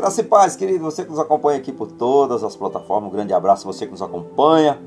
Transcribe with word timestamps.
Graça 0.00 0.22
e 0.22 0.24
paz, 0.24 0.56
querido, 0.56 0.82
você 0.82 1.04
que 1.04 1.10
nos 1.10 1.18
acompanha 1.18 1.58
aqui 1.58 1.70
por 1.70 1.86
todas 1.86 2.42
as 2.42 2.56
plataformas, 2.56 3.10
um 3.10 3.12
grande 3.12 3.34
abraço 3.34 3.66
você 3.66 3.84
que 3.84 3.92
nos 3.92 4.00
acompanha. 4.00 4.80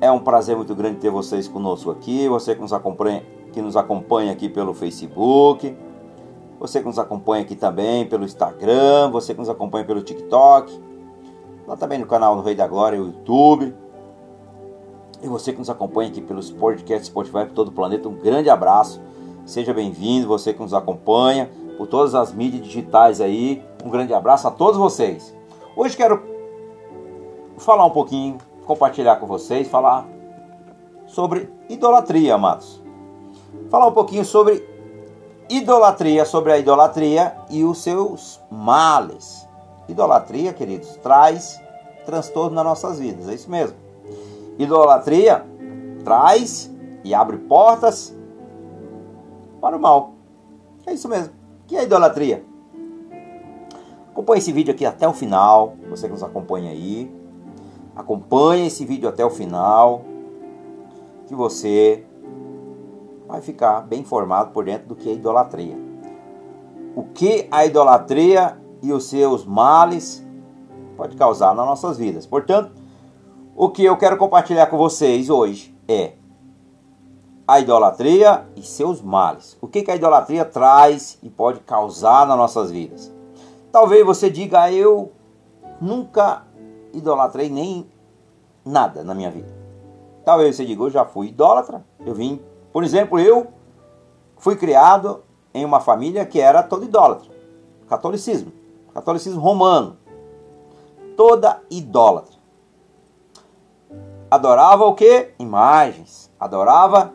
É 0.00 0.10
um 0.10 0.18
prazer 0.18 0.56
muito 0.56 0.74
grande 0.74 0.96
ter 0.96 1.08
vocês 1.08 1.46
conosco 1.46 1.92
aqui, 1.92 2.28
você 2.28 2.56
que 2.56 2.60
nos 2.60 2.72
acompanha, 2.72 3.22
que 3.52 3.62
nos 3.62 3.76
acompanha 3.76 4.32
aqui 4.32 4.48
pelo 4.48 4.74
Facebook, 4.74 5.72
você 6.58 6.80
que 6.80 6.86
nos 6.86 6.98
acompanha 6.98 7.44
aqui 7.44 7.54
também 7.54 8.04
pelo 8.04 8.24
Instagram, 8.24 9.08
você 9.12 9.34
que 9.34 9.38
nos 9.38 9.48
acompanha 9.48 9.84
pelo 9.84 10.02
TikTok, 10.02 10.82
lá 11.64 11.76
também 11.76 12.00
no 12.00 12.06
canal 12.06 12.34
do 12.34 12.42
Rei 12.42 12.56
da 12.56 12.66
Glória, 12.66 13.00
o 13.00 13.06
YouTube. 13.06 13.72
E 15.22 15.28
você 15.28 15.52
que 15.52 15.60
nos 15.60 15.70
acompanha 15.70 16.10
aqui 16.10 16.20
pelos 16.20 16.50
podcasts 16.50 17.06
Spotify 17.06 17.44
por 17.44 17.52
todo 17.52 17.68
o 17.68 17.72
planeta, 17.72 18.08
um 18.08 18.16
grande 18.16 18.50
abraço. 18.50 19.00
Seja 19.44 19.72
bem-vindo, 19.72 20.26
você 20.26 20.52
que 20.52 20.60
nos 20.60 20.74
acompanha 20.74 21.48
por 21.76 21.86
todas 21.86 22.14
as 22.14 22.32
mídias 22.32 22.64
digitais 22.64 23.20
aí. 23.20 23.62
Um 23.84 23.90
grande 23.90 24.14
abraço 24.14 24.48
a 24.48 24.50
todos 24.50 24.78
vocês. 24.78 25.34
Hoje 25.76 25.96
quero 25.96 26.22
falar 27.58 27.84
um 27.84 27.90
pouquinho, 27.90 28.38
compartilhar 28.64 29.16
com 29.16 29.26
vocês, 29.26 29.68
falar 29.68 30.06
sobre 31.06 31.50
idolatria, 31.68 32.34
amados. 32.34 32.82
Falar 33.70 33.86
um 33.86 33.92
pouquinho 33.92 34.24
sobre 34.24 34.66
idolatria, 35.48 36.24
sobre 36.24 36.52
a 36.52 36.58
idolatria 36.58 37.36
e 37.50 37.64
os 37.64 37.78
seus 37.78 38.40
males. 38.50 39.46
Idolatria, 39.88 40.52
queridos, 40.52 40.96
traz 40.96 41.60
transtorno 42.04 42.54
nas 42.54 42.64
nossas 42.64 42.98
vidas, 42.98 43.28
é 43.28 43.34
isso 43.34 43.50
mesmo. 43.50 43.76
Idolatria 44.58 45.44
traz 46.04 46.70
e 47.04 47.14
abre 47.14 47.36
portas 47.36 48.16
para 49.60 49.76
o 49.76 49.80
mal. 49.80 50.12
É 50.86 50.92
isso 50.92 51.08
mesmo. 51.08 51.32
Que 51.66 51.76
é 51.76 51.84
idolatria? 51.84 52.44
Acompanhe 54.10 54.38
esse 54.38 54.52
vídeo 54.52 54.72
aqui 54.72 54.86
até 54.86 55.06
o 55.06 55.12
final, 55.12 55.74
você 55.90 56.06
que 56.06 56.12
nos 56.12 56.22
acompanha 56.22 56.70
aí. 56.70 57.10
Acompanhe 57.94 58.66
esse 58.66 58.84
vídeo 58.84 59.08
até 59.08 59.24
o 59.24 59.30
final, 59.30 60.02
que 61.26 61.34
você 61.34 62.04
vai 63.26 63.40
ficar 63.40 63.80
bem 63.80 64.00
informado 64.00 64.52
por 64.52 64.64
dentro 64.64 64.88
do 64.88 64.94
que 64.94 65.08
é 65.08 65.12
idolatria. 65.12 65.76
O 66.94 67.04
que 67.04 67.48
a 67.50 67.66
idolatria 67.66 68.56
e 68.82 68.92
os 68.92 69.04
seus 69.04 69.44
males 69.44 70.24
pode 70.96 71.16
causar 71.16 71.54
nas 71.54 71.66
nossas 71.66 71.98
vidas. 71.98 72.26
Portanto, 72.26 72.72
o 73.54 73.68
que 73.68 73.84
eu 73.84 73.96
quero 73.96 74.16
compartilhar 74.16 74.66
com 74.66 74.78
vocês 74.78 75.28
hoje 75.28 75.76
é 75.88 76.12
a 77.46 77.60
idolatria 77.60 78.46
e 78.56 78.62
seus 78.62 79.00
males. 79.00 79.56
O 79.60 79.68
que, 79.68 79.82
que 79.82 79.90
a 79.90 79.96
idolatria 79.96 80.44
traz 80.44 81.18
e 81.22 81.30
pode 81.30 81.60
causar 81.60 82.26
nas 82.26 82.36
nossas 82.36 82.70
vidas? 82.70 83.12
Talvez 83.70 84.04
você 84.04 84.28
diga, 84.28 84.70
eu 84.72 85.12
nunca 85.80 86.42
idolatrei 86.92 87.48
nem 87.48 87.86
nada 88.64 89.04
na 89.04 89.14
minha 89.14 89.30
vida. 89.30 89.54
Talvez 90.24 90.56
você 90.56 90.64
diga, 90.64 90.82
eu 90.82 90.90
já 90.90 91.04
fui 91.04 91.28
idólatra. 91.28 91.84
Eu 92.04 92.14
vim, 92.14 92.40
por 92.72 92.82
exemplo, 92.82 93.18
eu 93.18 93.46
fui 94.38 94.56
criado 94.56 95.22
em 95.54 95.64
uma 95.64 95.78
família 95.78 96.26
que 96.26 96.40
era 96.40 96.62
toda 96.62 96.84
idólatra. 96.84 97.30
Catolicismo. 97.88 98.52
Catolicismo 98.92 99.40
romano. 99.40 99.96
Toda 101.16 101.62
idólatra. 101.70 102.34
Adorava 104.28 104.84
o 104.84 104.94
que? 104.94 105.30
Imagens. 105.38 106.30
Adorava 106.40 107.12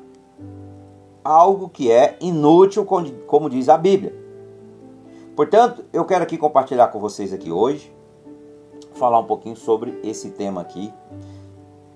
algo 1.23 1.69
que 1.69 1.91
é 1.91 2.17
inútil, 2.19 2.85
como 2.85 3.49
diz 3.49 3.69
a 3.69 3.77
Bíblia. 3.77 4.15
Portanto, 5.35 5.85
eu 5.93 6.05
quero 6.05 6.23
aqui 6.23 6.37
compartilhar 6.37 6.87
com 6.87 6.99
vocês 6.99 7.31
aqui 7.31 7.51
hoje, 7.51 7.93
falar 8.93 9.19
um 9.19 9.25
pouquinho 9.25 9.55
sobre 9.55 9.99
esse 10.03 10.31
tema 10.31 10.61
aqui, 10.61 10.93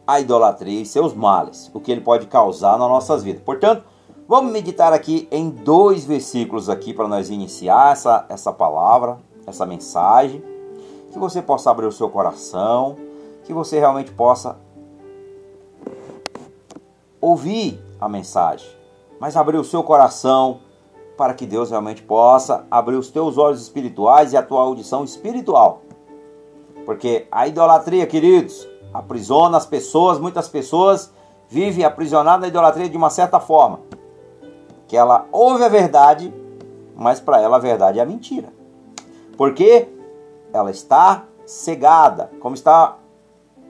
a 0.07 0.19
idolatria 0.19 0.81
e 0.81 0.85
seus 0.85 1.13
males, 1.13 1.69
o 1.73 1.79
que 1.79 1.91
ele 1.91 2.01
pode 2.01 2.27
causar 2.27 2.77
nas 2.77 2.87
nossas 2.87 3.23
vidas. 3.23 3.41
Portanto, 3.41 3.83
vamos 4.27 4.51
meditar 4.51 4.93
aqui 4.93 5.27
em 5.31 5.49
dois 5.49 6.05
versículos 6.05 6.69
aqui 6.69 6.93
para 6.93 7.07
nós 7.07 7.29
iniciar 7.29 7.91
essa, 7.91 8.25
essa 8.29 8.53
palavra, 8.53 9.17
essa 9.45 9.65
mensagem, 9.65 10.43
que 11.11 11.19
você 11.19 11.41
possa 11.41 11.71
abrir 11.71 11.87
o 11.87 11.91
seu 11.91 12.09
coração, 12.09 12.97
que 13.43 13.53
você 13.53 13.79
realmente 13.79 14.11
possa 14.11 14.57
ouvir 17.19 17.79
a 17.99 18.07
mensagem 18.07 18.84
mas 19.19 19.35
abrir 19.35 19.57
o 19.57 19.63
seu 19.63 19.83
coração 19.83 20.59
para 21.17 21.33
que 21.33 21.45
Deus 21.45 21.69
realmente 21.69 22.01
possa 22.01 22.65
abrir 22.69 22.95
os 22.95 23.09
teus 23.09 23.37
olhos 23.37 23.61
espirituais 23.61 24.33
e 24.33 24.37
a 24.37 24.43
tua 24.43 24.61
audição 24.61 25.03
espiritual. 25.03 25.81
Porque 26.85 27.27
a 27.31 27.47
idolatria, 27.47 28.05
queridos, 28.05 28.67
aprisiona 28.93 29.57
as 29.57 29.65
pessoas, 29.65 30.19
muitas 30.19 30.47
pessoas 30.47 31.11
vivem 31.47 31.85
aprisionadas 31.85 32.41
na 32.41 32.47
idolatria 32.47 32.89
de 32.89 32.97
uma 32.97 33.09
certa 33.09 33.39
forma. 33.39 33.79
Que 34.87 34.97
ela 34.97 35.25
ouve 35.31 35.63
a 35.63 35.69
verdade, 35.69 36.33
mas 36.95 37.19
para 37.19 37.41
ela 37.41 37.55
a 37.57 37.59
verdade 37.59 37.99
é 37.99 38.01
a 38.01 38.05
mentira. 38.05 38.53
Porque 39.37 39.87
ela 40.53 40.71
está 40.71 41.25
cegada, 41.45 42.31
como 42.39 42.55
está 42.55 42.97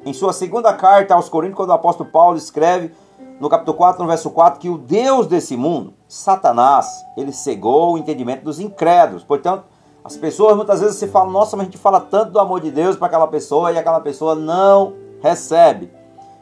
em 0.05 0.13
sua 0.13 0.33
segunda 0.33 0.73
carta 0.73 1.15
aos 1.15 1.29
Coríntios, 1.29 1.57
quando 1.57 1.69
o 1.69 1.73
apóstolo 1.73 2.09
Paulo 2.09 2.37
escreve 2.37 2.91
no 3.39 3.49
capítulo 3.49 3.75
4, 3.77 4.01
no 4.01 4.07
verso 4.07 4.29
4, 4.29 4.59
que 4.59 4.69
o 4.69 4.77
Deus 4.77 5.27
desse 5.27 5.57
mundo, 5.57 5.93
Satanás, 6.07 7.05
ele 7.17 7.31
cegou 7.31 7.93
o 7.93 7.97
entendimento 7.97 8.43
dos 8.43 8.59
incrédulos. 8.59 9.23
Portanto, 9.23 9.65
as 10.03 10.15
pessoas 10.15 10.55
muitas 10.55 10.81
vezes 10.81 10.97
se 10.97 11.07
falam, 11.07 11.31
nossa, 11.31 11.57
mas 11.57 11.63
a 11.63 11.69
gente 11.69 11.77
fala 11.77 11.99
tanto 11.99 12.31
do 12.31 12.39
amor 12.39 12.61
de 12.61 12.71
Deus 12.71 12.95
para 12.95 13.07
aquela 13.07 13.27
pessoa 13.27 13.71
e 13.71 13.77
aquela 13.77 13.99
pessoa 13.99 14.35
não 14.35 14.93
recebe. 15.21 15.91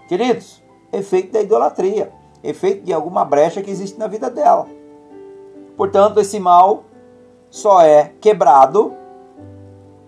Queridos, 0.08 0.62
efeito 0.92 1.32
da 1.32 1.42
idolatria, 1.42 2.12
efeito 2.44 2.84
de 2.84 2.94
alguma 2.94 3.24
brecha 3.24 3.62
que 3.62 3.72
existe 3.72 3.98
na 3.98 4.08
vida 4.08 4.30
dela. 4.30 4.68
Portanto, 5.76 6.20
esse 6.20 6.40
mal 6.40 6.84
só 7.50 7.82
é 7.82 8.14
quebrado 8.20 8.94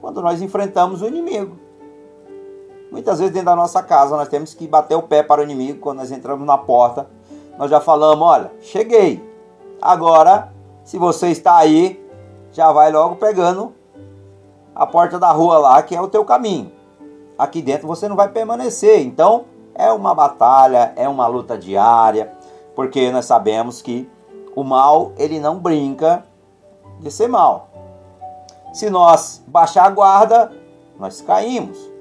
quando 0.02 0.22
nós 0.22 0.42
enfrentamos 0.42 1.02
o 1.02 1.08
inimigo. 1.08 1.65
Muitas 2.96 3.20
vezes 3.20 3.34
dentro 3.34 3.48
da 3.48 3.58
nossa 3.58 3.84
casa 3.84 4.16
nós 4.16 4.30
temos 4.30 4.54
que 4.54 4.66
bater 4.66 4.96
o 4.96 5.02
pé 5.02 5.22
para 5.22 5.42
o 5.42 5.44
inimigo 5.44 5.82
quando 5.82 5.98
nós 5.98 6.14
entramos 6.14 6.48
na 6.48 6.58
porta. 6.58 7.06
Nós 7.58 7.70
já 7.70 7.82
falamos, 7.82 8.26
olha, 8.26 8.54
cheguei. 8.62 9.22
Agora, 9.82 10.54
se 10.86 10.98
você 10.98 11.28
está 11.28 11.58
aí, 11.58 12.02
já 12.54 12.72
vai 12.72 12.94
logo 12.94 13.18
pegando 13.18 13.74
a 14.74 14.88
porta 14.88 15.20
da 15.20 15.30
rua 15.30 15.58
lá, 15.58 15.84
que 15.84 15.94
é 15.94 16.00
o 16.00 16.08
teu 16.08 16.24
caminho. 16.24 16.72
Aqui 17.38 17.62
dentro 17.62 17.86
você 17.86 18.08
não 18.08 18.16
vai 18.16 18.30
permanecer. 18.30 19.02
Então, 19.02 19.44
é 19.74 19.92
uma 19.92 20.16
batalha, 20.16 20.94
é 20.96 21.10
uma 21.10 21.28
luta 21.28 21.58
diária, 21.58 22.32
porque 22.78 23.12
nós 23.12 23.26
sabemos 23.26 23.82
que 23.82 24.10
o 24.56 24.64
mal, 24.64 25.12
ele 25.18 25.38
não 25.38 25.60
brinca 25.60 26.24
de 27.02 27.12
ser 27.12 27.28
mal. 27.28 27.68
Se 28.72 28.90
nós 28.90 29.44
baixar 29.46 29.84
a 29.84 29.90
guarda, 29.90 30.54
nós 30.98 31.20
caímos. 31.20 31.94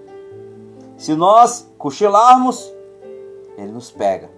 Se 0.96 1.14
nós 1.14 1.68
cochilarmos, 1.76 2.72
ele 3.56 3.72
nos 3.72 3.90
pega. 3.90 4.30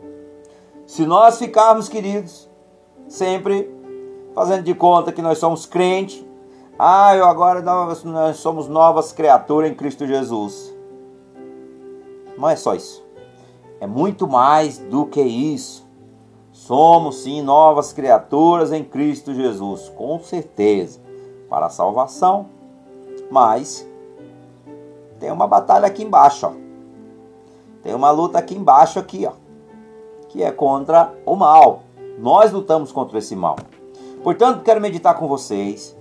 Se 0.86 1.04
nós 1.04 1.38
ficarmos, 1.38 1.88
queridos, 1.88 2.48
sempre 3.08 3.70
fazendo 4.34 4.62
de 4.62 4.74
conta 4.74 5.12
que 5.12 5.22
nós 5.22 5.38
somos 5.38 5.66
crentes, 5.66 6.24
ah, 6.78 7.16
eu 7.16 7.24
agora 7.24 7.62
nós, 7.62 8.04
nós 8.04 8.36
somos 8.36 8.68
novas 8.68 9.12
criaturas 9.12 9.70
em 9.70 9.74
Cristo 9.74 10.06
Jesus. 10.06 10.74
Não 12.36 12.48
é 12.48 12.56
só 12.56 12.74
isso. 12.74 13.04
É 13.80 13.86
muito 13.86 14.28
mais 14.28 14.78
do 14.78 15.06
que 15.06 15.22
isso. 15.22 15.86
Somos 16.52 17.22
sim 17.22 17.42
novas 17.42 17.92
criaturas 17.92 18.72
em 18.72 18.82
Cristo 18.82 19.34
Jesus, 19.34 19.88
com 19.90 20.18
certeza, 20.20 21.00
para 21.48 21.66
a 21.66 21.70
salvação, 21.70 22.46
mas 23.30 23.86
tem 25.26 25.32
uma 25.32 25.48
batalha 25.48 25.88
aqui 25.88 26.04
embaixo, 26.04 26.46
ó. 26.46 26.52
Tem 27.82 27.92
uma 27.92 28.12
luta 28.12 28.38
aqui 28.38 28.54
embaixo 28.54 29.00
aqui, 29.00 29.26
ó, 29.26 29.32
que 30.28 30.40
é 30.40 30.52
contra 30.52 31.12
o 31.26 31.34
mal. 31.34 31.82
Nós 32.16 32.52
lutamos 32.52 32.92
contra 32.92 33.18
esse 33.18 33.34
mal. 33.34 33.56
Portanto, 34.22 34.62
quero 34.62 34.80
meditar 34.80 35.18
com 35.18 35.26
vocês 35.26 35.96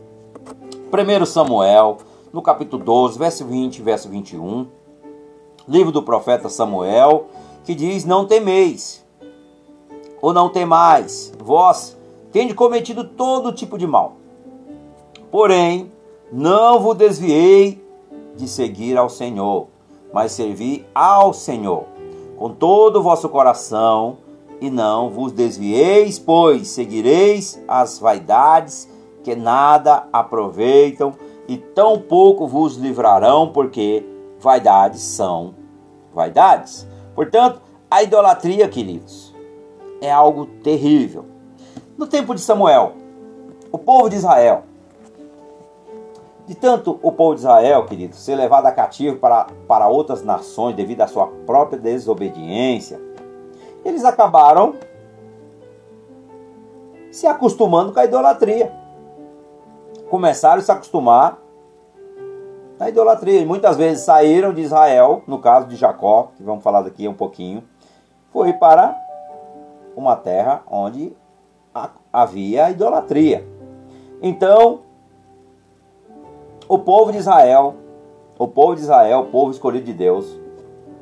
1 0.94 1.25
Samuel, 1.25 1.98
no 2.31 2.39
capítulo 2.39 2.83
12, 2.83 3.18
verso 3.18 3.45
20 3.45 3.81
verso 3.81 4.10
21. 4.10 4.68
Livro 5.68 5.92
do 5.92 6.04
profeta 6.04 6.48
Samuel, 6.48 7.25
que 7.63 7.74
diz: 7.74 8.06
Não 8.06 8.27
temeis, 8.27 9.04
ou 10.22 10.31
não 10.31 10.50
temais, 10.50 11.33
vós 11.39 11.98
tende 12.31 12.54
cometido 12.54 13.04
todo 13.04 13.51
tipo 13.51 13.75
de 13.75 13.88
mal. 13.88 14.18
Porém, 15.31 15.92
não 16.31 16.80
vos 16.80 16.95
desviei 16.95 17.83
de 18.36 18.48
seguir 18.48 18.98
ao 18.98 19.10
Senhor, 19.10 19.68
mas 20.14 20.32
servi 20.32 20.86
ao 20.94 21.34
Senhor 21.34 21.96
com 22.38 22.50
todo 22.50 23.00
o 23.00 23.04
vosso 23.04 23.30
coração, 23.30 24.18
e 24.62 24.70
não 24.70 25.10
vos 25.10 25.32
desvieis, 25.32 26.18
pois 26.18 26.70
seguireis 26.70 27.62
as 27.68 28.00
vaidades 28.00 28.90
que 29.24 29.36
nada 29.36 30.08
aproveitam 30.14 31.14
e 31.48 31.58
tão 31.58 32.00
pouco 32.00 32.48
vos 32.48 32.78
livrarão, 32.78 33.52
porque 33.52 34.06
vaidades 34.40 35.02
são 35.02 35.56
vaidades. 36.14 36.88
Portanto, 37.14 37.62
a 37.90 38.02
idolatria, 38.02 38.68
queridos, 38.68 39.34
é 40.02 40.12
algo 40.12 40.46
terrível. 40.46 41.26
No 41.98 42.08
tempo 42.08 42.34
de 42.34 42.42
Samuel, 42.42 42.94
o 43.72 43.78
povo 43.78 44.10
de 44.10 44.16
Israel, 44.16 44.64
de 46.46 46.54
tanto 46.54 47.00
o 47.02 47.12
povo 47.12 47.34
de 47.34 47.42
Israel, 47.42 47.86
queridos, 47.86 48.20
ser 48.20 48.36
levado 48.36 48.68
a 48.68 48.72
cativo 48.72 49.18
para, 49.18 49.48
para 49.68 49.88
outras 49.88 50.24
nações 50.24 50.76
devido 50.76 51.02
à 51.02 51.08
sua 51.08 51.28
própria 51.46 51.80
desobediência, 51.80 53.02
eles 53.84 54.06
acabaram 54.06 54.76
se 57.12 57.26
acostumando 57.26 57.94
com 57.94 58.00
a 58.00 58.06
idolatria. 58.06 58.72
Começaram 60.10 60.60
a 60.60 60.62
se 60.62 60.72
acostumar 60.72 61.40
na 62.78 62.90
idolatria. 62.90 63.42
E 63.42 63.46
muitas 63.46 63.78
vezes 63.78 64.04
saíram 64.04 64.54
de 64.54 64.62
Israel, 64.62 65.24
no 65.28 65.40
caso 65.40 65.68
de 65.68 65.76
Jacó, 65.76 66.32
que 66.36 66.44
vamos 66.44 66.64
falar 66.64 66.82
daqui 66.82 67.08
um 67.08 67.14
pouquinho, 67.14 67.64
foi 68.32 68.54
para 68.54 68.96
uma 69.96 70.16
terra 70.16 70.62
onde 70.70 71.16
havia 72.12 72.70
idolatria. 72.70 73.48
Então, 74.22 74.82
o 76.68 76.80
povo 76.80 77.12
de 77.12 77.18
Israel, 77.18 77.76
o 78.38 78.48
povo 78.48 78.76
de 78.76 78.82
Israel, 78.82 79.20
o 79.20 79.26
povo 79.26 79.52
escolhido 79.52 79.86
de 79.86 79.94
Deus, 79.94 80.40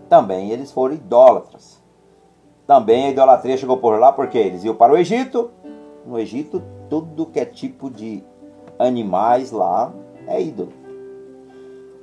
também 0.10 0.52
eles 0.52 0.72
foram 0.72 0.96
idólatras. 0.96 1.82
Também 2.68 3.06
a 3.06 3.10
idolatria 3.10 3.58
chegou 3.58 3.78
por 3.78 4.00
lá 4.00 4.12
porque 4.12 4.38
eles 4.38 4.64
iam 4.64 4.76
para 4.76 4.94
o 4.94 4.98
Egito. 4.98 5.52
No 6.06 6.20
Egito, 6.20 6.62
tudo 6.90 7.26
que 7.26 7.40
é 7.40 7.46
tipo 7.46 7.90
de 7.90 8.24
animais 8.78 9.52
lá 9.52 9.94
é 10.28 10.42
ídolo. 10.42 10.72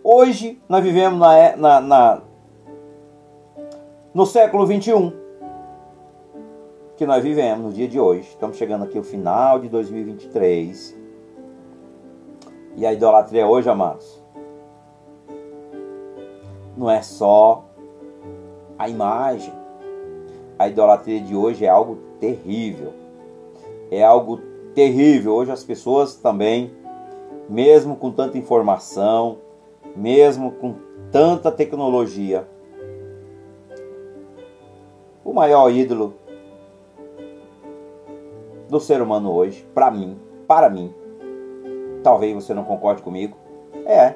Hoje, 0.03 0.61
nós 0.69 0.83
vivemos 0.83 1.19
na, 1.19 1.37
é, 1.37 1.57
na, 1.57 1.81
na 1.81 2.23
no 4.13 4.27
século 4.27 4.67
21 4.67 5.13
que 6.97 7.07
nós 7.07 7.23
vivemos 7.23 7.65
no 7.65 7.73
dia 7.73 7.89
de 7.89 7.99
hoje. 7.99 8.29
Estamos 8.29 8.57
chegando 8.57 8.85
aqui 8.85 8.99
ao 8.99 9.05
final 9.05 9.59
de 9.59 9.69
2023. 9.69 11.00
E 12.77 12.87
a 12.87 12.93
idolatria 12.93 13.47
hoje, 13.47 13.69
amados, 13.69 14.23
não 16.77 16.91
é 16.91 17.03
só 17.03 17.65
a 18.79 18.89
imagem. 18.89 19.53
A 20.59 20.69
idolatria 20.69 21.21
de 21.21 21.35
hoje 21.35 21.65
é 21.65 21.69
algo 21.69 21.99
terrível. 22.19 22.93
É 23.91 24.03
algo 24.03 24.41
terrível. 24.75 25.35
Hoje 25.35 25.51
as 25.51 25.65
pessoas 25.65 26.15
também, 26.17 26.73
mesmo 27.49 27.97
com 27.97 28.11
tanta 28.11 28.39
informação, 28.39 29.39
mesmo 29.97 30.53
com 30.53 30.77
tanta 31.11 31.51
tecnologia, 31.51 32.47
o 35.25 35.33
maior 35.33 35.71
ídolo 35.71 36.15
do 38.69 38.81
ser 38.81 39.03
humano 39.03 39.33
hoje, 39.33 39.67
para 39.75 39.91
mim, 39.91 40.17
para 40.47 40.71
mim, 40.71 40.95
talvez 42.03 42.35
você 42.35 42.55
não 42.55 42.65
concorde 42.65 43.03
comigo, 43.03 43.37
é 43.87 44.15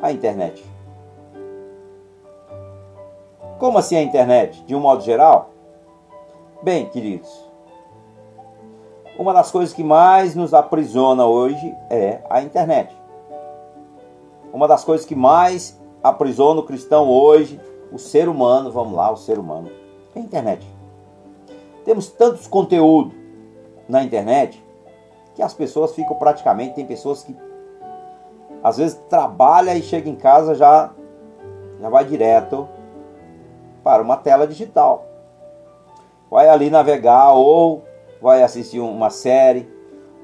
a 0.00 0.12
internet. 0.12 0.64
Como 3.58 3.78
assim 3.78 3.96
a 3.96 4.02
internet? 4.02 4.62
De 4.64 4.74
um 4.74 4.80
modo 4.80 5.02
geral? 5.02 5.50
Bem, 6.62 6.86
queridos, 6.86 7.30
uma 9.18 9.32
das 9.32 9.50
coisas 9.50 9.74
que 9.74 9.84
mais 9.84 10.34
nos 10.34 10.54
aprisiona 10.54 11.26
hoje 11.26 11.74
é 11.90 12.20
a 12.28 12.42
internet. 12.42 12.96
Uma 14.52 14.66
das 14.66 14.84
coisas 14.84 15.06
que 15.06 15.14
mais 15.14 15.80
aprisiona 16.02 16.60
o 16.60 16.64
cristão 16.64 17.08
hoje, 17.08 17.60
o 17.92 17.98
ser 17.98 18.28
humano, 18.28 18.70
vamos 18.72 18.94
lá, 18.94 19.10
o 19.10 19.16
ser 19.16 19.38
humano, 19.38 19.70
é 20.14 20.18
a 20.18 20.22
internet. 20.22 20.66
Temos 21.84 22.08
tantos 22.08 22.46
conteúdos 22.46 23.14
na 23.88 24.02
internet 24.02 24.62
que 25.34 25.42
as 25.42 25.54
pessoas 25.54 25.94
ficam 25.94 26.16
praticamente, 26.16 26.74
tem 26.74 26.86
pessoas 26.86 27.22
que 27.22 27.36
às 28.62 28.76
vezes 28.76 29.00
trabalha 29.08 29.74
e 29.74 29.82
chega 29.82 30.08
em 30.08 30.14
casa 30.14 30.54
já 30.54 30.90
já 31.80 31.88
vai 31.88 32.04
direto 32.04 32.68
para 33.82 34.02
uma 34.02 34.16
tela 34.16 34.46
digital. 34.46 35.04
Vai 36.30 36.48
ali 36.48 36.70
navegar 36.70 37.32
ou 37.32 37.82
vai 38.20 38.42
assistir 38.42 38.78
uma 38.78 39.10
série 39.10 39.68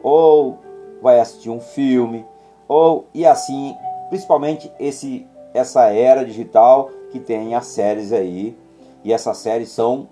ou 0.03 0.59
vai 1.03 1.19
assistir 1.19 1.51
um 1.51 1.61
filme 1.61 2.25
ou 2.69 3.07
e 3.13 3.27
assim, 3.27 3.77
principalmente 4.09 4.73
esse 4.79 5.27
essa 5.53 5.87
era 5.89 6.25
digital 6.25 6.91
que 7.11 7.19
tem 7.19 7.55
as 7.55 7.67
séries 7.67 8.13
aí 8.13 8.57
e 9.03 9.13
essas 9.13 9.39
séries 9.39 9.71
são 9.71 10.09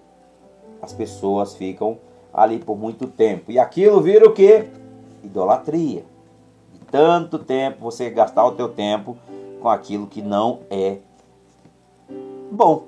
as 0.82 0.93
pessoas 0.93 1.54
ficam 1.54 1.98
ali 2.32 2.58
por 2.58 2.76
muito 2.76 3.06
tempo. 3.06 3.50
E 3.50 3.58
aquilo 3.58 4.00
vira 4.00 4.26
o 4.26 4.32
que? 4.32 4.66
Idolatria. 5.26 6.05
De 6.73 6.81
tanto 6.90 7.38
tempo 7.38 7.81
você 7.81 8.11
gastar 8.11 8.44
o 8.46 8.52
teu 8.52 8.69
tempo 8.69 9.17
com 9.61 9.69
aquilo 9.69 10.06
que 10.06 10.23
não 10.23 10.61
é 10.70 10.99
bom 12.50 12.84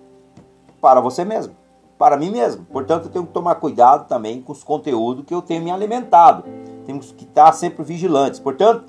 para 0.81 1.00
você 1.00 1.25
mesmo, 1.25 1.55
para 1.99 2.17
mim 2.17 2.31
mesmo. 2.31 2.64
Portanto, 2.67 3.06
eu 3.06 3.11
tenho 3.11 3.26
que 3.26 3.32
tomar 3.32 3.56
cuidado 3.56 4.08
também 4.08 4.40
com 4.40 4.52
os 4.52 4.62
conteúdos 4.62 5.25
que 5.25 5.35
eu 5.35 5.43
tenho 5.43 5.62
me 5.62 5.70
alimentado. 5.70 6.44
Temos 6.87 7.12
que 7.12 7.25
estar 7.25 7.52
sempre 7.52 7.85
vigilantes. 7.85 8.41
Portanto, 8.41 8.84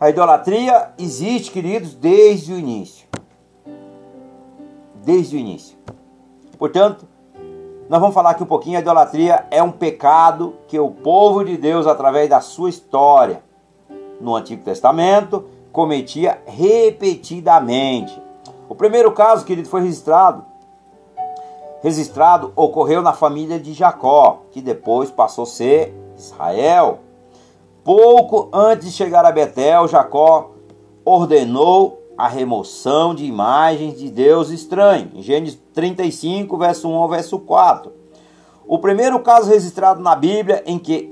a 0.00 0.10
idolatria 0.10 0.90
existe, 0.98 1.50
queridos, 1.50 1.94
desde 1.94 2.52
o 2.52 2.58
início. 2.58 3.06
Desde 5.04 5.36
o 5.36 5.38
início. 5.38 5.76
Portanto, 6.58 7.06
nós 7.88 8.00
vamos 8.00 8.14
falar 8.14 8.30
aqui 8.30 8.42
um 8.42 8.46
pouquinho. 8.46 8.78
A 8.78 8.80
idolatria 8.80 9.46
é 9.50 9.62
um 9.62 9.70
pecado 9.70 10.54
que 10.68 10.78
o 10.78 10.90
povo 10.90 11.44
de 11.44 11.56
Deus, 11.56 11.86
através 11.86 12.28
da 12.28 12.40
sua 12.40 12.70
história 12.70 13.42
no 14.20 14.34
Antigo 14.34 14.62
Testamento, 14.62 15.44
cometia 15.72 16.40
repetidamente. 16.46 18.20
O 18.68 18.74
primeiro 18.74 19.12
caso, 19.12 19.44
querido, 19.44 19.68
foi 19.68 19.82
registrado. 19.82 20.44
Registrado 21.82 22.52
ocorreu 22.54 23.02
na 23.02 23.12
família 23.12 23.58
de 23.58 23.72
Jacó, 23.72 24.42
que 24.52 24.60
depois 24.60 25.10
passou 25.10 25.42
a 25.44 25.46
ser 25.46 25.94
Israel. 26.16 27.00
Pouco 27.82 28.48
antes 28.52 28.86
de 28.86 28.92
chegar 28.92 29.24
a 29.24 29.32
Betel, 29.32 29.88
Jacó 29.88 30.52
ordenou 31.04 32.01
a 32.16 32.28
remoção 32.28 33.14
de 33.14 33.24
imagens 33.24 33.98
de 33.98 34.10
Deus 34.10 34.50
estranho. 34.50 35.10
Em 35.14 35.22
Gênesis 35.22 35.58
35, 35.72 36.56
verso 36.56 36.88
1 36.88 36.94
ao 36.94 37.08
verso 37.08 37.38
4. 37.38 37.92
O 38.66 38.78
primeiro 38.78 39.18
caso 39.20 39.50
registrado 39.50 40.02
na 40.02 40.14
Bíblia 40.14 40.62
em 40.66 40.78
que 40.78 41.10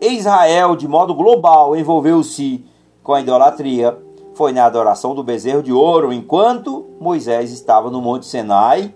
Israel, 0.00 0.76
de 0.76 0.86
modo 0.86 1.14
global, 1.14 1.76
envolveu-se 1.76 2.64
com 3.02 3.14
a 3.14 3.20
idolatria 3.20 3.96
foi 4.38 4.52
na 4.52 4.64
adoração 4.64 5.16
do 5.16 5.24
bezerro 5.24 5.64
de 5.64 5.72
ouro, 5.72 6.12
enquanto 6.12 6.86
Moisés 7.00 7.50
estava 7.50 7.90
no 7.90 8.00
Monte 8.00 8.24
Sinai, 8.24 8.94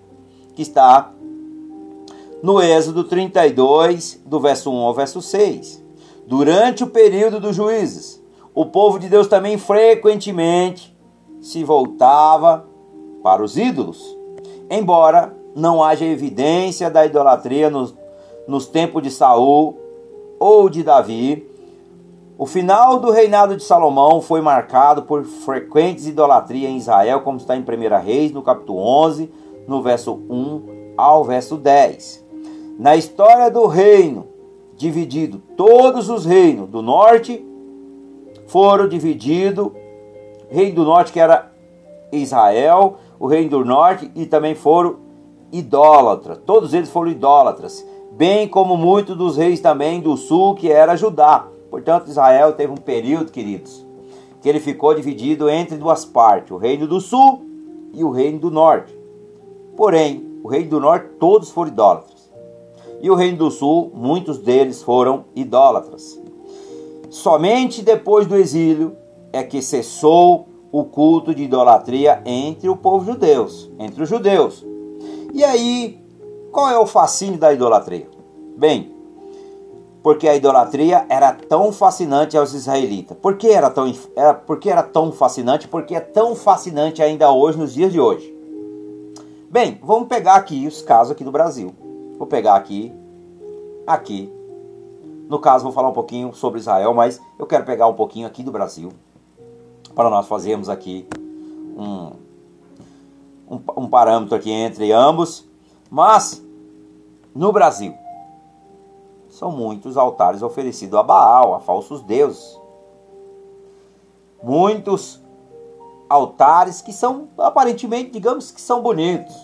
que 0.54 0.62
está 0.62 1.12
no 2.40 2.62
Êxodo 2.62 3.02
32, 3.02 4.22
do 4.24 4.38
verso 4.38 4.70
1 4.70 4.76
ao 4.76 4.94
verso 4.94 5.20
6. 5.20 5.82
Durante 6.28 6.84
o 6.84 6.86
período 6.86 7.40
dos 7.40 7.56
juízes, 7.56 8.22
o 8.54 8.66
povo 8.66 9.00
de 9.00 9.08
Deus 9.08 9.26
também 9.26 9.58
frequentemente 9.58 10.91
se 11.42 11.64
voltava 11.64 12.64
para 13.22 13.42
os 13.42 13.58
ídolos. 13.58 14.16
Embora 14.70 15.36
não 15.54 15.82
haja 15.82 16.04
evidência 16.04 16.88
da 16.88 17.04
idolatria 17.04 17.68
nos, 17.68 17.94
nos 18.46 18.66
tempos 18.66 19.02
de 19.02 19.10
Saul 19.10 19.76
ou 20.38 20.70
de 20.70 20.82
Davi, 20.82 21.46
o 22.38 22.46
final 22.46 22.98
do 22.98 23.10
reinado 23.10 23.56
de 23.56 23.62
Salomão 23.62 24.22
foi 24.22 24.40
marcado 24.40 25.02
por 25.02 25.24
frequentes 25.24 26.06
idolatria 26.06 26.68
em 26.68 26.76
Israel, 26.76 27.20
como 27.20 27.36
está 27.36 27.56
em 27.56 27.60
1 27.60 28.02
Reis, 28.02 28.32
no 28.32 28.42
capítulo 28.42 28.78
11, 28.78 29.30
no 29.66 29.82
verso 29.82 30.14
1 30.30 30.94
ao 30.96 31.24
verso 31.24 31.56
10. 31.56 32.24
Na 32.78 32.96
história 32.96 33.50
do 33.50 33.66
reino 33.66 34.26
dividido, 34.76 35.40
todos 35.56 36.08
os 36.08 36.24
reinos 36.24 36.68
do 36.68 36.82
norte 36.82 37.44
foram 38.46 38.88
divididos 38.88 39.70
reino 40.52 40.76
do 40.76 40.84
norte 40.84 41.12
que 41.12 41.18
era 41.18 41.50
Israel, 42.12 42.98
o 43.18 43.26
reino 43.26 43.50
do 43.50 43.64
norte 43.64 44.10
e 44.14 44.26
também 44.26 44.54
foram 44.54 44.96
idólatras. 45.50 46.38
Todos 46.44 46.74
eles 46.74 46.90
foram 46.90 47.10
idólatras, 47.10 47.86
bem 48.12 48.46
como 48.46 48.76
muitos 48.76 49.16
dos 49.16 49.36
reis 49.36 49.60
também 49.60 50.00
do 50.00 50.16
sul 50.16 50.54
que 50.54 50.70
era 50.70 50.96
Judá. 50.96 51.46
Portanto, 51.70 52.08
Israel 52.08 52.52
teve 52.52 52.72
um 52.72 52.76
período, 52.76 53.32
queridos, 53.32 53.84
que 54.42 54.48
ele 54.48 54.60
ficou 54.60 54.94
dividido 54.94 55.48
entre 55.48 55.76
duas 55.76 56.04
partes, 56.04 56.50
o 56.50 56.58
reino 56.58 56.86
do 56.86 57.00
sul 57.00 57.42
e 57.94 58.04
o 58.04 58.10
reino 58.10 58.38
do 58.38 58.50
norte. 58.50 58.94
Porém, 59.74 60.38
o 60.42 60.48
reino 60.48 60.68
do 60.68 60.80
norte 60.80 61.08
todos 61.18 61.50
foram 61.50 61.70
idólatras. 61.70 62.30
E 63.00 63.10
o 63.10 63.14
reino 63.14 63.38
do 63.38 63.50
sul, 63.50 63.90
muitos 63.94 64.38
deles 64.38 64.82
foram 64.82 65.24
idólatras. 65.34 66.20
Somente 67.08 67.82
depois 67.82 68.26
do 68.26 68.36
exílio 68.36 68.96
é 69.32 69.42
que 69.42 69.62
cessou 69.62 70.48
o 70.70 70.84
culto 70.84 71.34
de 71.34 71.44
idolatria 71.44 72.22
entre 72.24 72.68
o 72.68 72.76
povo 72.76 73.04
judeu, 73.04 73.46
entre 73.78 74.02
os 74.02 74.08
judeus. 74.08 74.64
E 75.32 75.42
aí, 75.44 76.02
qual 76.50 76.68
é 76.68 76.78
o 76.78 76.86
fascínio 76.86 77.38
da 77.38 77.52
idolatria? 77.52 78.08
Bem, 78.56 78.92
porque 80.02 80.28
a 80.28 80.34
idolatria 80.34 81.06
era 81.08 81.32
tão 81.32 81.72
fascinante 81.72 82.36
aos 82.36 82.52
israelitas. 82.52 83.16
Por 83.16 83.36
que 83.36 83.48
era 83.48 83.70
tão, 83.70 83.90
era, 84.16 84.34
por 84.34 84.58
que 84.58 84.68
era 84.68 84.82
tão 84.82 85.12
fascinante? 85.12 85.68
Porque 85.68 85.94
é 85.94 86.00
tão 86.00 86.34
fascinante 86.34 87.02
ainda 87.02 87.30
hoje, 87.30 87.58
nos 87.58 87.72
dias 87.72 87.92
de 87.92 88.00
hoje. 88.00 88.32
Bem, 89.50 89.78
vamos 89.82 90.08
pegar 90.08 90.34
aqui 90.34 90.66
os 90.66 90.82
casos 90.82 91.12
aqui 91.12 91.22
do 91.22 91.30
Brasil. 91.30 91.74
Vou 92.18 92.26
pegar 92.26 92.56
aqui, 92.56 92.92
aqui. 93.86 94.32
No 95.28 95.38
caso, 95.38 95.64
vou 95.64 95.72
falar 95.72 95.88
um 95.88 95.94
pouquinho 95.94 96.34
sobre 96.34 96.60
Israel, 96.60 96.92
mas 96.94 97.20
eu 97.38 97.46
quero 97.46 97.64
pegar 97.64 97.86
um 97.86 97.94
pouquinho 97.94 98.26
aqui 98.26 98.42
do 98.42 98.50
Brasil 98.50 98.90
para 99.94 100.10
nós 100.10 100.26
fazermos 100.26 100.68
aqui 100.68 101.06
um, 101.76 102.12
um, 103.48 103.60
um 103.76 103.88
parâmetro 103.88 104.34
aqui 104.34 104.50
entre 104.50 104.92
ambos. 104.92 105.44
Mas 105.90 106.42
no 107.34 107.52
Brasil 107.52 107.94
são 109.28 109.50
muitos 109.50 109.96
altares 109.96 110.42
oferecidos 110.42 110.98
a 110.98 111.02
Baal, 111.02 111.54
a 111.54 111.60
falsos 111.60 112.02
deuses. 112.02 112.60
Muitos 114.42 115.20
altares 116.08 116.82
que 116.82 116.92
são 116.92 117.28
aparentemente, 117.38 118.10
digamos 118.10 118.50
que 118.50 118.60
são 118.60 118.82
bonitos. 118.82 119.34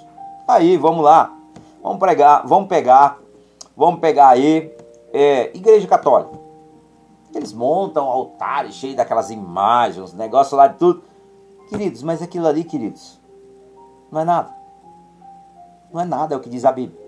Aí, 0.47 0.77
vamos 0.77 1.05
lá. 1.05 1.35
Vamos 1.83 1.99
pregar, 1.99 2.47
vamos 2.47 2.69
pegar, 2.69 3.19
vamos 3.77 4.01
pegar 4.01 4.29
aí 4.29 4.75
é, 5.13 5.51
Igreja 5.57 5.87
Católica. 5.87 6.38
Eles 7.35 7.53
montam 7.53 8.07
altares 8.07 8.75
cheios 8.75 8.97
daquelas 8.97 9.31
imagens, 9.31 10.13
negócio 10.13 10.57
lá 10.57 10.67
de 10.67 10.79
tudo. 10.79 11.03
Queridos, 11.69 12.03
mas 12.03 12.23
aquilo 12.23 12.47
ali, 12.47 12.65
queridos, 12.65 13.21
não 14.11 14.21
é 14.21 14.25
nada. 14.25 14.55
Não 15.93 16.01
é 16.01 16.05
nada, 16.05 16.35
é 16.35 16.37
o 16.37 16.41
que 16.41 16.49
diz 16.49 16.65
a 16.65 16.73
Bíblia. 16.73 16.99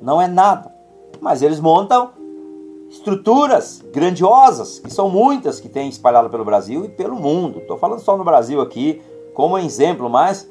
Não 0.00 0.20
é 0.20 0.26
nada. 0.26 0.74
Mas 1.20 1.42
eles 1.42 1.60
montam 1.60 2.10
estruturas 2.90 3.82
grandiosas, 3.92 4.78
que 4.78 4.90
são 4.90 5.08
muitas 5.08 5.60
que 5.60 5.68
tem 5.68 5.88
espalhado 5.88 6.28
pelo 6.28 6.44
Brasil 6.44 6.84
e 6.84 6.88
pelo 6.88 7.16
mundo. 7.16 7.60
Estou 7.60 7.78
falando 7.78 8.00
só 8.00 8.16
no 8.16 8.24
Brasil 8.24 8.60
aqui 8.60 9.02
como 9.34 9.58
exemplo, 9.58 10.10
mas 10.10 10.48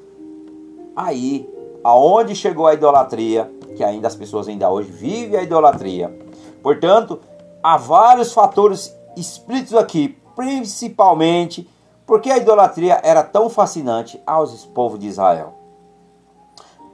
aí, 0.95 1.47
aonde 1.83 2.35
chegou 2.35 2.65
a 2.65 2.73
idolatria, 2.73 3.51
que 3.75 3.83
ainda 3.83 4.07
as 4.07 4.15
pessoas 4.15 4.47
ainda 4.47 4.69
hoje 4.69 4.91
vivem 4.91 5.39
a 5.39 5.43
idolatria. 5.43 6.17
Portanto, 6.63 7.19
há 7.63 7.77
vários 7.77 8.33
fatores 8.33 8.95
explícitos 9.15 9.75
aqui, 9.75 10.17
principalmente 10.35 11.69
porque 12.05 12.29
a 12.29 12.37
idolatria 12.37 12.99
era 13.03 13.23
tão 13.23 13.49
fascinante 13.49 14.21
aos 14.25 14.65
povos 14.65 14.99
de 14.99 15.07
Israel. 15.07 15.53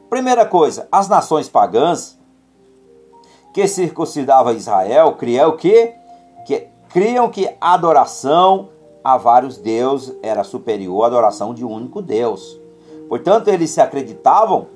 Primeira 0.09 0.45
coisa, 0.45 0.87
as 0.91 1.09
nações 1.09 1.49
pagãs 1.49 2.17
que 3.53 3.67
circuncidava 3.67 4.53
Israel, 4.53 5.13
cria 5.13 5.47
o 5.47 5.57
quê? 5.57 5.95
Que 6.45 6.67
criam 6.89 7.29
que 7.29 7.47
a 7.59 7.73
adoração 7.73 8.69
a 9.03 9.17
vários 9.17 9.57
deuses 9.57 10.15
era 10.21 10.43
superior 10.43 11.03
à 11.03 11.07
adoração 11.07 11.53
de 11.53 11.65
um 11.65 11.71
único 11.71 12.01
Deus. 12.01 12.59
Portanto, 13.09 13.47
eles 13.47 13.71
se 13.71 13.81
acreditavam 13.81 14.67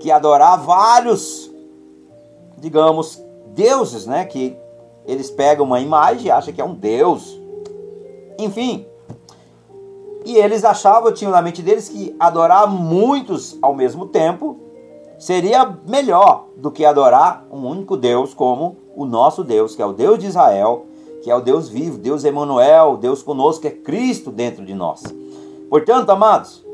que 0.00 0.10
adorar 0.10 0.60
vários, 0.60 1.50
digamos, 2.58 3.22
deuses, 3.54 4.06
né, 4.06 4.24
que 4.24 4.56
eles 5.06 5.30
pegam 5.30 5.64
uma 5.64 5.80
imagem 5.80 6.26
e 6.26 6.30
acham 6.30 6.52
que 6.52 6.60
é 6.60 6.64
um 6.64 6.74
deus. 6.74 7.38
Enfim, 8.38 8.86
e 10.24 10.36
eles 10.36 10.64
achavam, 10.64 11.12
tinham 11.12 11.30
na 11.30 11.40
mente 11.40 11.62
deles 11.62 11.88
que 11.88 12.14
adorar 12.18 12.68
muitos 12.68 13.56
ao 13.62 13.74
mesmo 13.74 14.06
tempo 14.06 14.58
seria 15.18 15.78
melhor 15.86 16.46
do 16.56 16.70
que 16.70 16.84
adorar 16.84 17.46
um 17.50 17.64
único 17.66 17.96
Deus 17.96 18.34
como 18.34 18.76
o 18.94 19.04
nosso 19.04 19.44
Deus, 19.44 19.74
que 19.74 19.82
é 19.82 19.86
o 19.86 19.92
Deus 19.92 20.18
de 20.18 20.26
Israel, 20.26 20.86
que 21.22 21.30
é 21.30 21.34
o 21.34 21.40
Deus 21.40 21.68
vivo, 21.68 21.98
Deus 21.98 22.24
Emanuel, 22.24 22.96
Deus 22.96 23.22
conosco, 23.22 23.62
que 23.62 23.68
é 23.68 23.70
Cristo 23.70 24.30
dentro 24.30 24.64
de 24.64 24.74
nós. 24.74 25.02
Portanto, 25.70 26.10
amados, 26.10 26.64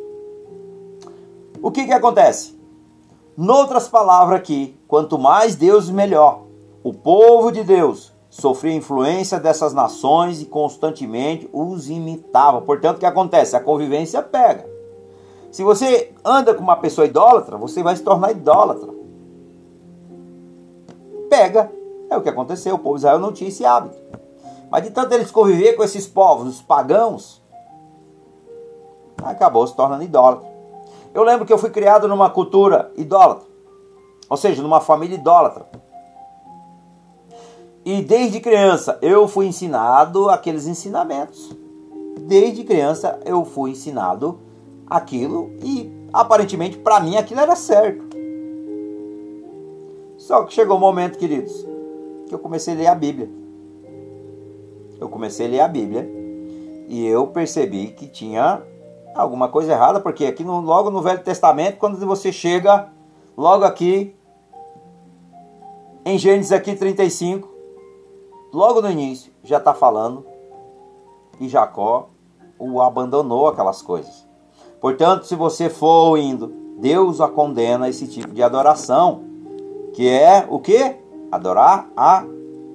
o 1.63 1.71
que 1.71 1.85
que 1.85 1.93
acontece? 1.93 2.59
Noutras 3.37 3.89
palavras 3.89 4.39
aqui, 4.39 4.77
quanto 4.87 5.19
mais 5.19 5.57
Deus 5.57 5.89
melhor. 5.89 6.43
O 6.83 6.93
povo 6.93 7.51
de 7.51 7.63
Deus 7.63 8.12
sofria 8.33 8.75
influência 8.75 9.39
dessas 9.39 9.75
nações 9.75 10.41
e 10.41 10.47
constantemente 10.47 11.47
os 11.53 11.91
imitava. 11.91 12.63
Portanto, 12.63 12.97
o 12.97 12.99
que 12.99 13.05
acontece? 13.05 13.55
A 13.55 13.61
convivência 13.61 14.23
pega. 14.23 14.67
Se 15.51 15.63
você 15.63 16.15
anda 16.25 16.55
com 16.55 16.63
uma 16.63 16.77
pessoa 16.77 17.07
idólatra, 17.07 17.59
você 17.59 17.83
vai 17.83 17.95
se 17.95 18.03
tornar 18.03 18.31
idólatra. 18.31 18.89
Pega. 21.29 21.71
É 22.09 22.17
o 22.17 22.23
que 22.23 22.29
aconteceu. 22.31 22.75
O 22.77 22.79
povo 22.79 22.95
de 22.95 23.01
Israel 23.01 23.19
não 23.19 23.33
tinha 23.33 23.49
esse 23.49 23.67
hábito. 23.67 23.99
Mas 24.71 24.85
de 24.85 24.91
tanto 24.91 25.13
eles 25.13 25.31
conviver 25.31 25.75
com 25.75 25.85
esses 25.85 26.07
povos, 26.07 26.49
os 26.49 26.63
pagãos, 26.63 27.43
acabou 29.23 29.67
se 29.67 29.77
tornando 29.77 30.05
idólatra. 30.05 30.49
Eu 31.13 31.23
lembro 31.23 31.45
que 31.45 31.53
eu 31.53 31.59
fui 31.59 31.69
criado 31.69 32.09
numa 32.09 32.31
cultura 32.31 32.91
idólatra. 32.97 33.47
Ou 34.31 34.39
seja, 34.39 34.63
numa 34.63 34.81
família 34.81 35.17
idólatra. 35.17 35.67
E 37.85 38.01
desde 38.03 38.41
criança 38.41 38.99
eu 39.03 39.27
fui 39.27 39.47
ensinado 39.47 40.29
aqueles 40.29 40.67
ensinamentos. 40.67 41.57
Desde 42.21 42.63
criança 42.63 43.19
eu 43.25 43.45
fui 43.45 43.73
ensinado 43.73 44.39
aquilo 44.87 45.51
e 45.63 45.91
aparentemente 46.13 46.79
para 46.79 47.01
mim 47.01 47.17
aquilo 47.17 47.41
era 47.41 47.57
certo. 47.57 48.05
Só 50.17 50.45
que 50.45 50.55
chegou 50.55 50.77
um 50.77 50.81
momento, 50.81 51.19
queridos, 51.19 51.67
que 52.29 52.35
eu 52.35 52.39
comecei 52.39 52.75
a 52.75 52.77
ler 52.77 52.87
a 52.87 52.95
Bíblia. 52.95 53.29
Eu 55.01 55.09
comecei 55.09 55.47
a 55.47 55.51
ler 55.51 55.61
a 55.61 55.69
Bíblia 55.69 56.09
e 56.89 57.05
eu 57.05 57.27
percebi 57.27 57.89
que 57.89 58.07
tinha 58.07 58.63
alguma 59.17 59.49
coisa 59.49 59.73
errada, 59.73 59.99
porque 59.99 60.25
aqui 60.25 60.45
no, 60.45 60.61
logo 60.61 60.91
no 60.91 61.03
Velho 61.03 61.23
Testamento, 61.25 61.79
quando 61.79 61.99
você 62.07 62.31
chega 62.31 62.89
logo 63.37 63.65
aqui 63.65 64.15
em 66.05 66.19
Gênesis 66.19 66.53
aqui 66.53 66.75
35, 66.77 67.52
logo 68.53 68.81
no 68.81 68.91
início, 68.91 69.33
já 69.43 69.59
está 69.59 69.73
falando 69.73 70.25
e 71.41 71.49
Jacó 71.49 72.11
o 72.59 72.81
abandonou 72.81 73.49
aquelas 73.49 73.83
coisas. 73.83 74.27
Portanto, 74.81 75.25
se 75.27 75.35
você 75.35 75.69
for 75.69 76.17
indo, 76.17 76.53
Deus 76.79 77.21
a 77.21 77.29
condena 77.29 77.89
esse 77.89 78.07
tipo 78.07 78.33
de 78.33 78.43
adoração, 78.43 79.23
que 79.93 80.09
é 80.09 80.47
o 80.49 80.59
que? 80.59 80.97
Adorar 81.31 81.89
a 81.97 82.25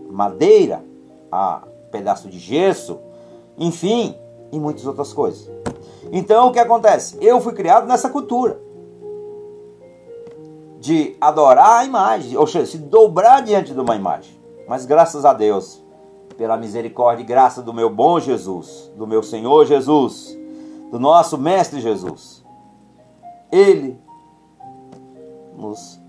madeira, 0.09 0.83
a 1.31 1.63
pedaço 1.91 2.29
de 2.29 2.39
gesso, 2.39 2.99
enfim, 3.57 4.15
e 4.51 4.59
muitas 4.59 4.85
outras 4.85 5.13
coisas. 5.13 5.49
Então, 6.11 6.47
o 6.47 6.51
que 6.51 6.59
acontece? 6.59 7.17
Eu 7.21 7.41
fui 7.41 7.53
criado 7.53 7.87
nessa 7.87 8.09
cultura 8.09 8.59
de 10.79 11.17
adorar 11.19 11.79
a 11.79 11.85
imagem, 11.85 12.37
ou 12.37 12.47
seja, 12.47 12.65
se 12.65 12.77
dobrar 12.77 13.41
diante 13.41 13.73
de 13.73 13.79
uma 13.79 13.95
imagem. 13.95 14.36
Mas 14.67 14.85
graças 14.85 15.23
a 15.23 15.33
Deus, 15.33 15.81
pela 16.37 16.57
misericórdia 16.57 17.23
e 17.23 17.25
graça 17.25 17.61
do 17.61 17.73
meu 17.73 17.89
bom 17.89 18.19
Jesus, 18.19 18.91
do 18.95 19.07
meu 19.07 19.23
Senhor 19.23 19.65
Jesus, 19.65 20.37
do 20.91 20.99
nosso 20.99 21.37
Mestre 21.37 21.79
Jesus. 21.79 22.45
Ele 23.51 23.99
nos 25.55 25.99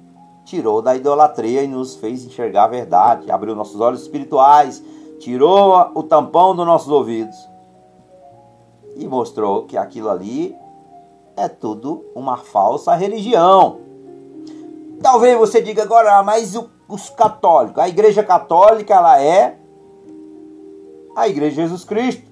tirou 0.45 0.83
da 0.83 0.97
idolatria 0.97 1.63
e 1.63 1.69
nos 1.69 1.97
fez 1.97 2.25
enxergar 2.25 2.65
a 2.65 2.69
verdade, 2.69 3.31
abriu 3.31 3.55
nossos 3.55 3.81
olhos 3.81 4.03
espirituais, 4.03 4.83
tirou 5.21 5.93
o 5.95 6.03
tampão 6.03 6.55
dos 6.55 6.67
nossos 6.67 6.89
ouvidos 6.89 7.37
e 8.97 9.07
mostrou 9.07 9.65
que 9.65 9.77
aquilo 9.77 10.11
ali 10.11 10.55
é 11.37 11.49
tudo 11.49 12.05
uma 12.15 12.37
falsa 12.37 12.95
religião. 12.95 13.79
Talvez 15.01 15.39
você 15.39 15.63
diga 15.63 15.83
agora, 15.83 16.19
ah, 16.19 16.23
mas 16.23 16.57
os 16.89 17.11
católicos, 17.11 17.79
a 17.83 17.89
igreja 17.89 18.25
católica 18.25 18.95
ela 18.95 19.21
é 19.21 19.59
a 21.15 21.29
igreja 21.29 21.57
de 21.57 21.63
Jesus 21.63 21.85
Cristo. 21.85 22.27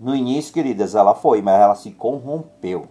No 0.00 0.14
início, 0.14 0.52
queridas, 0.52 0.94
ela 0.94 1.14
foi, 1.14 1.40
mas 1.40 1.60
ela 1.60 1.74
se 1.74 1.90
corrompeu. 1.92 2.86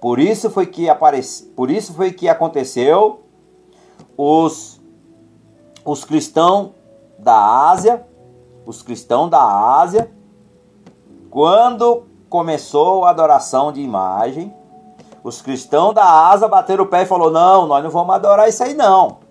Por 0.00 0.18
isso 0.18 0.50
foi 0.50 0.66
que 0.66 0.88
aparece, 0.88 1.44
por 1.46 1.70
isso 1.70 1.94
foi 1.94 2.12
que 2.12 2.28
aconteceu 2.28 3.22
os 4.16 4.80
os 5.84 6.04
cristãos 6.04 6.70
da 7.18 7.68
Ásia, 7.68 8.06
os 8.64 8.82
cristãos 8.82 9.30
da 9.30 9.42
Ásia, 9.42 10.10
quando 11.30 12.04
começou 12.28 13.04
a 13.04 13.10
adoração 13.10 13.70
de 13.70 13.80
imagem, 13.80 14.52
os 15.22 15.42
cristãos 15.42 15.94
da 15.94 16.28
Ásia 16.28 16.48
bateram 16.48 16.84
o 16.84 16.88
pé 16.88 17.02
e 17.02 17.06
falou: 17.06 17.30
"Não, 17.30 17.66
nós 17.66 17.82
não 17.82 17.90
vamos 17.90 18.14
adorar 18.14 18.48
isso 18.48 18.62
aí 18.62 18.74
não. 18.74 19.23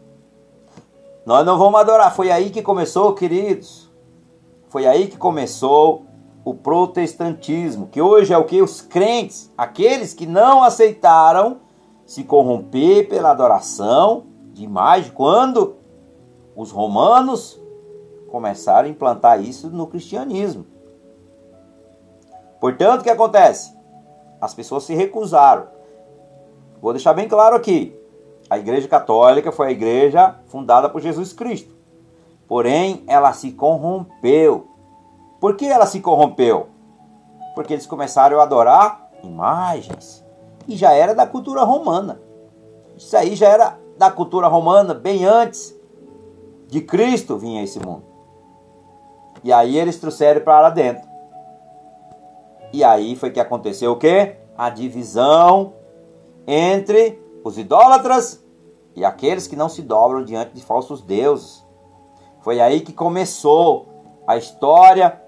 Nós 1.25 1.45
não 1.45 1.57
vamos 1.57 1.79
adorar". 1.79 2.13
Foi 2.15 2.31
aí 2.31 2.49
que 2.49 2.61
começou, 2.61 3.13
queridos, 3.13 3.91
Foi 4.69 4.87
aí 4.87 5.07
que 5.07 5.17
começou 5.17 6.03
o 6.43 6.53
protestantismo, 6.55 7.87
que 7.87 8.01
hoje 8.01 8.33
é 8.33 8.37
o 8.37 8.43
que 8.43 8.59
os 8.59 8.81
crentes, 8.81 9.53
aqueles 9.55 10.15
que 10.15 10.25
não 10.25 10.63
aceitaram 10.63 11.61
se 12.07 12.23
corromper 12.23 13.07
pela 13.07 13.29
adoração 13.29 14.25
de 14.51 14.63
imagem, 14.63 15.11
quando 15.13 15.75
os 16.55 16.71
romanos 16.71 17.61
começaram 18.29 18.87
a 18.87 18.91
implantar 18.91 19.41
isso 19.41 19.69
no 19.69 19.87
cristianismo. 19.87 20.65
Portanto, 22.59 23.01
o 23.01 23.03
que 23.03 23.09
acontece? 23.09 23.77
As 24.41 24.53
pessoas 24.53 24.83
se 24.83 24.93
recusaram. 24.93 25.67
Vou 26.81 26.93
deixar 26.93 27.13
bem 27.13 27.27
claro 27.27 27.55
aqui: 27.55 27.95
a 28.53 28.59
Igreja 28.59 28.87
Católica 28.87 29.51
foi 29.51 29.67
a 29.67 29.71
igreja 29.71 30.39
fundada 30.47 30.89
por 30.89 31.01
Jesus 31.01 31.33
Cristo. 31.33 31.73
Porém, 32.47 33.03
ela 33.07 33.33
se 33.33 33.51
corrompeu 33.51 34.73
por 35.43 35.57
que 35.57 35.65
ela 35.65 35.85
se 35.85 35.99
corrompeu? 35.99 36.69
Porque 37.53 37.73
eles 37.73 37.85
começaram 37.85 38.39
a 38.39 38.43
adorar 38.43 39.09
imagens. 39.21 40.23
E 40.65 40.77
já 40.77 40.93
era 40.93 41.13
da 41.13 41.27
cultura 41.27 41.63
romana. 41.63 42.21
Isso 42.95 43.17
aí 43.17 43.35
já 43.35 43.49
era 43.49 43.77
da 43.97 44.09
cultura 44.09 44.47
romana 44.47 44.93
bem 44.93 45.25
antes 45.25 45.77
de 46.69 46.79
Cristo 46.79 47.37
vir 47.37 47.57
a 47.57 47.61
esse 47.61 47.77
mundo. 47.77 48.05
E 49.43 49.51
aí 49.51 49.77
eles 49.77 49.99
trouxeram 49.99 50.39
para 50.39 50.61
lá 50.61 50.69
dentro. 50.69 51.05
E 52.71 52.81
aí 52.81 53.13
foi 53.13 53.29
que 53.29 53.41
aconteceu 53.41 53.91
o 53.91 53.97
quê? 53.97 54.37
A 54.57 54.69
divisão 54.69 55.73
entre 56.47 57.21
os 57.43 57.57
idólatras 57.57 58.41
e 58.95 59.03
aqueles 59.03 59.47
que 59.47 59.55
não 59.55 59.69
se 59.69 59.81
dobram 59.81 60.23
diante 60.23 60.53
de 60.53 60.63
falsos 60.63 61.01
deuses. 61.01 61.65
Foi 62.41 62.59
aí 62.59 62.81
que 62.81 62.93
começou 62.93 63.87
a 64.27 64.37
história 64.37 65.21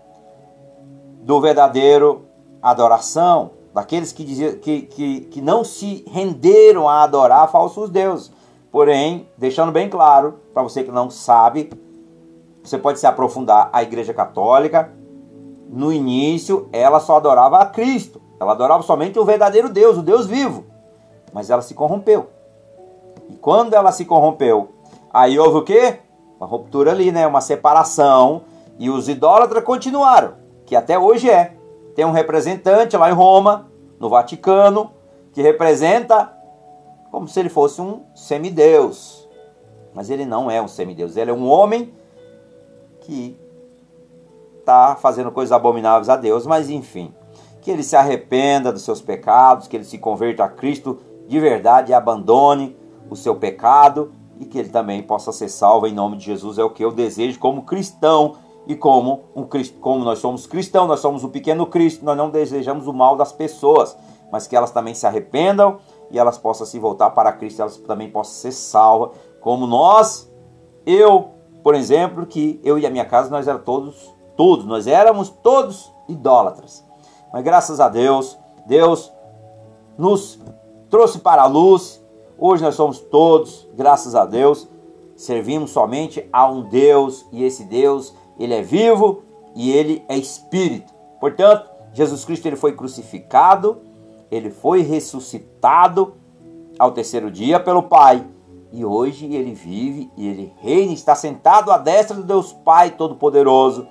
do 1.22 1.42
verdadeiro 1.42 2.26
adoração, 2.62 3.52
daqueles 3.74 4.12
que, 4.12 4.24
dizia, 4.24 4.56
que, 4.56 4.84
que, 4.84 5.22
que 5.22 5.42
não 5.42 5.64
se 5.64 6.04
renderam 6.08 6.90
a 6.90 7.04
adorar 7.04 7.52
falsos 7.52 7.90
deuses. 7.90 8.32
Porém, 8.72 9.30
deixando 9.38 9.72
bem 9.72 9.90
claro, 9.90 10.40
para 10.54 10.64
você 10.64 10.84
que 10.84 10.92
não 10.92 11.10
sabe, 11.10 11.70
você 12.64 12.78
pode 12.78 13.00
se 13.00 13.08
aprofundar 13.08 13.70
a 13.72 13.84
Igreja 13.84 14.14
Católica. 14.14 14.92
No 15.70 15.94
início, 15.94 16.68
ela 16.72 17.00
só 17.00 17.18
adorava 17.18 17.60
a 17.60 17.66
Cristo. 17.66 18.22
Ela 18.40 18.52
adorava 18.52 18.84
somente 18.84 19.20
o 19.20 19.26
verdadeiro 19.26 19.70
Deus, 19.70 19.98
o 19.98 20.02
Deus 20.02 20.26
vivo. 20.26 20.66
Mas 21.32 21.50
ela 21.50 21.62
se 21.62 21.74
corrompeu. 21.74 22.28
E 23.30 23.36
quando 23.36 23.74
ela 23.74 23.92
se 23.92 24.06
corrompeu, 24.06 24.70
aí 25.14 25.38
houve 25.38 25.58
o 25.58 25.64
quê? 25.64 26.00
Uma 26.40 26.48
ruptura 26.48 26.92
ali, 26.92 27.12
né? 27.12 27.26
Uma 27.26 27.42
separação. 27.42 28.44
E 28.78 28.90
os 28.90 29.08
idólatras 29.08 29.64
continuaram 29.64 30.34
que 30.66 30.76
até 30.76 30.98
hoje 30.98 31.30
é. 31.30 31.56
Tem 31.96 32.04
um 32.04 32.12
representante 32.12 32.98
lá 32.98 33.10
em 33.10 33.14
Roma, 33.14 33.72
no 34.00 34.10
Vaticano, 34.10 34.92
que 35.32 35.42
representa 35.42 36.34
como 37.10 37.28
se 37.28 37.40
ele 37.40 37.50
fosse 37.50 37.82
um 37.82 38.02
semideus. 38.14 39.30
Mas 39.94 40.10
ele 40.10 40.26
não 40.26 40.52
é 40.52 40.62
um 40.62 40.68
semideus, 40.68 41.16
ele 41.16 41.32
é 41.32 41.34
um 41.34 41.48
homem 41.50 41.94
que 43.00 43.40
está 44.60 44.98
fazendo 45.00 45.32
coisas 45.32 45.54
abomináveis 45.54 46.10
a 46.10 46.18
Deus, 46.18 46.46
mas 46.46 46.70
enfim, 46.70 47.14
que 47.62 47.72
ele 47.72 47.84
se 47.84 47.96
arrependa 47.96 48.74
dos 48.74 48.82
seus 48.82 49.00
pecados, 49.00 49.68
que 49.68 49.78
ele 49.78 49.86
se 49.86 49.98
converta 49.98 50.44
a 50.44 50.50
Cristo 50.50 51.00
de 51.28 51.40
verdade 51.40 51.92
e 51.92 51.94
abandone 51.94 52.76
o 53.10 53.16
seu 53.16 53.36
pecado 53.36 54.12
e 54.40 54.46
que 54.46 54.58
ele 54.58 54.70
também 54.70 55.02
possa 55.02 55.32
ser 55.32 55.50
salvo 55.50 55.88
em 55.88 55.94
nome 55.94 56.18
de 56.18 56.26
Jesus, 56.26 56.58
é 56.58 56.64
o 56.64 56.70
que 56.70 56.84
eu 56.84 56.92
desejo 56.92 57.40
como 57.40 57.64
cristão 57.64 58.36
e 58.68 58.76
como, 58.76 59.22
um, 59.36 59.46
como 59.80 60.04
nós 60.04 60.20
somos 60.20 60.48
cristãos, 60.48 60.88
nós 60.88 61.00
somos 61.00 61.24
o 61.24 61.30
pequeno 61.30 61.68
Cristo, 61.68 62.04
nós 62.04 62.18
não 62.18 62.30
desejamos 62.30 62.88
o 62.88 62.94
mal 62.94 63.16
das 63.16 63.32
pessoas, 63.32 63.96
mas 64.32 64.48
que 64.48 64.56
elas 64.56 64.72
também 64.72 64.94
se 64.94 65.06
arrependam 65.06 65.78
e 66.12 66.20
elas 66.20 66.38
possam 66.38 66.66
se 66.66 66.80
voltar 66.80 67.12
para 67.12 67.32
Cristo, 67.32 67.62
elas 67.62 67.78
também 67.78 68.10
possam 68.10 68.34
ser 68.34 68.52
salvas, 68.52 69.12
como 69.40 69.68
nós, 69.68 70.32
eu, 70.86 71.30
por 71.64 71.76
exemplo, 71.76 72.26
que 72.26 72.60
eu 72.64 72.80
e 72.80 72.86
a 72.86 72.90
minha 72.90 73.06
casa, 73.06 73.30
nós 73.30 73.48
éramos 73.48 73.66
todos, 73.66 74.16
todos, 74.36 74.66
nós 74.66 74.88
éramos 74.88 75.30
todos 75.30 75.92
idólatras. 76.10 76.84
Mas 77.32 77.44
graças 77.44 77.80
a 77.80 77.88
Deus, 77.88 78.38
Deus 78.66 79.12
nos 79.98 80.40
trouxe 80.90 81.20
para 81.20 81.44
a 81.44 81.48
luz, 81.48 82.04
hoje 82.38 82.64
nós 82.64 82.76
somos 82.76 83.00
todos, 83.00 83.68
graças 83.76 84.16
a 84.16 84.26
Deus, 84.26 84.68
servimos 85.16 85.72
somente 85.72 86.28
a 86.32 86.50
um 86.50 86.64
Deus, 86.64 87.26
e 87.32 87.44
esse 87.44 87.64
Deus 87.64 88.14
ele 88.40 88.54
é 88.54 88.62
vivo 88.62 89.24
e 89.56 89.72
ele 89.72 90.04
é 90.10 90.18
espírito. 90.18 90.94
Portanto, 91.20 91.70
Jesus 91.94 92.26
Cristo 92.26 92.46
ele 92.46 92.58
foi 92.58 92.74
crucificado, 92.74 93.78
ele 94.30 94.50
foi 94.50 94.82
ressuscitado 94.82 96.14
ao 96.78 96.92
terceiro 96.92 97.32
dia 97.32 97.60
pelo 97.60 97.84
Pai. 97.84 98.26
E 98.72 98.84
hoje 98.84 99.34
ele 99.34 99.54
vive 99.54 100.12
e 100.18 100.28
ele 100.28 100.54
reina, 100.58 100.92
está 100.92 101.16
sentado 101.16 101.72
à 101.72 101.78
destra 101.78 102.18
do 102.18 102.24
Deus 102.24 102.52
Pai 102.52 102.92
Todo-Poderoso. 102.92 103.88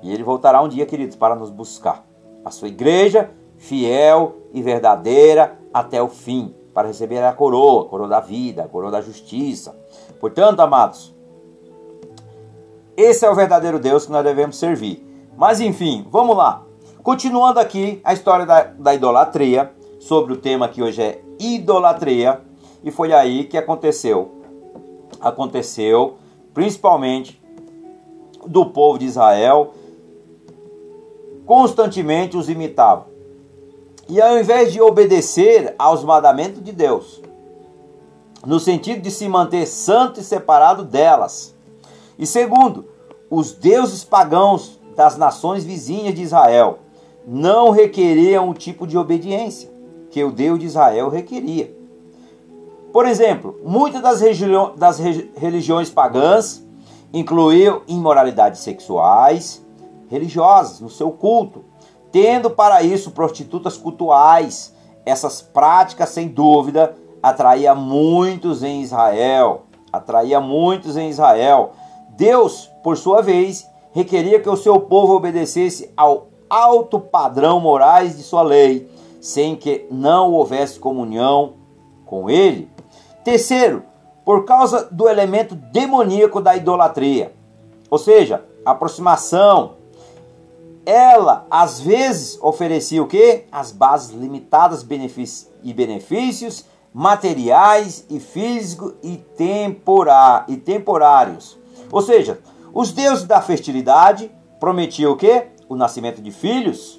E 0.00 0.12
ele 0.12 0.22
voltará 0.22 0.62
um 0.62 0.68
dia, 0.68 0.86
queridos, 0.86 1.16
para 1.16 1.34
nos 1.34 1.50
buscar. 1.50 2.04
A 2.44 2.50
sua 2.50 2.68
igreja, 2.68 3.30
fiel 3.56 4.36
e 4.52 4.62
verdadeira 4.62 5.58
até 5.74 6.00
o 6.00 6.08
fim, 6.08 6.54
para 6.72 6.88
receber 6.88 7.22
a 7.22 7.32
coroa, 7.32 7.82
a 7.82 7.88
coroa 7.88 8.08
da 8.08 8.20
vida, 8.20 8.64
a 8.64 8.68
coroa 8.68 8.90
da 8.90 9.00
justiça. 9.00 9.76
Portanto, 10.20 10.60
amados, 10.60 11.14
esse 12.96 13.24
é 13.24 13.30
o 13.30 13.34
verdadeiro 13.34 13.78
Deus 13.78 14.06
que 14.06 14.12
nós 14.12 14.24
devemos 14.24 14.56
servir. 14.56 15.06
Mas 15.36 15.60
enfim, 15.60 16.06
vamos 16.10 16.36
lá. 16.36 16.64
Continuando 17.02 17.58
aqui 17.58 18.00
a 18.04 18.12
história 18.12 18.46
da, 18.46 18.64
da 18.64 18.94
idolatria, 18.94 19.72
sobre 19.98 20.32
o 20.32 20.36
tema 20.36 20.68
que 20.68 20.82
hoje 20.82 21.00
é 21.00 21.22
idolatria, 21.38 22.40
e 22.82 22.90
foi 22.90 23.12
aí 23.12 23.44
que 23.44 23.56
aconteceu. 23.56 24.32
Aconteceu 25.20 26.16
principalmente 26.52 27.40
do 28.46 28.66
povo 28.66 28.98
de 28.98 29.06
Israel, 29.06 29.72
constantemente 31.46 32.36
os 32.36 32.48
imitavam. 32.48 33.11
E 34.12 34.20
ao 34.20 34.38
invés 34.38 34.70
de 34.70 34.78
obedecer 34.78 35.74
aos 35.78 36.04
mandamentos 36.04 36.62
de 36.62 36.70
Deus, 36.70 37.22
no 38.44 38.60
sentido 38.60 39.00
de 39.00 39.10
se 39.10 39.26
manter 39.26 39.64
santo 39.64 40.20
e 40.20 40.22
separado 40.22 40.84
delas, 40.84 41.54
e 42.18 42.26
segundo, 42.26 42.84
os 43.30 43.52
deuses 43.52 44.04
pagãos 44.04 44.78
das 44.94 45.16
nações 45.16 45.64
vizinhas 45.64 46.14
de 46.14 46.20
Israel 46.20 46.80
não 47.26 47.70
requeriam 47.70 48.50
o 48.50 48.54
tipo 48.54 48.86
de 48.86 48.98
obediência 48.98 49.70
que 50.10 50.22
o 50.22 50.30
Deus 50.30 50.58
de 50.58 50.66
Israel 50.66 51.08
requeria. 51.08 51.74
Por 52.92 53.06
exemplo, 53.06 53.58
muitas 53.64 54.02
das, 54.02 54.20
das 54.76 54.98
religiões 55.38 55.88
pagãs 55.88 56.62
incluíam 57.14 57.80
imoralidades 57.88 58.60
sexuais, 58.60 59.64
religiosas 60.10 60.80
no 60.80 60.90
seu 60.90 61.10
culto, 61.12 61.64
tendo 62.12 62.50
para 62.50 62.82
isso 62.82 63.10
prostitutas 63.10 63.76
cultuais. 63.76 64.74
Essas 65.04 65.42
práticas, 65.42 66.10
sem 66.10 66.28
dúvida, 66.28 66.94
atraía 67.22 67.74
muitos 67.74 68.62
em 68.62 68.82
Israel, 68.82 69.62
atraía 69.92 70.38
muitos 70.40 70.96
em 70.96 71.08
Israel, 71.08 71.72
Deus, 72.10 72.70
por 72.84 72.96
sua 72.96 73.22
vez, 73.22 73.66
requeria 73.92 74.38
que 74.38 74.48
o 74.48 74.56
seu 74.56 74.78
povo 74.78 75.14
obedecesse 75.14 75.90
ao 75.96 76.28
alto 76.48 77.00
padrão 77.00 77.58
morais 77.58 78.16
de 78.16 78.22
sua 78.22 78.42
lei, 78.42 78.88
sem 79.20 79.56
que 79.56 79.86
não 79.90 80.32
houvesse 80.32 80.78
comunhão 80.78 81.54
com 82.04 82.28
ele. 82.28 82.70
Terceiro, 83.24 83.82
por 84.24 84.44
causa 84.44 84.88
do 84.90 85.08
elemento 85.08 85.54
demoníaco 85.54 86.40
da 86.40 86.54
idolatria, 86.56 87.32
ou 87.90 87.98
seja, 87.98 88.44
aproximação. 88.64 89.81
Ela 90.84 91.46
às 91.50 91.80
vezes 91.80 92.38
oferecia 92.42 93.02
o 93.02 93.06
que? 93.06 93.44
As 93.50 93.70
bases 93.72 94.10
limitadas 94.10 94.84
e 95.62 95.72
benefícios 95.72 96.64
materiais 96.94 98.04
e 98.10 98.20
físicos 98.20 98.92
e, 99.02 99.24
e 100.48 100.56
temporários 100.56 101.62
ou 101.92 102.00
seja, 102.00 102.40
os 102.72 102.90
deuses 102.90 103.24
da 103.24 103.42
fertilidade 103.42 104.30
prometiam 104.58 105.12
o 105.12 105.16
quê? 105.16 105.48
O 105.68 105.76
nascimento 105.76 106.22
de 106.22 106.30
filhos. 106.30 106.98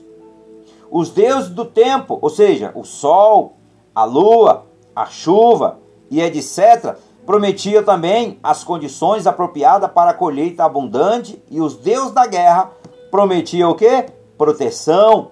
Os 0.89 1.09
deuses 1.09 1.49
do 1.49 1.65
tempo, 1.65 2.19
ou 2.21 2.29
seja, 2.29 2.71
o 2.75 2.83
sol, 2.83 3.57
a 3.95 4.03
lua, 4.03 4.65
a 4.95 5.07
chuva 5.07 5.79
e 6.11 6.21
etc., 6.21 6.95
prometiam 7.25 7.83
também 7.83 8.37
as 8.43 8.63
condições 8.63 9.25
apropriadas 9.25 9.91
para 9.91 10.11
a 10.11 10.13
colheita 10.13 10.63
abundante. 10.63 11.41
E 11.49 11.59
os 11.59 11.75
deuses 11.75 12.11
da 12.11 12.27
guerra 12.27 12.71
prometiam 13.13 13.69
o 13.69 13.75
quê? 13.75 14.07
Proteção 14.39 15.29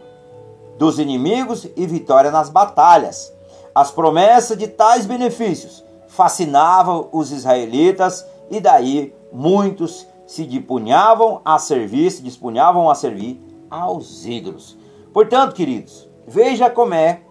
dos 0.77 0.99
inimigos 0.99 1.67
e 1.75 1.87
vitória 1.87 2.29
nas 2.29 2.47
batalhas. 2.47 3.33
As 3.73 3.89
promessas 3.89 4.55
de 4.55 4.67
tais 4.67 5.07
benefícios 5.07 5.83
fascinavam 6.07 7.09
os 7.11 7.31
israelitas 7.31 8.23
e 8.51 8.59
daí 8.59 9.15
muitos 9.33 10.05
se 10.27 10.45
dispunhavam 10.45 11.41
a 11.43 11.57
servir, 11.57 12.11
se 12.11 12.21
dispunhavam 12.21 12.87
a 12.87 12.93
servir 12.93 13.41
aos 13.67 14.27
ídolos. 14.27 14.77
Portanto, 15.11 15.55
queridos, 15.55 16.07
veja 16.27 16.69
como 16.69 16.93
é 16.93 17.21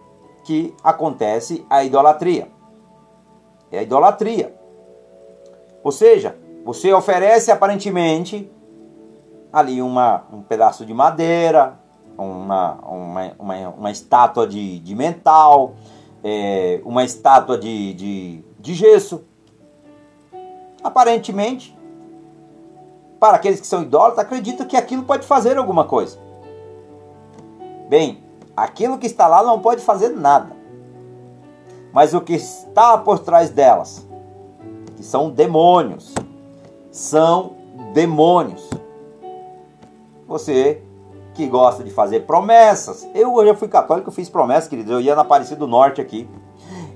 que 0.43 0.75
acontece 0.83 1.65
a 1.69 1.81
idolatria. 1.81 2.51
É 3.71 3.79
a 3.79 3.83
idolatria. 3.83 4.53
Ou 5.81 5.93
seja, 5.93 6.35
você 6.65 6.91
oferece 6.91 7.51
aparentemente 7.51 8.51
ali 9.51 9.81
uma, 9.81 10.23
um 10.31 10.41
pedaço 10.41 10.85
de 10.85 10.93
madeira, 10.93 11.79
uma, 12.17 12.73
uma, 12.81 13.31
uma, 13.37 13.69
uma 13.69 13.91
estátua 13.91 14.47
de, 14.47 14.79
de 14.79 14.95
mental, 14.95 15.73
é, 16.23 16.81
uma 16.85 17.03
estátua 17.03 17.57
de, 17.57 17.93
de, 17.93 18.45
de 18.59 18.73
gesso. 18.73 19.23
Aparentemente, 20.83 21.77
para 23.19 23.35
aqueles 23.35 23.61
que 23.61 23.67
são 23.67 23.83
idólatras, 23.83 24.25
acreditam 24.25 24.65
que 24.65 24.75
aquilo 24.75 25.03
pode 25.03 25.27
fazer 25.27 25.57
alguma 25.57 25.85
coisa. 25.85 26.17
Bem, 27.87 28.23
aquilo 28.57 28.97
que 28.97 29.05
está 29.05 29.27
lá 29.27 29.43
não 29.43 29.59
pode 29.59 29.81
fazer 29.81 30.09
nada. 30.09 30.55
Mas 31.93 32.13
o 32.13 32.21
que 32.21 32.33
está 32.33 32.97
por 32.97 33.19
trás 33.19 33.49
delas, 33.49 34.07
que 34.95 35.03
são 35.03 35.29
demônios, 35.29 36.15
são 36.89 37.53
demônios. 37.93 38.70
Você 40.31 40.81
que 41.33 41.45
gosta 41.45 41.83
de 41.83 41.91
fazer 41.91 42.21
promessas. 42.21 43.05
Eu 43.13 43.33
hoje 43.33 43.53
fui 43.55 43.67
católico, 43.67 44.07
eu 44.07 44.13
fiz 44.13 44.29
promessas, 44.29 44.69
queridos. 44.69 44.89
Eu 44.89 45.01
ia 45.01 45.13
na 45.13 45.23
Aparecida 45.23 45.59
do 45.59 45.67
Norte 45.67 45.99
aqui. 45.99 46.25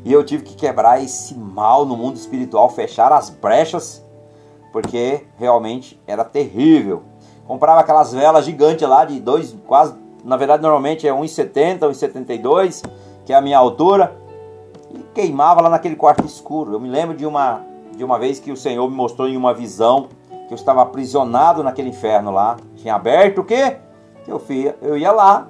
E 0.06 0.14
eu 0.14 0.24
tive 0.24 0.44
que 0.44 0.56
quebrar 0.56 1.04
esse 1.04 1.36
mal 1.36 1.86
no 1.86 1.98
mundo 1.98 2.16
espiritual, 2.16 2.70
fechar 2.70 3.12
as 3.12 3.30
brechas, 3.30 4.02
porque 4.72 5.26
realmente 5.38 6.02
era 6.08 6.24
terrível. 6.24 7.04
Comprava 7.46 7.82
aquelas 7.82 8.14
velas 8.14 8.46
gigantes 8.46 8.88
lá 8.88 9.04
de 9.04 9.20
dois, 9.20 9.54
quase, 9.68 9.96
na 10.24 10.38
verdade 10.38 10.64
normalmente 10.64 11.06
é 11.06 11.12
1,70, 11.12 11.80
1,72, 11.80 12.90
que 13.26 13.34
é 13.34 13.36
a 13.36 13.42
minha 13.42 13.58
altura, 13.58 14.16
e 14.94 15.00
queimava 15.14 15.60
lá 15.60 15.70
naquele 15.70 15.98
quarto 15.98 16.26
escuro. 16.26 16.72
Eu 16.72 16.80
me 16.80 16.88
lembro 16.88 17.18
de 17.18 17.26
uma 17.26 17.64
de 17.98 18.04
uma 18.04 18.20
vez 18.20 18.40
que 18.40 18.52
o 18.52 18.58
Senhor 18.58 18.90
me 18.90 18.96
mostrou 18.96 19.28
em 19.28 19.38
uma 19.38 19.54
visão 19.54 20.10
que 20.48 20.54
eu 20.54 20.56
estava 20.56 20.82
aprisionado 20.82 21.64
naquele 21.64 21.90
inferno 21.90 22.32
lá. 22.32 22.58
Tinha 22.76 22.96
aberto 22.96 23.40
o 23.40 23.44
quê? 23.44 23.78
eu, 24.28 24.42
eu 24.82 24.98
ia 24.98 25.12
lá 25.12 25.48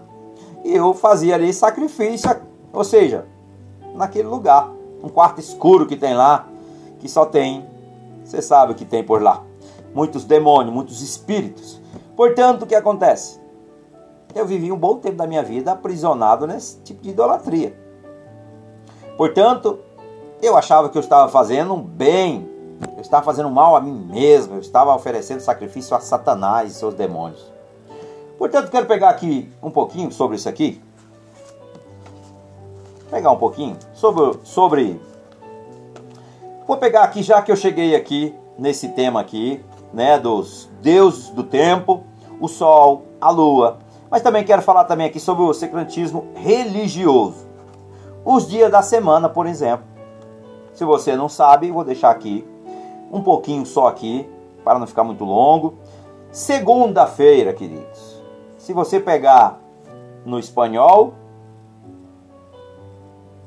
e 0.63 0.75
eu 0.75 0.93
fazia 0.93 1.35
ali 1.35 1.53
sacrifício, 1.53 2.29
ou 2.73 2.83
seja, 2.83 3.25
naquele 3.93 4.27
lugar, 4.27 4.69
um 5.03 5.09
quarto 5.09 5.39
escuro 5.39 5.85
que 5.85 5.95
tem 5.95 6.13
lá, 6.13 6.47
que 6.99 7.07
só 7.07 7.25
tem, 7.25 7.65
você 8.23 8.41
sabe 8.41 8.71
o 8.71 8.75
que 8.75 8.83
tem 8.83 9.03
por 9.03 9.21
lá, 9.21 9.43
muitos 9.93 10.25
demônios, 10.25 10.73
muitos 10.73 11.01
espíritos. 11.01 11.79
Portanto, 12.15 12.63
o 12.63 12.65
que 12.65 12.75
acontece? 12.75 13.39
Eu 14.33 14.45
vivi 14.45 14.71
um 14.71 14.77
bom 14.77 14.97
tempo 14.97 15.15
da 15.15 15.27
minha 15.27 15.43
vida 15.43 15.71
aprisionado 15.71 16.45
nesse 16.45 16.79
tipo 16.79 17.01
de 17.01 17.11
idolatria. 17.11 17.77
Portanto, 19.15 19.79
eu 20.41 20.57
achava 20.57 20.89
que 20.89 20.97
eu 20.97 21.01
estava 21.01 21.29
fazendo 21.29 21.73
um 21.73 21.81
bem, 21.81 22.49
eu 22.95 23.01
estava 23.01 23.23
fazendo 23.23 23.49
mal 23.49 23.75
a 23.75 23.81
mim 23.81 23.93
mesmo, 24.09 24.55
eu 24.55 24.59
estava 24.59 24.93
oferecendo 24.95 25.39
sacrifício 25.39 25.95
a 25.95 25.99
Satanás 25.99 26.71
e 26.71 26.75
seus 26.75 26.93
demônios. 26.93 27.51
Portanto, 28.37 28.69
quero 28.69 28.85
pegar 28.85 29.09
aqui 29.09 29.49
um 29.63 29.71
pouquinho 29.71 30.11
sobre 30.11 30.35
isso 30.35 30.49
aqui. 30.49 30.81
Pegar 33.09 33.31
um 33.31 33.37
pouquinho 33.37 33.77
sobre, 33.93 34.39
sobre. 34.43 35.01
Vou 36.67 36.77
pegar 36.77 37.03
aqui, 37.03 37.23
já 37.23 37.41
que 37.41 37.51
eu 37.51 37.55
cheguei 37.55 37.95
aqui 37.95 38.35
nesse 38.57 38.89
tema 38.89 39.21
aqui, 39.21 39.63
né, 39.93 40.19
dos 40.19 40.69
deuses 40.81 41.29
do 41.29 41.43
tempo, 41.43 42.03
o 42.39 42.47
sol, 42.47 43.05
a 43.21 43.29
lua. 43.29 43.79
Mas 44.09 44.21
também 44.21 44.43
quero 44.43 44.61
falar 44.61 44.85
também 44.85 45.07
aqui 45.07 45.19
sobre 45.19 45.43
o 45.43 45.53
secretismo 45.53 46.27
religioso. 46.35 47.47
Os 48.23 48.47
dias 48.47 48.71
da 48.71 48.81
semana, 48.81 49.29
por 49.29 49.45
exemplo. 49.45 49.85
Se 50.73 50.83
você 50.83 51.15
não 51.15 51.29
sabe, 51.29 51.71
vou 51.71 51.83
deixar 51.83 52.09
aqui 52.09 52.45
um 53.15 53.21
pouquinho 53.21 53.65
só 53.65 53.87
aqui, 53.87 54.29
para 54.63 54.77
não 54.77 54.85
ficar 54.85 55.05
muito 55.05 55.23
longo. 55.23 55.75
Segunda-feira, 56.31 57.53
queridos. 57.53 58.21
Se 58.57 58.73
você 58.73 58.99
pegar 58.99 59.57
no 60.25 60.37
espanhol, 60.37 61.13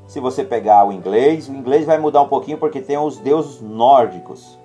se 0.07 0.21
você 0.21 0.43
pegar 0.43 0.87
o 0.87 0.93
inglês, 0.93 1.51
o 1.51 1.53
inglês 1.53 1.85
vai 1.85 1.99
mudar 1.99 2.23
um 2.23 2.29
pouquinho 2.29 2.57
porque 2.57 2.81
tem 2.81 2.97
os 2.97 3.19
deuses 3.19 3.61
nórdicos. 3.61 4.59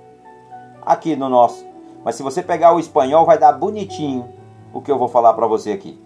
Aqui 0.81 1.17
no 1.17 1.27
nosso. 1.27 1.65
Mas 2.05 2.15
se 2.15 2.23
você 2.23 2.41
pegar 2.41 2.73
o 2.73 2.79
espanhol, 2.79 3.25
vai 3.25 3.37
dar 3.37 3.51
bonitinho 3.51 4.29
o 4.71 4.81
que 4.81 4.89
eu 4.89 4.97
vou 4.97 5.09
falar 5.09 5.33
para 5.33 5.47
você 5.47 5.73
aqui. 5.73 6.01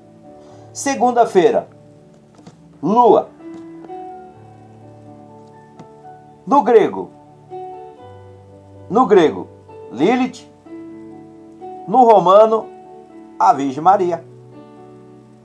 Segunda-feira, 0.73 1.67
lua. 2.81 3.29
No 6.47 6.63
grego, 6.63 7.11
no 8.89 9.05
grego, 9.05 9.47
Lilith. 9.91 10.47
No 11.87 12.03
romano, 12.03 12.67
a 13.39 13.53
Virgem 13.53 13.81
Maria. 13.81 14.23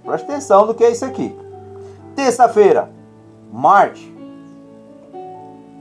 Preste 0.04 0.24
atenção 0.24 0.66
do 0.66 0.74
que 0.74 0.84
é 0.84 0.90
isso 0.90 1.04
aqui. 1.04 1.36
Terça-feira, 2.16 2.90
Marte. 3.52 4.12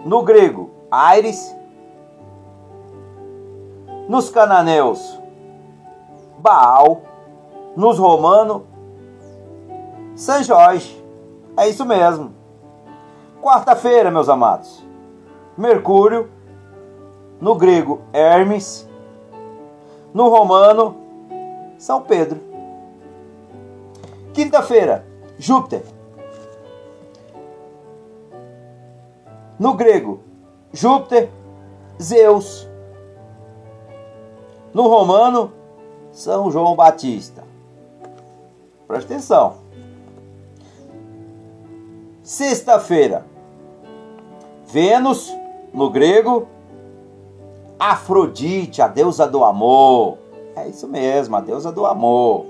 No 0.05 0.23
grego, 0.23 0.69
Ares. 0.89 1.55
Nos 4.07 4.29
cananeus, 4.29 5.19
Baal. 6.37 7.01
Nos 7.75 7.97
romanos, 7.97 8.63
São 10.15 10.43
Jorge. 10.43 11.01
É 11.55 11.69
isso 11.69 11.85
mesmo. 11.85 12.33
Quarta-feira, 13.41 14.11
meus 14.11 14.27
amados. 14.29 14.85
Mercúrio. 15.57 16.29
No 17.41 17.55
grego, 17.55 18.01
Hermes. 18.13 18.87
No 20.13 20.29
romano, 20.29 20.95
São 21.79 22.03
Pedro. 22.03 22.39
Quinta-feira, 24.31 25.03
Júpiter. 25.39 25.83
No 29.57 29.73
grego, 29.73 30.19
Júpiter, 30.71 31.29
Zeus. 31.99 32.69
No 34.73 34.87
romano, 34.87 35.51
São 36.11 36.51
João 36.51 36.75
Batista. 36.75 37.43
Presta 38.87 39.13
atenção. 39.13 39.55
Sexta-feira, 42.21 43.25
Vênus, 44.67 45.35
no 45.73 45.89
grego, 45.89 46.47
Afrodite, 47.83 48.79
a 48.79 48.87
deusa 48.87 49.27
do 49.27 49.43
amor. 49.43 50.19
É 50.55 50.67
isso 50.67 50.87
mesmo, 50.87 51.35
a 51.35 51.41
deusa 51.41 51.71
do 51.71 51.83
amor. 51.83 52.45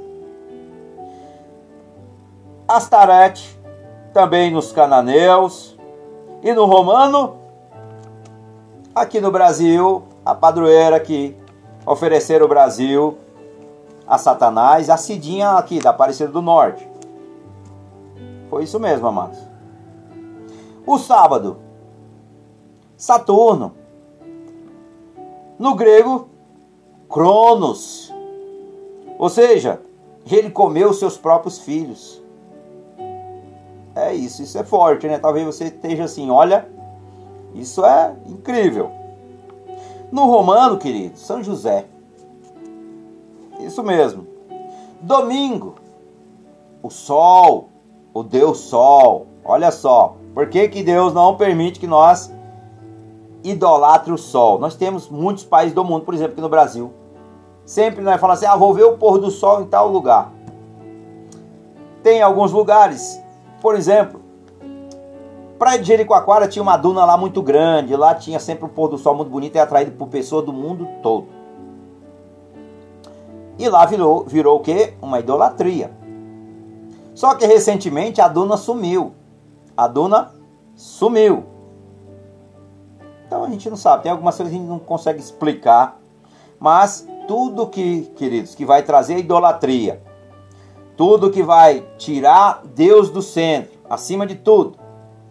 Astarete, 2.68 3.58
também 4.14 4.52
nos 4.52 4.74
cananeus 4.74 5.78
e 6.44 6.54
no 6.54 6.66
romano. 6.66 7.38
Aqui 8.94 9.22
no 9.22 9.32
Brasil, 9.32 10.04
a 10.26 10.36
padroeira 10.36 11.00
que 11.00 11.34
ofereceram 11.86 12.46
o 12.46 12.50
Brasil 12.50 13.18
a 14.12 14.18
Satanás, 14.18 14.90
a 14.90 14.98
Cidinha 14.98 15.52
aqui 15.52 15.80
da 15.80 15.92
Aparecida 15.92 16.30
do 16.30 16.42
Norte. 16.42 16.86
Foi 18.50 18.64
isso 18.64 18.78
mesmo, 18.78 19.08
amados. 19.08 19.40
O 20.86 20.98
sábado, 20.98 21.58
Saturno. 22.98 23.81
No 25.62 25.76
grego, 25.76 26.28
Cronos. 27.08 28.12
Ou 29.20 29.30
seja, 29.30 29.80
ele 30.26 30.50
comeu 30.50 30.92
seus 30.92 31.18
próprios 31.18 31.60
filhos. 31.60 32.20
É 33.94 34.12
isso, 34.12 34.42
isso 34.42 34.58
é 34.58 34.64
forte, 34.64 35.06
né? 35.06 35.20
Talvez 35.20 35.46
você 35.46 35.66
esteja 35.66 36.06
assim, 36.06 36.32
olha, 36.32 36.68
isso 37.54 37.86
é 37.86 38.16
incrível. 38.26 38.90
No 40.12 40.26
romano, 40.26 40.80
querido, 40.80 41.20
São 41.20 41.44
José. 41.44 41.86
Isso 43.60 43.84
mesmo. 43.84 44.26
Domingo, 45.00 45.76
o 46.82 46.90
sol, 46.90 47.70
o 48.12 48.24
Deus 48.24 48.58
Sol. 48.62 49.28
Olha 49.46 49.70
só, 49.72 50.16
por 50.34 50.50
que, 50.50 50.68
que 50.70 50.82
Deus 50.82 51.14
não 51.14 51.38
permite 51.38 51.80
que 51.80 51.86
nós 51.86 52.34
idolatre 53.44 54.12
o 54.12 54.18
sol? 54.18 54.60
Nós 54.60 54.76
temos 54.76 55.10
muitos 55.10 55.44
países 55.44 55.74
do 55.74 55.84
mundo, 55.84 56.06
por 56.06 56.14
exemplo, 56.14 56.34
aqui 56.34 56.42
no 56.42 56.50
Brasil. 56.50 56.92
Sempre 57.66 58.02
nós 58.02 58.20
falamos 58.20 58.42
assim, 58.42 58.52
ah, 58.52 58.56
vou 58.56 58.74
ver 58.74 58.84
o 58.84 58.98
pôr 58.98 59.18
do 59.18 59.32
sol 59.32 59.62
em 59.62 59.66
tal 59.66 59.90
lugar. 59.90 60.32
Tem 62.04 62.22
alguns 62.22 62.52
lugares 62.52 63.22
por 63.62 63.76
exemplo, 63.76 64.20
Praia 65.60 65.78
de 65.78 65.88
Jericoacoara 65.88 66.48
tinha 66.48 66.64
uma 66.64 66.76
duna 66.76 67.06
lá 67.06 67.16
muito 67.16 67.44
grande, 67.44 67.96
lá 67.96 68.16
tinha 68.16 68.40
sempre 68.40 68.66
um 68.66 68.70
pôr 68.70 68.88
do 68.88 68.98
sol 68.98 69.16
muito 69.16 69.30
bonito 69.30 69.56
e 69.56 69.60
atraído 69.60 69.92
por 69.92 70.08
pessoas 70.08 70.44
do 70.44 70.52
mundo 70.52 70.88
todo. 71.04 71.28
E 73.60 73.70
lá 73.70 73.86
virou, 73.86 74.26
virou 74.26 74.58
o 74.58 74.60
quê? 74.60 74.96
Uma 75.00 75.20
idolatria. 75.20 75.92
Só 77.14 77.36
que 77.36 77.46
recentemente 77.46 78.20
a 78.20 78.28
Duna 78.28 78.58
sumiu. 78.58 79.14
A 79.78 79.88
Duna 79.88 80.34
sumiu. 80.76 81.44
Então 83.32 83.46
a 83.46 83.50
gente 83.50 83.70
não 83.70 83.78
sabe, 83.78 84.04
tem 84.04 84.12
algumas 84.12 84.36
coisas 84.36 84.52
que 84.52 84.58
a 84.58 84.62
gente 84.62 84.70
não 84.70 84.78
consegue 84.78 85.22
explicar. 85.22 85.98
Mas 86.60 87.08
tudo 87.30 87.66
que, 87.66 88.02
queridos, 88.18 88.54
que 88.54 88.66
vai 88.66 88.84
trazer 88.84 89.18
idolatria, 89.20 90.04
tudo 90.98 91.32
que 91.32 91.42
vai 91.42 91.88
tirar 91.98 92.62
Deus 92.76 93.10
do 93.10 93.22
centro, 93.22 93.80
acima 93.90 94.28
de 94.28 94.36
tudo, 94.36 94.78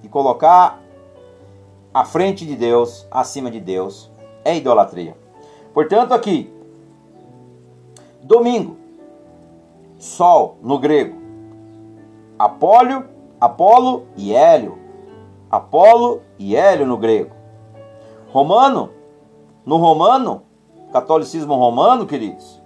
e 0.03 0.09
colocar 0.09 0.81
à 1.93 2.03
frente 2.03 2.47
de 2.47 2.57
Deus, 2.57 3.07
acima 3.11 3.51
de 3.51 3.61
Deus, 3.61 4.11
é 4.47 4.57
idolatria. 4.57 5.15
Portanto, 5.75 6.15
aqui, 6.15 6.51
domingo, 8.23 8.79
sol 9.99 10.57
no 10.63 10.79
grego, 10.79 11.19
Apólio, 12.39 13.05
Apolo 13.39 14.07
e 14.17 14.33
Hélio. 14.35 14.79
Apolo 15.51 16.23
e 16.39 16.57
Hélio 16.57 16.87
no 16.87 16.97
grego. 16.97 17.40
Romano, 18.33 18.91
no 19.65 19.77
romano, 19.77 20.43
catolicismo 20.93 21.55
romano, 21.55 22.07
queridos, 22.07 22.61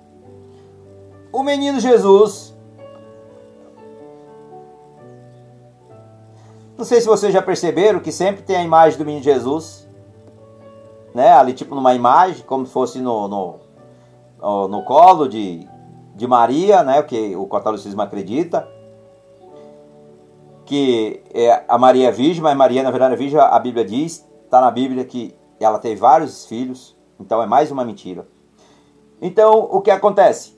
o 1.33 1.43
menino 1.43 1.81
Jesus. 1.81 2.55
Não 6.77 6.85
sei 6.85 7.01
se 7.01 7.07
vocês 7.07 7.33
já 7.33 7.41
perceberam 7.41 8.01
que 8.01 8.11
sempre 8.11 8.43
tem 8.43 8.57
a 8.57 8.63
imagem 8.63 8.99
do 8.99 9.05
menino 9.05 9.23
Jesus, 9.23 9.89
né? 11.15 11.33
Ali 11.33 11.53
tipo 11.53 11.75
numa 11.75 11.95
imagem, 11.95 12.45
como 12.45 12.67
se 12.67 12.73
fosse 12.73 12.99
no, 12.99 13.29
no, 13.29 13.61
no, 14.41 14.69
no 14.69 14.83
colo 14.85 15.29
de, 15.29 15.69
de 16.15 16.27
Maria, 16.27 16.83
né? 16.83 17.01
O 17.01 17.05
que 17.05 17.37
o 17.37 17.47
catolicismo 17.47 18.03
acredita 18.03 18.69
que 20.65 21.23
é, 21.33 21.63
a 21.69 21.77
Maria 21.79 22.09
é 22.09 22.13
virgem, 22.13 22.43
mas 22.43 22.57
Maria 22.57 22.83
na 22.83 22.91
verdade 22.91 23.15
é 23.15 23.17
virgem, 23.17 23.39
a 23.39 23.59
Bíblia 23.59 23.85
diz, 23.85 24.27
está 24.45 24.61
na 24.61 24.71
Bíblia 24.71 25.05
que 25.05 25.35
ela 25.65 25.79
teve 25.79 26.01
vários 26.01 26.47
filhos, 26.47 26.97
então 27.19 27.43
é 27.43 27.47
mais 27.47 27.71
uma 27.71 27.85
mentira. 27.85 28.27
Então 29.21 29.69
o 29.71 29.81
que 29.81 29.91
acontece? 29.91 30.55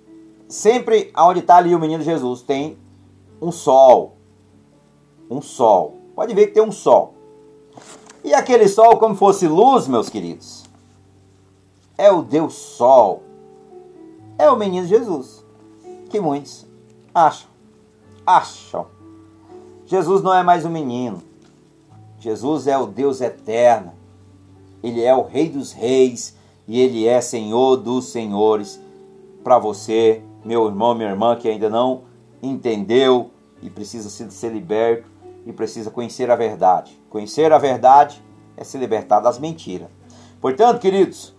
Sempre 0.49 1.13
onde 1.17 1.41
está 1.41 1.57
ali 1.57 1.75
o 1.75 1.79
menino 1.81 2.03
Jesus 2.03 2.43
tem 2.43 2.79
um 3.41 3.53
sol. 3.53 4.17
Um 5.31 5.41
sol. 5.41 5.97
Pode 6.15 6.35
ver 6.35 6.49
que 6.49 6.55
tem 6.55 6.63
um 6.63 6.73
sol. 6.73 7.15
E 8.25 8.35
aquele 8.35 8.69
sol, 8.69 8.99
como 8.99 9.15
fosse 9.15 9.47
luz, 9.47 9.87
meus 9.87 10.09
queridos, 10.09 10.65
é 11.97 12.11
o 12.11 12.23
Deus 12.23 12.55
Sol. 12.55 13.23
É 14.39 14.51
o 14.51 14.57
menino 14.57 14.87
Jesus. 14.87 15.45
Que 16.11 16.21
muitos 16.21 16.67
acham. 17.15 17.49
Acham. 18.27 18.87
Jesus 19.87 20.23
não 20.23 20.35
é 20.35 20.43
mais 20.43 20.65
um 20.65 20.71
menino. 20.71 21.23
Jesus 22.19 22.67
é 22.67 22.77
o 22.77 22.87
Deus 22.87 23.21
eterno. 23.21 23.93
Ele 24.83 25.03
é 25.03 25.15
o 25.15 25.23
Rei 25.23 25.49
dos 25.49 25.73
Reis 25.73 26.37
e 26.67 26.81
ele 26.81 27.07
é 27.07 27.21
Senhor 27.21 27.77
dos 27.77 28.07
Senhores. 28.07 28.81
Para 29.43 29.59
você, 29.59 30.23
meu 30.45 30.67
irmão, 30.67 30.95
minha 30.95 31.11
irmã 31.11 31.37
que 31.37 31.49
ainda 31.49 31.71
não 31.71 32.03
entendeu 32.43 33.31
e 33.63 33.71
precisa 33.71 34.09
ser 34.09 34.53
liberto 34.53 35.09
e 35.45 35.53
precisa 35.53 35.91
conhecer 35.91 36.31
a 36.31 36.37
verdade. 36.37 37.01
Conhecer 37.09 37.53
a 37.53 37.59
verdade 37.59 38.23
é 38.57 38.65
se 38.65 38.77
libertar 38.77 39.21
das 39.21 39.39
mentiras. 39.39 39.89
Portanto, 40.41 40.81
queridos, 40.81 41.35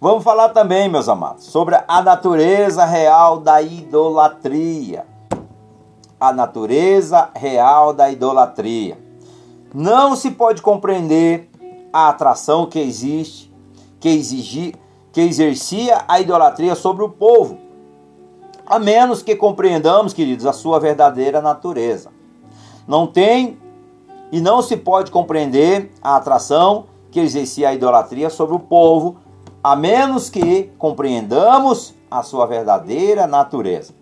vamos 0.00 0.24
falar 0.24 0.50
também, 0.50 0.88
meus 0.88 1.08
amados, 1.08 1.44
sobre 1.44 1.76
a 1.86 2.02
natureza 2.02 2.84
real 2.84 3.38
da 3.38 3.60
idolatria. 3.60 5.06
A 6.18 6.32
natureza 6.32 7.30
real 7.34 7.92
da 7.92 8.10
idolatria. 8.10 8.98
Não 9.74 10.16
se 10.16 10.30
pode 10.30 10.62
compreender 10.62 11.50
a 11.94 12.08
atração 12.08 12.66
que 12.66 12.80
existe, 12.80 13.54
que, 14.00 14.08
exigi, 14.08 14.74
que 15.12 15.20
exercia 15.20 16.02
a 16.08 16.18
idolatria 16.18 16.74
sobre 16.74 17.04
o 17.04 17.08
povo, 17.08 17.56
a 18.66 18.80
menos 18.80 19.22
que 19.22 19.36
compreendamos, 19.36 20.12
queridos, 20.12 20.44
a 20.44 20.52
sua 20.52 20.80
verdadeira 20.80 21.40
natureza. 21.40 22.10
Não 22.84 23.06
tem 23.06 23.56
e 24.32 24.40
não 24.40 24.60
se 24.60 24.76
pode 24.76 25.12
compreender 25.12 25.92
a 26.02 26.16
atração 26.16 26.86
que 27.12 27.20
exercia 27.20 27.68
a 27.68 27.74
idolatria 27.74 28.28
sobre 28.28 28.56
o 28.56 28.58
povo, 28.58 29.18
a 29.62 29.76
menos 29.76 30.28
que 30.28 30.72
compreendamos 30.76 31.94
a 32.10 32.24
sua 32.24 32.44
verdadeira 32.44 33.28
natureza. 33.28 33.94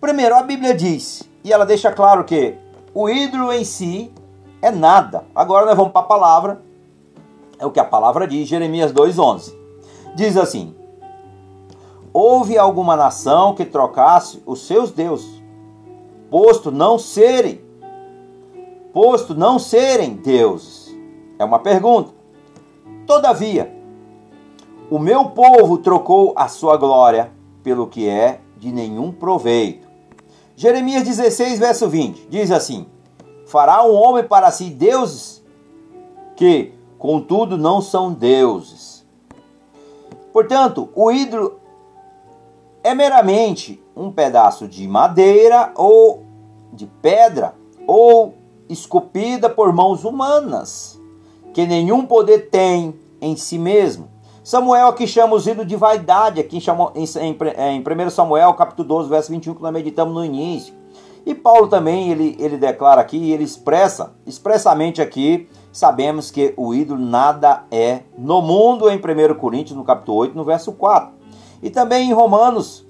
Primeiro, 0.00 0.36
a 0.36 0.42
Bíblia 0.44 0.72
diz, 0.72 1.28
e 1.42 1.52
ela 1.52 1.66
deixa 1.66 1.90
claro 1.90 2.22
que 2.22 2.54
o 2.94 3.08
ídolo 3.08 3.52
em 3.52 3.64
si 3.64 4.12
é 4.62 4.70
nada. 4.70 5.24
Agora 5.34 5.66
nós 5.66 5.76
vamos 5.76 5.90
para 5.90 6.02
a 6.02 6.04
palavra 6.04 6.69
é 7.60 7.66
o 7.66 7.70
que 7.70 7.78
a 7.78 7.84
palavra 7.84 8.26
diz, 8.26 8.48
Jeremias 8.48 8.92
2,11. 8.92 9.54
Diz 10.16 10.36
assim: 10.36 10.74
Houve 12.12 12.58
alguma 12.58 12.96
nação 12.96 13.54
que 13.54 13.66
trocasse 13.66 14.42
os 14.46 14.66
seus 14.66 14.90
deuses, 14.90 15.42
posto 16.30 16.72
não 16.72 16.98
serem, 16.98 17.60
posto 18.92 19.34
não 19.34 19.58
serem 19.58 20.14
deuses? 20.14 20.88
É 21.38 21.44
uma 21.44 21.58
pergunta. 21.58 22.12
Todavia, 23.06 23.72
o 24.90 24.98
meu 24.98 25.26
povo 25.26 25.78
trocou 25.78 26.32
a 26.36 26.48
sua 26.48 26.76
glória 26.76 27.30
pelo 27.62 27.86
que 27.86 28.08
é 28.08 28.40
de 28.56 28.72
nenhum 28.72 29.12
proveito. 29.12 29.86
Jeremias 30.56 31.04
16, 31.04 31.58
verso 31.58 31.88
20, 31.88 32.26
diz 32.28 32.50
assim: 32.50 32.86
Fará 33.46 33.84
um 33.84 33.94
homem 33.94 34.24
para 34.24 34.50
si 34.50 34.70
deuses 34.70 35.44
que 36.36 36.79
contudo 37.00 37.56
não 37.56 37.80
são 37.80 38.12
deuses. 38.12 39.06
Portanto, 40.34 40.90
o 40.94 41.10
ídolo 41.10 41.58
é 42.84 42.94
meramente 42.94 43.82
um 43.96 44.12
pedaço 44.12 44.68
de 44.68 44.86
madeira 44.86 45.72
ou 45.74 46.22
de 46.72 46.86
pedra 46.86 47.54
ou 47.86 48.34
esculpida 48.68 49.48
por 49.48 49.72
mãos 49.72 50.04
humanas, 50.04 51.00
que 51.54 51.66
nenhum 51.66 52.04
poder 52.04 52.50
tem 52.50 52.94
em 53.18 53.34
si 53.34 53.58
mesmo. 53.58 54.08
Samuel 54.44 54.88
aqui 54.88 55.06
chama 55.06 55.34
os 55.34 55.46
ídolos 55.46 55.66
de 55.66 55.76
vaidade, 55.76 56.38
aqui 56.38 56.58
em, 56.58 57.30
em 57.76 58.06
1 58.06 58.10
Samuel 58.10 58.52
capítulo 58.52 58.86
12, 58.86 59.08
verso 59.08 59.32
21, 59.32 59.54
que 59.54 59.62
nós 59.62 59.72
meditamos 59.72 60.14
no 60.14 60.24
início. 60.24 60.74
E 61.24 61.34
Paulo 61.34 61.66
também, 61.66 62.10
ele, 62.10 62.36
ele 62.38 62.58
declara 62.58 63.00
aqui, 63.00 63.30
ele 63.30 63.44
expressa, 63.44 64.14
expressamente 64.26 65.00
aqui, 65.00 65.48
sabemos 65.72 66.30
que 66.30 66.54
o 66.56 66.74
ídolo 66.74 67.00
nada 67.00 67.64
é 67.70 68.00
no 68.16 68.42
mundo, 68.42 68.90
em 68.90 68.96
1 68.96 69.34
Coríntios, 69.34 69.76
no 69.76 69.84
capítulo 69.84 70.18
8, 70.18 70.36
no 70.36 70.44
verso 70.44 70.72
4. 70.72 71.12
E 71.62 71.70
também 71.70 72.10
em 72.10 72.12
Romanos, 72.12 72.86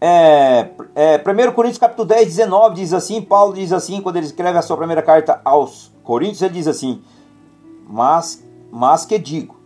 é, 0.00 0.70
é, 0.94 1.16
1 1.18 1.52
Coríntios 1.52 1.78
capítulo 1.78 2.08
10, 2.08 2.26
19, 2.26 2.74
diz 2.74 2.92
assim, 2.92 3.20
Paulo 3.20 3.52
diz 3.54 3.72
assim, 3.72 4.00
quando 4.00 4.16
ele 4.16 4.26
escreve 4.26 4.58
a 4.58 4.62
sua 4.62 4.76
primeira 4.76 5.02
carta 5.02 5.40
aos 5.44 5.92
Coríntios, 6.02 6.42
ele 6.42 6.54
diz 6.54 6.66
assim, 6.66 7.02
mas, 7.86 8.42
mas 8.70 9.04
que 9.04 9.18
digo, 9.18 9.56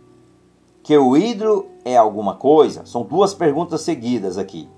que 0.83 0.97
o 0.97 1.15
ídolo 1.15 1.67
é 1.83 1.95
alguma 1.95 2.35
coisa? 2.35 2.85
São 2.85 3.03
duas 3.03 3.33
perguntas 3.33 3.81
seguidas 3.81 4.37
aqui. 4.37 4.69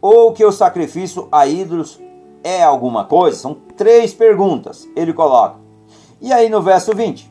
Ou 0.00 0.32
que 0.32 0.44
o 0.44 0.52
sacrifício 0.52 1.28
a 1.32 1.46
ídolos 1.46 2.00
é 2.42 2.62
alguma 2.62 3.04
coisa? 3.04 3.38
São 3.38 3.54
três 3.76 4.12
perguntas. 4.12 4.86
Ele 4.94 5.12
coloca. 5.12 5.65
E 6.20 6.32
aí 6.32 6.48
no 6.48 6.62
verso 6.62 6.94
20? 6.94 7.30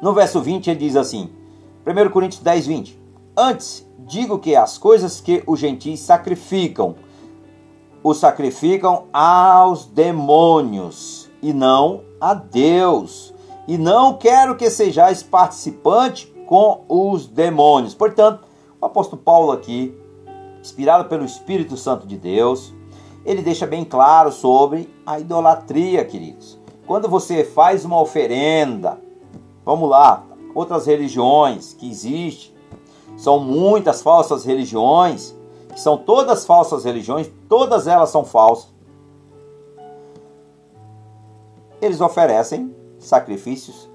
No 0.00 0.12
verso 0.12 0.40
20 0.40 0.70
ele 0.70 0.78
diz 0.78 0.96
assim, 0.96 1.30
1 1.86 2.10
Coríntios 2.10 2.42
10, 2.42 2.66
20. 2.66 3.00
Antes, 3.36 3.86
digo 3.98 4.38
que 4.38 4.54
as 4.54 4.78
coisas 4.78 5.20
que 5.20 5.42
os 5.46 5.58
gentis 5.58 6.00
sacrificam, 6.00 6.96
o 8.02 8.14
sacrificam 8.14 9.06
aos 9.12 9.86
demônios 9.86 11.30
e 11.40 11.52
não 11.52 12.02
a 12.20 12.34
Deus. 12.34 13.34
E 13.66 13.78
não 13.78 14.16
quero 14.16 14.56
que 14.56 14.68
sejais 14.70 15.22
participante 15.22 16.26
com 16.46 16.84
os 16.88 17.26
demônios. 17.26 17.94
Portanto, 17.94 18.44
o 18.80 18.86
apóstolo 18.86 19.22
Paulo 19.22 19.52
aqui, 19.52 19.96
inspirado 20.60 21.08
pelo 21.08 21.24
Espírito 21.24 21.76
Santo 21.76 22.06
de 22.06 22.16
Deus, 22.16 22.72
ele 23.24 23.42
deixa 23.42 23.66
bem 23.66 23.84
claro 23.84 24.30
sobre 24.30 24.92
a 25.06 25.18
idolatria, 25.18 26.04
queridos. 26.04 26.61
Quando 26.92 27.08
você 27.08 27.42
faz 27.42 27.86
uma 27.86 27.98
oferenda, 27.98 29.00
vamos 29.64 29.88
lá, 29.88 30.26
outras 30.54 30.84
religiões 30.84 31.72
que 31.72 31.90
existem, 31.90 32.54
são 33.16 33.40
muitas 33.40 34.02
falsas 34.02 34.44
religiões, 34.44 35.34
que 35.72 35.80
são 35.80 35.96
todas 35.96 36.44
falsas 36.44 36.84
religiões, 36.84 37.30
todas 37.48 37.86
elas 37.86 38.10
são 38.10 38.26
falsas. 38.26 38.74
Eles 41.80 42.02
oferecem 42.02 42.76
sacrifícios. 42.98 43.88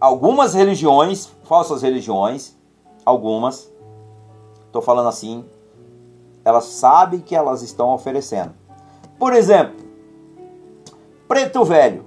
Algumas 0.00 0.54
religiões, 0.54 1.28
falsas 1.42 1.82
religiões, 1.82 2.56
algumas, 3.04 3.68
Estou 4.66 4.80
falando 4.80 5.08
assim, 5.08 5.44
elas 6.44 6.66
sabem 6.66 7.18
que 7.18 7.34
elas 7.34 7.62
estão 7.62 7.92
oferecendo. 7.92 8.54
Por 9.18 9.32
exemplo, 9.32 9.81
Preto 11.32 11.64
Velho, 11.64 12.04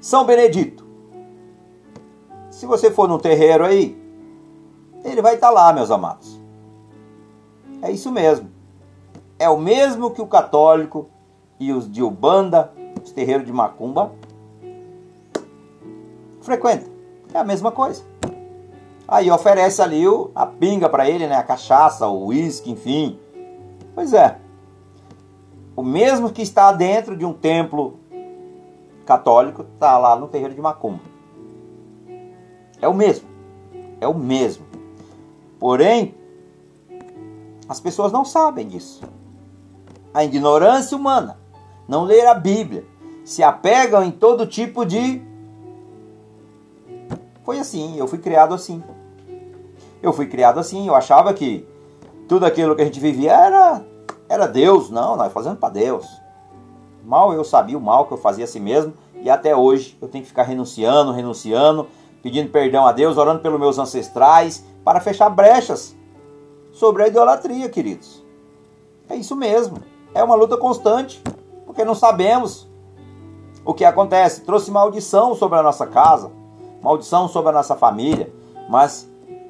São 0.00 0.24
Benedito. 0.24 0.86
Se 2.48 2.64
você 2.64 2.88
for 2.88 3.08
no 3.08 3.18
terreiro 3.18 3.64
aí, 3.64 4.00
ele 5.02 5.20
vai 5.20 5.34
estar 5.34 5.48
tá 5.48 5.52
lá, 5.52 5.72
meus 5.72 5.90
amados. 5.90 6.40
É 7.82 7.90
isso 7.90 8.12
mesmo. 8.12 8.48
É 9.36 9.48
o 9.48 9.58
mesmo 9.58 10.12
que 10.12 10.22
o 10.22 10.28
católico 10.28 11.08
e 11.58 11.72
os 11.72 11.90
de 11.90 12.04
Ubanda, 12.04 12.72
os 13.02 13.10
terreiros 13.10 13.44
de 13.44 13.52
Macumba, 13.52 14.12
frequentam. 16.40 16.92
É 17.34 17.38
a 17.38 17.44
mesma 17.44 17.72
coisa. 17.72 18.04
Aí 19.08 19.28
oferece 19.28 19.82
ali 19.82 20.06
o, 20.06 20.30
a 20.36 20.46
pinga 20.46 20.88
para 20.88 21.10
ele, 21.10 21.26
né? 21.26 21.34
A 21.34 21.42
cachaça, 21.42 22.06
o 22.06 22.26
uísque, 22.26 22.70
enfim. 22.70 23.18
Pois 23.92 24.14
é. 24.14 24.38
O 25.74 25.82
mesmo 25.82 26.30
que 26.30 26.42
está 26.42 26.70
dentro 26.70 27.16
de 27.16 27.24
um 27.24 27.32
templo 27.32 28.03
católico 29.04 29.62
está 29.62 29.98
lá 29.98 30.16
no 30.16 30.28
terreiro 30.28 30.54
de 30.54 30.60
Macumba. 30.60 31.00
É 32.80 32.88
o 32.88 32.94
mesmo. 32.94 33.28
É 34.00 34.08
o 34.08 34.14
mesmo. 34.14 34.66
Porém, 35.58 36.14
as 37.68 37.80
pessoas 37.80 38.12
não 38.12 38.24
sabem 38.24 38.68
disso. 38.68 39.02
A 40.12 40.24
ignorância 40.24 40.96
humana, 40.96 41.38
não 41.88 42.04
ler 42.04 42.26
a 42.26 42.34
Bíblia, 42.34 42.84
se 43.24 43.42
apegam 43.42 44.04
em 44.04 44.10
todo 44.10 44.46
tipo 44.46 44.84
de. 44.84 45.22
Foi 47.42 47.58
assim, 47.58 47.96
eu 47.96 48.06
fui 48.06 48.18
criado 48.18 48.54
assim. 48.54 48.82
Eu 50.02 50.12
fui 50.12 50.26
criado 50.26 50.60
assim, 50.60 50.86
eu 50.86 50.94
achava 50.94 51.32
que 51.32 51.66
tudo 52.28 52.44
aquilo 52.44 52.76
que 52.76 52.82
a 52.82 52.84
gente 52.84 53.00
vivia 53.00 53.32
era, 53.32 53.84
era 54.28 54.46
Deus. 54.46 54.90
Não, 54.90 55.16
nós 55.16 55.32
fazendo 55.32 55.56
para 55.56 55.70
Deus. 55.70 56.06
Mal 57.04 57.32
eu 57.34 57.44
sabia 57.44 57.76
o 57.76 57.80
mal 57.80 58.06
que 58.06 58.12
eu 58.12 58.18
fazia 58.18 58.44
a 58.44 58.48
si 58.48 58.58
mesmo 58.58 58.94
e 59.20 59.28
até 59.28 59.54
hoje 59.54 59.96
eu 60.00 60.08
tenho 60.08 60.22
que 60.22 60.28
ficar 60.28 60.44
renunciando, 60.44 61.12
renunciando, 61.12 61.86
pedindo 62.22 62.50
perdão 62.50 62.86
a 62.86 62.92
Deus, 62.92 63.18
orando 63.18 63.40
pelos 63.40 63.60
meus 63.60 63.78
ancestrais 63.78 64.64
para 64.82 65.00
fechar 65.00 65.28
brechas 65.28 65.94
sobre 66.72 67.02
a 67.02 67.08
idolatria, 67.08 67.68
queridos. 67.68 68.24
É 69.08 69.14
isso 69.14 69.36
mesmo. 69.36 69.78
É 70.14 70.22
uma 70.22 70.34
luta 70.34 70.56
constante, 70.56 71.22
porque 71.66 71.84
não 71.84 71.94
sabemos 71.94 72.68
o 73.64 73.74
que 73.74 73.84
acontece. 73.84 74.42
Trouxe 74.42 74.70
maldição 74.70 75.34
sobre 75.34 75.58
a 75.58 75.62
nossa 75.62 75.86
casa, 75.86 76.30
maldição 76.82 77.28
sobre 77.28 77.50
a 77.50 77.52
nossa 77.52 77.76
família, 77.76 78.32
mas 78.68 79.08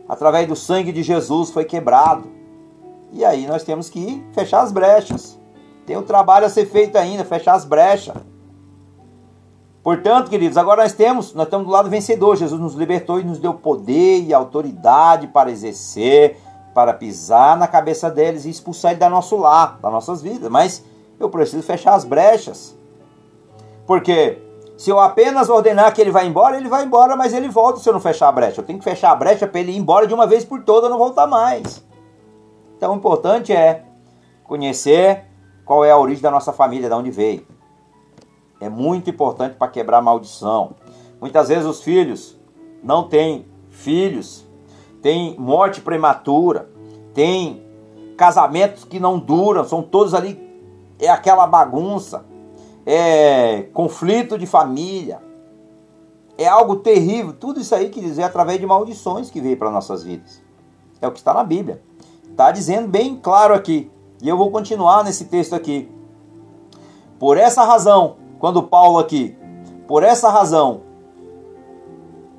através 0.09 0.49
do 0.49 0.57
sangue 0.57 0.93
de 0.93 1.03
Jesus 1.03 1.51
foi 1.51 1.65
quebrado. 1.65 2.29
E 3.13 3.25
aí 3.25 3.47
nós 3.47 3.63
temos 3.63 3.89
que 3.89 4.25
fechar 4.33 4.63
as 4.63 4.73
brechas. 4.73 5.39
Tem 5.87 5.97
um 5.97 6.03
trabalho 6.03 6.47
a 6.47 6.49
ser 6.49 6.67
feito 6.67 6.97
ainda, 6.97 7.25
fechar 7.25 7.55
as 7.55 7.65
brechas. 7.65 8.15
Portanto, 9.83 10.31
queridos, 10.31 10.57
agora 10.57 10.83
nós 10.83 10.95
temos, 10.95 11.35
nós 11.35 11.45
estamos 11.45 11.67
do 11.67 11.73
lado 11.73 11.91
vencedor. 11.91 12.37
Jesus 12.37 12.59
nos 12.59 12.75
libertou 12.75 13.21
e 13.21 13.25
nos 13.25 13.39
deu 13.39 13.53
poder 13.53 14.23
e 14.23 14.33
autoridade 14.33 15.27
para 15.27 15.51
exercer, 15.51 16.39
para 16.75 16.95
pisar 16.95 17.57
na 17.59 17.69
cabeça 17.69 18.11
deles 18.11 18.47
e 18.47 18.51
expulsar 18.51 18.93
ele 18.93 19.01
da 19.01 19.11
nosso 19.11 19.37
lar, 19.37 19.79
das 19.83 19.93
nossas 19.93 20.23
vidas. 20.23 20.51
Mas 20.51 20.83
eu 21.21 21.29
preciso 21.29 21.63
fechar 21.63 21.95
as 21.95 22.05
brechas. 22.05 22.75
Porque 23.87 24.39
se 24.79 24.89
eu 24.89 24.99
apenas 24.99 25.51
ordenar 25.51 25.93
que 25.93 26.01
ele 26.01 26.11
vai 26.11 26.27
embora, 26.27 26.57
ele 26.57 26.69
vai 26.69 26.85
embora, 26.85 27.15
mas 27.15 27.35
ele 27.35 27.49
volta 27.49 27.79
se 27.79 27.87
eu 27.87 27.93
não 27.93 28.01
fechar 28.01 28.29
a 28.29 28.33
brecha. 28.33 28.63
Eu 28.63 28.65
tenho 28.65 28.79
que 28.79 28.85
fechar 28.85 29.11
a 29.11 29.15
brecha 29.15 29.47
para 29.47 29.61
ele 29.61 29.73
ir 29.73 29.77
embora 29.77 30.07
de 30.07 30.15
uma 30.15 30.27
vez 30.27 30.47
por 30.47 30.63
toda, 30.63 30.89
não 30.89 30.97
voltar 30.97 31.27
mais. 31.27 31.85
Então 32.77 32.95
o 32.95 32.97
importante 32.97 33.53
é 33.53 33.85
conhecer 34.45 35.25
qual 35.65 35.85
é 35.85 35.91
a 35.91 35.99
origem 35.99 36.23
da 36.23 36.31
nossa 36.31 36.53
família, 36.53 36.89
de 36.89 36.95
onde 36.95 37.11
veio. 37.11 37.47
É 38.61 38.69
muito 38.69 39.11
importante 39.11 39.57
para 39.57 39.69
quebrar 39.69 40.01
maldição. 40.01 40.75
Muitas 41.21 41.49
vezes 41.49 41.67
os 41.67 41.83
filhos 41.83 42.39
não 42.83 43.09
têm 43.09 43.47
filhos, 43.71 44.47
tem 45.03 45.37
morte 45.39 45.81
prematura, 45.81 46.71
tem 47.13 47.63
casamentos 48.17 48.85
que 48.85 49.01
não 49.01 49.19
duram, 49.19 49.65
são 49.65 49.83
todos 49.83 50.15
ali 50.15 50.43
é 50.99 51.09
aquela 51.09 51.47
bagunça 51.47 52.25
é 52.87 53.63
conflito 53.73 54.39
de 54.39 54.47
família, 54.47 55.21
é 56.37 56.47
algo 56.47 56.77
terrível. 56.77 57.33
Tudo 57.33 57.61
isso 57.61 57.75
aí 57.75 57.89
quer 57.89 58.01
dizer 58.01 58.25
através 58.25 58.61
de 58.61 58.67
maldições 58.67 59.31
que 59.31 59.41
veio 59.41 59.57
para 59.57 59.71
nossas 59.71 60.03
vidas. 60.03 60.43
É 61.01 61.07
o 61.07 61.13
que 61.13 61.19
está 61.19 61.33
na 61.33 61.45
Bíblia. 61.45 61.83
Está 62.29 62.51
dizendo 62.51 62.89
bem 62.89 63.17
claro 63.17 63.55
aqui. 63.55 63.91
E 64.25 64.29
eu 64.29 64.39
vou 64.39 64.51
continuar 64.51 65.05
nesse 65.05 65.27
texto 65.27 65.55
aqui. 65.55 65.87
Por 67.19 67.37
essa 67.37 67.63
razão, 67.63 68.17
quando 68.39 68.63
Paulo 68.63 68.99
aqui, 68.99 69.37
por 69.87 70.03
essa 70.03 70.31
razão, 70.31 70.81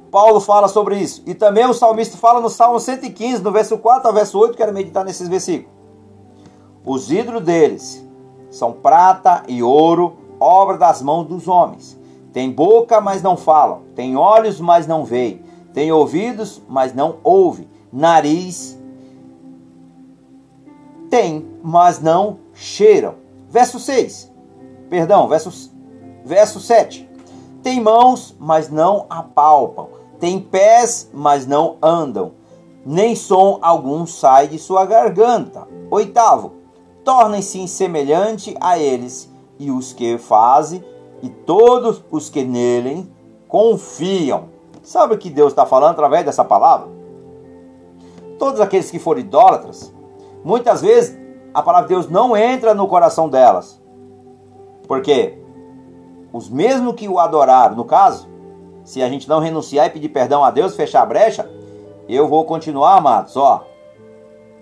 Paulo 0.10 0.40
fala 0.40 0.68
sobre 0.68 0.98
isso. 0.98 1.22
E 1.28 1.36
também 1.36 1.64
o 1.68 1.76
salmista 1.76 2.18
fala 2.18 2.42
no 2.42 2.50
Salmo 2.50 2.80
115, 2.80 3.44
no 3.44 3.52
verso 3.52 3.78
4 3.78 4.08
ao 4.08 4.14
verso 4.16 4.40
8, 4.40 4.58
quero 4.58 4.74
meditar 4.74 5.06
nesses 5.06 5.28
versículos. 5.28 5.72
Os 6.84 7.12
ídolos 7.12 7.44
deles 7.44 8.04
são 8.50 8.72
prata 8.72 9.44
e 9.48 9.62
ouro, 9.62 10.18
obra 10.40 10.80
das 10.80 11.04
mãos 11.04 11.28
dos 11.28 11.48
homens. 11.48 12.00
Tem 12.34 12.52
boca, 12.52 13.00
mas 13.00 13.22
não 13.22 13.38
falam. 13.38 13.84
Tem 13.94 14.18
olhos, 14.18 14.60
mas 14.60 14.88
não 14.88 15.06
veem. 15.06 15.44
Tem 15.72 15.92
ouvidos, 15.92 16.64
mas 16.68 16.96
não 16.96 17.18
ouve. 17.24 17.70
Nariz 17.94 18.75
tem, 21.16 21.50
mas 21.64 22.02
não 22.02 22.40
cheiram. 22.54 23.16
Verso 23.50 23.80
6. 23.80 24.30
Perdão, 24.90 25.30
verso, 25.30 25.72
verso 26.26 26.60
7. 26.60 27.10
Tem 27.64 27.80
mãos, 27.80 28.36
mas 28.38 28.70
não 28.70 29.06
apalpam. 29.10 29.88
Tem 30.20 30.42
pés, 30.42 31.10
mas 31.14 31.48
não 31.48 31.78
andam. 31.82 32.34
Nem 32.86 33.16
som 33.16 33.60
algum 33.62 34.06
sai 34.06 34.50
de 34.50 34.60
sua 34.60 34.86
garganta. 34.86 35.66
Oitavo. 35.90 36.52
Tornem-se 37.06 37.66
semelhante 37.66 38.54
a 38.60 38.78
eles 38.78 39.32
e 39.58 39.72
os 39.72 39.94
que 39.94 40.18
fazem, 40.18 40.84
e 41.22 41.30
todos 41.30 42.04
os 42.12 42.30
que 42.30 42.44
nele 42.44 43.10
confiam. 43.48 44.50
Sabe 44.84 45.16
o 45.16 45.18
que 45.18 45.30
Deus 45.30 45.54
está 45.54 45.66
falando 45.66 45.92
através 45.92 46.26
dessa 46.26 46.44
palavra? 46.44 46.90
Todos 48.38 48.60
aqueles 48.60 48.92
que 48.92 49.00
forem 49.00 49.24
idólatras, 49.24 49.95
muitas 50.46 50.82
vezes 50.82 51.18
a 51.52 51.64
palavra 51.64 51.88
de 51.88 51.96
Deus 51.96 52.08
não 52.08 52.38
entra 52.38 52.76
no 52.76 52.88
coração 52.88 53.28
delas. 53.28 53.82
Porque 54.88 55.40
os 56.32 56.48
mesmos 56.48 56.94
que 56.94 57.10
o 57.10 57.18
adoraram, 57.18 57.76
no 57.76 57.84
caso, 57.84 58.28
se 58.84 59.02
a 59.02 59.10
gente 59.10 59.28
não 59.28 59.40
renunciar 59.40 59.88
e 59.88 59.90
pedir 59.90 60.10
perdão 60.10 60.44
a 60.44 60.52
Deus, 60.52 60.76
fechar 60.76 61.02
a 61.02 61.06
brecha, 61.06 61.50
eu 62.08 62.28
vou 62.28 62.46
continuar, 62.46 62.98
amados, 62.98 63.36
ó. 63.36 63.66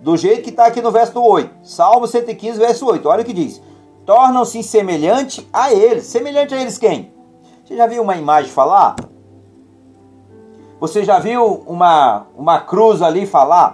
Do 0.01 0.15
jeito 0.15 0.43
que 0.43 0.49
está 0.49 0.65
aqui 0.65 0.81
no 0.81 0.91
verso 0.91 1.21
8, 1.21 1.51
Salmo 1.67 2.07
115, 2.07 2.57
verso 2.57 2.85
8, 2.85 3.09
olha 3.09 3.21
o 3.21 3.25
que 3.25 3.33
diz: 3.33 3.61
tornam-se 4.05 4.63
semelhante 4.63 5.47
a 5.51 5.73
eles. 5.73 6.05
Semelhante 6.05 6.53
a 6.53 6.61
eles 6.61 6.77
quem? 6.77 7.13
Você 7.65 7.75
já 7.75 7.87
viu 7.87 8.01
uma 8.01 8.15
imagem 8.15 8.51
falar? 8.51 8.95
Você 10.79 11.03
já 11.03 11.19
viu 11.19 11.63
uma, 11.65 12.27
uma 12.37 12.59
cruz 12.59 13.01
ali 13.01 13.25
falar? 13.25 13.73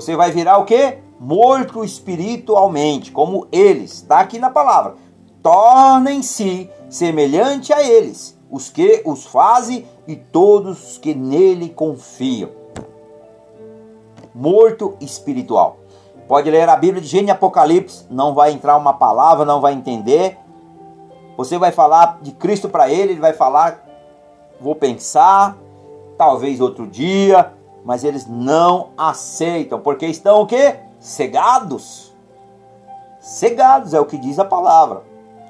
Você 0.00 0.16
vai 0.16 0.30
virar 0.30 0.56
o 0.56 0.64
quê? 0.64 0.96
Morto 1.20 1.84
espiritualmente, 1.84 3.12
como 3.12 3.46
eles. 3.52 3.96
Está 3.96 4.20
aqui 4.20 4.38
na 4.38 4.48
palavra. 4.48 4.94
Tornem-se 5.42 6.70
semelhante 6.88 7.70
a 7.70 7.82
eles, 7.82 8.34
os 8.50 8.70
que 8.70 9.02
os 9.04 9.26
fazem 9.26 9.84
e 10.08 10.16
todos 10.16 10.92
os 10.92 10.98
que 10.98 11.14
nele 11.14 11.68
confiam. 11.68 12.48
Morto 14.34 14.96
espiritual. 15.02 15.76
Pode 16.26 16.50
ler 16.50 16.66
a 16.66 16.76
Bíblia 16.76 17.02
de 17.02 17.08
Gênesis 17.08 17.32
Apocalipse, 17.32 18.06
não 18.08 18.32
vai 18.34 18.52
entrar 18.52 18.78
uma 18.78 18.94
palavra, 18.94 19.44
não 19.44 19.60
vai 19.60 19.74
entender. 19.74 20.38
Você 21.36 21.58
vai 21.58 21.72
falar 21.72 22.20
de 22.22 22.32
Cristo 22.32 22.70
para 22.70 22.88
ele, 22.88 23.12
ele 23.12 23.20
vai 23.20 23.34
falar, 23.34 23.84
vou 24.58 24.74
pensar, 24.74 25.58
talvez 26.16 26.58
outro 26.58 26.86
dia, 26.86 27.52
mas 27.90 28.04
eles 28.04 28.24
não 28.24 28.90
aceitam, 28.96 29.80
porque 29.80 30.06
estão 30.06 30.42
o 30.42 30.46
quê? 30.46 30.78
Cegados. 31.00 32.14
Cegados 33.18 33.92
é 33.92 33.98
o 33.98 34.06
que 34.06 34.16
diz 34.16 34.38
a 34.38 34.44
palavra. 34.44 35.02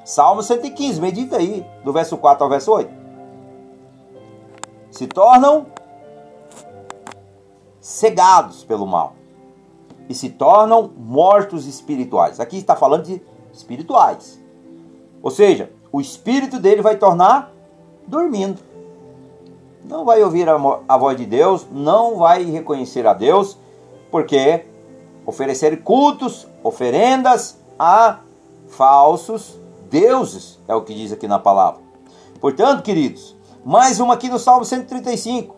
Salmo 0.07 0.43
115, 0.43 1.03
medita 1.03 1.37
aí, 1.37 1.67
do 1.85 1.93
verso 1.93 2.17
4 2.17 2.43
ao 2.43 2.49
verso 2.49 2.73
8. 2.73 2.91
Se 4.91 5.07
tornam 5.07 5.67
cegados 7.79 8.65
pelo 8.65 8.87
mal 8.87 9.13
e 10.09 10.15
se 10.15 10.31
tornam 10.31 10.91
mortos 10.97 11.67
espirituais. 11.67 12.41
Aqui 12.41 12.57
está 12.57 12.75
falando 12.75 13.05
de 13.05 13.23
espirituais. 13.53 14.43
Ou 15.23 15.31
seja, 15.31 15.71
o 15.93 16.01
espírito 16.01 16.59
dele 16.59 16.81
vai 16.81 16.97
tornar 16.97 17.53
dormindo. 18.07 18.70
Não 19.85 20.05
vai 20.05 20.23
ouvir 20.23 20.49
a, 20.49 20.97
voz 20.97 21.17
de 21.17 21.27
Deus, 21.27 21.67
não 21.71 22.17
vai 22.17 22.45
reconhecer 22.45 23.07
a 23.07 23.13
Deus, 23.13 23.59
porque 24.11 24.65
oferecer 25.27 25.83
cultos, 25.83 26.47
oferendas 26.63 27.59
a 27.79 28.21
falsos 28.69 29.59
deuses, 29.91 30.59
é 30.69 30.75
o 30.75 30.83
que 30.83 30.95
diz 30.95 31.13
aqui 31.13 31.27
na 31.27 31.39
palavra. 31.39 31.81
Portanto, 32.41 32.83
queridos, 32.83 33.37
mais 33.65 34.01
uma 34.01 34.15
aqui 34.15 34.29
no 34.29 34.39
Salmo 34.39 34.65
135. 34.65 35.57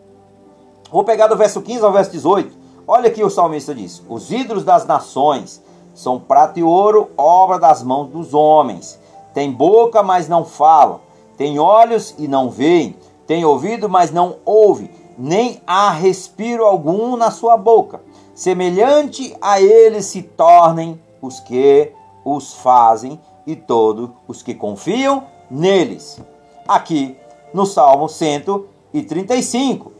Vou 0.90 1.04
pegar 1.04 1.26
do 1.26 1.36
verso 1.36 1.62
15 1.62 1.84
ao 1.84 1.92
verso 1.92 2.10
18. 2.10 2.62
Olha 2.86 3.08
aqui 3.08 3.22
o 3.22 3.30
salmista 3.30 3.74
diz: 3.74 4.02
Os 4.08 4.30
ídolos 4.30 4.64
das 4.64 4.86
nações 4.86 5.62
são 5.94 6.18
prata 6.18 6.58
e 6.58 6.62
ouro, 6.62 7.10
obra 7.16 7.58
das 7.58 7.82
mãos 7.82 8.08
dos 8.08 8.34
homens. 8.34 8.98
Tem 9.32 9.50
boca, 9.50 10.02
mas 10.02 10.28
não 10.28 10.44
falam. 10.44 11.00
Tem 11.36 11.58
olhos 11.58 12.14
e 12.18 12.28
não 12.28 12.50
veem. 12.50 12.96
Tem 13.26 13.44
ouvido, 13.44 13.88
mas 13.88 14.10
não 14.10 14.36
ouve. 14.44 14.90
Nem 15.18 15.60
há 15.66 15.90
respiro 15.90 16.64
algum 16.64 17.16
na 17.16 17.30
sua 17.30 17.56
boca. 17.56 18.00
Semelhante 18.34 19.36
a 19.40 19.60
eles 19.60 20.06
se 20.06 20.22
tornem 20.22 21.00
os 21.20 21.38
que 21.40 21.92
os 22.24 22.54
fazem 22.54 23.20
e 23.46 23.54
todos 23.54 24.10
os 24.26 24.42
que 24.42 24.54
confiam 24.54 25.24
neles. 25.50 26.20
Aqui 26.66 27.16
no 27.52 27.66
Salmo 27.66 28.08
135. 28.08 29.92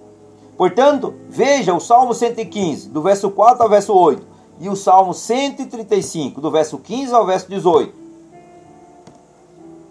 Portanto, 0.56 1.14
veja 1.28 1.74
o 1.74 1.80
Salmo 1.80 2.14
115, 2.14 2.88
do 2.88 3.02
verso 3.02 3.30
4 3.30 3.62
ao 3.62 3.68
verso 3.68 3.94
8, 3.94 4.26
e 4.60 4.68
o 4.68 4.76
Salmo 4.76 5.12
135, 5.12 6.40
do 6.40 6.50
verso 6.50 6.78
15 6.78 7.14
ao 7.14 7.26
verso 7.26 7.48
18. 7.48 7.92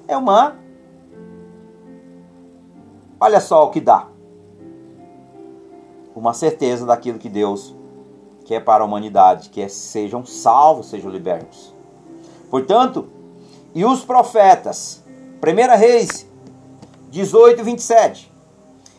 É 0.08 0.16
uma. 0.16 0.56
Olha 3.24 3.40
só 3.40 3.64
o 3.64 3.70
que 3.70 3.80
dá. 3.80 4.08
Uma 6.16 6.34
certeza 6.34 6.88
daquilo 6.88 7.20
que 7.20 7.30
Deus 7.30 7.76
quer 8.46 8.66
para 8.66 8.84
a 8.84 8.88
humanidade, 8.88 9.50
que 9.50 9.62
é 9.62 9.68
sejam 9.68 10.26
salvos, 10.26 10.90
sejam 10.90 11.12
libertos. 11.12 11.72
Portanto, 12.50 13.08
e 13.76 13.86
os 13.86 14.04
profetas, 14.04 15.04
1 15.38 15.78
Reis 15.78 16.28
18, 17.12 17.64
27. 17.64 18.34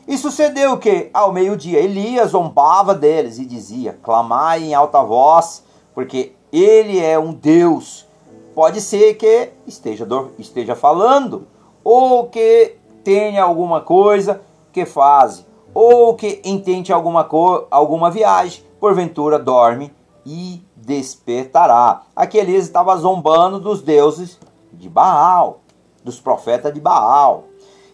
E 0.06 0.16
sucedeu 0.16 0.78
que, 0.78 1.10
ao 1.12 1.32
meio-dia, 1.32 1.80
Elias 1.80 2.30
zombava 2.30 2.94
deles 2.94 3.40
e 3.40 3.44
dizia: 3.44 3.98
Clamai 4.04 4.62
em 4.62 4.72
alta 4.72 5.02
voz, 5.02 5.64
porque 5.92 6.32
ele 6.52 7.00
é 7.00 7.18
um 7.18 7.32
Deus. 7.32 8.06
Pode 8.54 8.80
ser 8.80 9.14
que 9.14 9.50
esteja, 9.66 10.06
esteja 10.38 10.76
falando, 10.76 11.48
ou 11.82 12.28
que 12.28 12.76
tenha 13.04 13.42
alguma 13.42 13.80
coisa 13.80 14.40
que 14.72 14.86
faz, 14.86 15.46
ou 15.74 16.14
que 16.14 16.40
intente 16.44 16.92
alguma, 16.92 17.28
alguma 17.70 18.10
viagem, 18.10 18.64
porventura 18.80 19.38
dorme 19.38 19.92
e 20.24 20.62
despertará. 20.76 22.02
Aqui 22.14 22.38
Elias 22.38 22.64
estava 22.64 22.96
zombando 22.96 23.60
dos 23.60 23.82
deuses 23.82 24.38
de 24.72 24.88
Baal, 24.88 25.60
dos 26.02 26.20
profetas 26.20 26.72
de 26.72 26.80
Baal. 26.80 27.44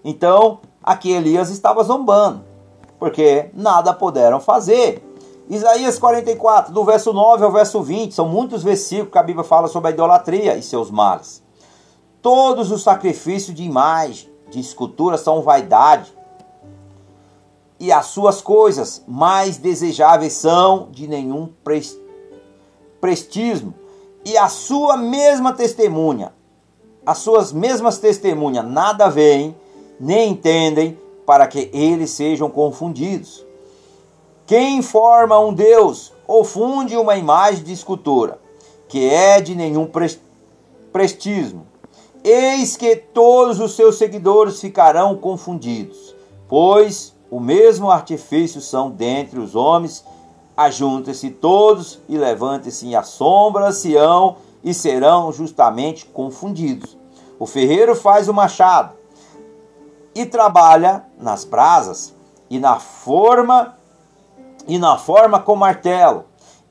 Então, 0.05 0.61
aqui 0.83 1.13
Elias 1.13 1.51
estava 1.51 1.83
zombando, 1.83 2.45
porque 2.99 3.51
nada 3.53 3.93
puderam 3.93 4.41
fazer. 4.41 5.05
Isaías 5.51 5.99
44, 5.99 6.73
do 6.73 6.85
verso 6.85 7.13
9 7.13 7.45
ao 7.45 7.51
verso 7.53 7.83
20, 7.83 8.15
são 8.15 8.29
muitos 8.29 8.63
versículos 8.63 9.13
que 9.13 9.19
a 9.19 9.23
Bíblia 9.23 9.45
fala 9.45 9.67
sobre 9.67 9.89
a 9.89 9.93
idolatria 9.93 10.57
e 10.57 10.63
seus 10.63 10.91
males. 10.91 11.43
Todos 12.21 12.71
os 12.71 12.83
sacrifícios 12.83 13.57
de 13.57 13.63
imagem, 13.63 14.31
de 14.51 14.61
escultura, 14.61 15.17
são 15.17 15.43
vaidade. 15.43 16.13
E 17.81 17.93
as 17.93 18.07
suas 18.07 18.41
coisas 18.41 19.05
mais 19.07 19.57
desejáveis 19.57 20.33
são 20.33 20.89
de 20.91 21.07
nenhum 21.07 21.49
prestismo. 23.01 23.75
E 24.25 24.37
a 24.37 24.49
sua 24.49 24.97
mesma 24.97 25.53
testemunha, 25.53 26.33
as 27.07 27.19
suas 27.19 27.53
mesmas 27.53 27.99
testemunhas 27.99 28.65
nada 28.65 29.09
veem 29.09 29.57
nem 30.01 30.31
entendem, 30.31 30.99
para 31.27 31.47
que 31.47 31.69
eles 31.75 32.11
sejam 32.11 32.49
confundidos. 32.49 33.45
Quem 34.47 34.81
forma 34.81 35.39
um 35.39 35.53
Deus 35.53 36.13
ou 36.27 36.43
funde 36.43 36.97
uma 36.97 37.17
imagem 37.17 37.63
de 37.63 37.73
escultura, 37.73 38.41
que 38.89 39.07
é 39.11 39.39
de 39.41 39.55
nenhum 39.55 39.91
prestismo, 40.91 41.67
eis 42.25 42.77
que 42.77 42.97
todos 42.97 43.61
os 43.61 43.75
seus 43.75 43.97
seguidores 43.97 44.61
ficarão 44.61 45.17
confundidos, 45.17 46.15
pois 46.49 47.15
o 47.31 47.41
mesmo 47.41 47.91
artifício 47.91 48.61
são 48.61 48.91
dentre 48.91 49.39
os 49.39 49.55
homens, 49.55 50.05
ajuntem-se 50.57 51.31
todos 51.31 52.01
e 52.09 52.17
levantem-se 52.17 52.95
à 52.95 53.03
sombra 53.03 53.73
Sião 53.73 54.37
e 54.65 54.75
serão 54.75 55.33
justamente 55.33 56.07
confundidos. 56.07 56.97
O 57.39 57.47
ferreiro 57.47 57.95
faz 57.95 58.29
o 58.29 58.35
machado, 58.35 58.99
e 60.19 60.27
trabalha 60.27 61.05
nas 61.17 61.45
brasas 61.45 62.13
e 62.51 62.59
na 62.59 62.81
forma 62.81 63.77
e 64.67 64.77
na 64.77 64.99
forma 64.99 65.39
com 65.39 65.55
martelo 65.55 66.25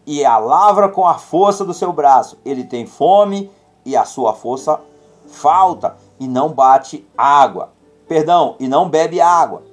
e 0.06 0.26
a 0.26 0.38
lavra 0.38 0.90
com 0.90 1.08
a 1.08 1.16
força 1.16 1.64
do 1.64 1.74
seu 1.74 1.94
braço. 1.94 2.38
Ele 2.44 2.66
tem 2.66 2.86
fome 2.86 3.50
e 3.86 3.96
a 3.96 4.04
sua 4.04 4.34
força 4.34 4.82
falta 5.28 5.96
e 6.20 6.28
não 6.28 6.50
bate 6.50 7.08
água. 7.18 7.74
Perdão, 8.08 8.56
e 8.60 8.68
não 8.68 8.90
bebe 8.90 9.20
água 9.20 9.64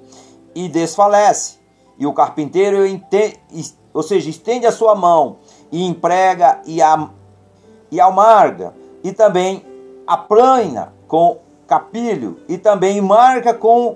e 0.53 0.67
desfalece. 0.67 1.59
E 1.97 2.05
o 2.05 2.13
carpinteiro 2.13 2.79
ou 3.93 4.03
seja, 4.03 4.29
estende 4.29 4.65
a 4.65 4.71
sua 4.71 4.93
mão 4.93 5.37
e 5.71 5.85
emprega 5.85 6.61
e, 6.65 6.81
a, 6.81 7.09
e 7.89 7.99
amarga 7.99 8.73
e 9.03 9.13
também 9.13 9.65
aplanha 10.05 10.93
com 11.07 11.39
capilho 11.65 12.39
e 12.47 12.57
também 12.57 12.99
marca 13.01 13.53
com 13.53 13.95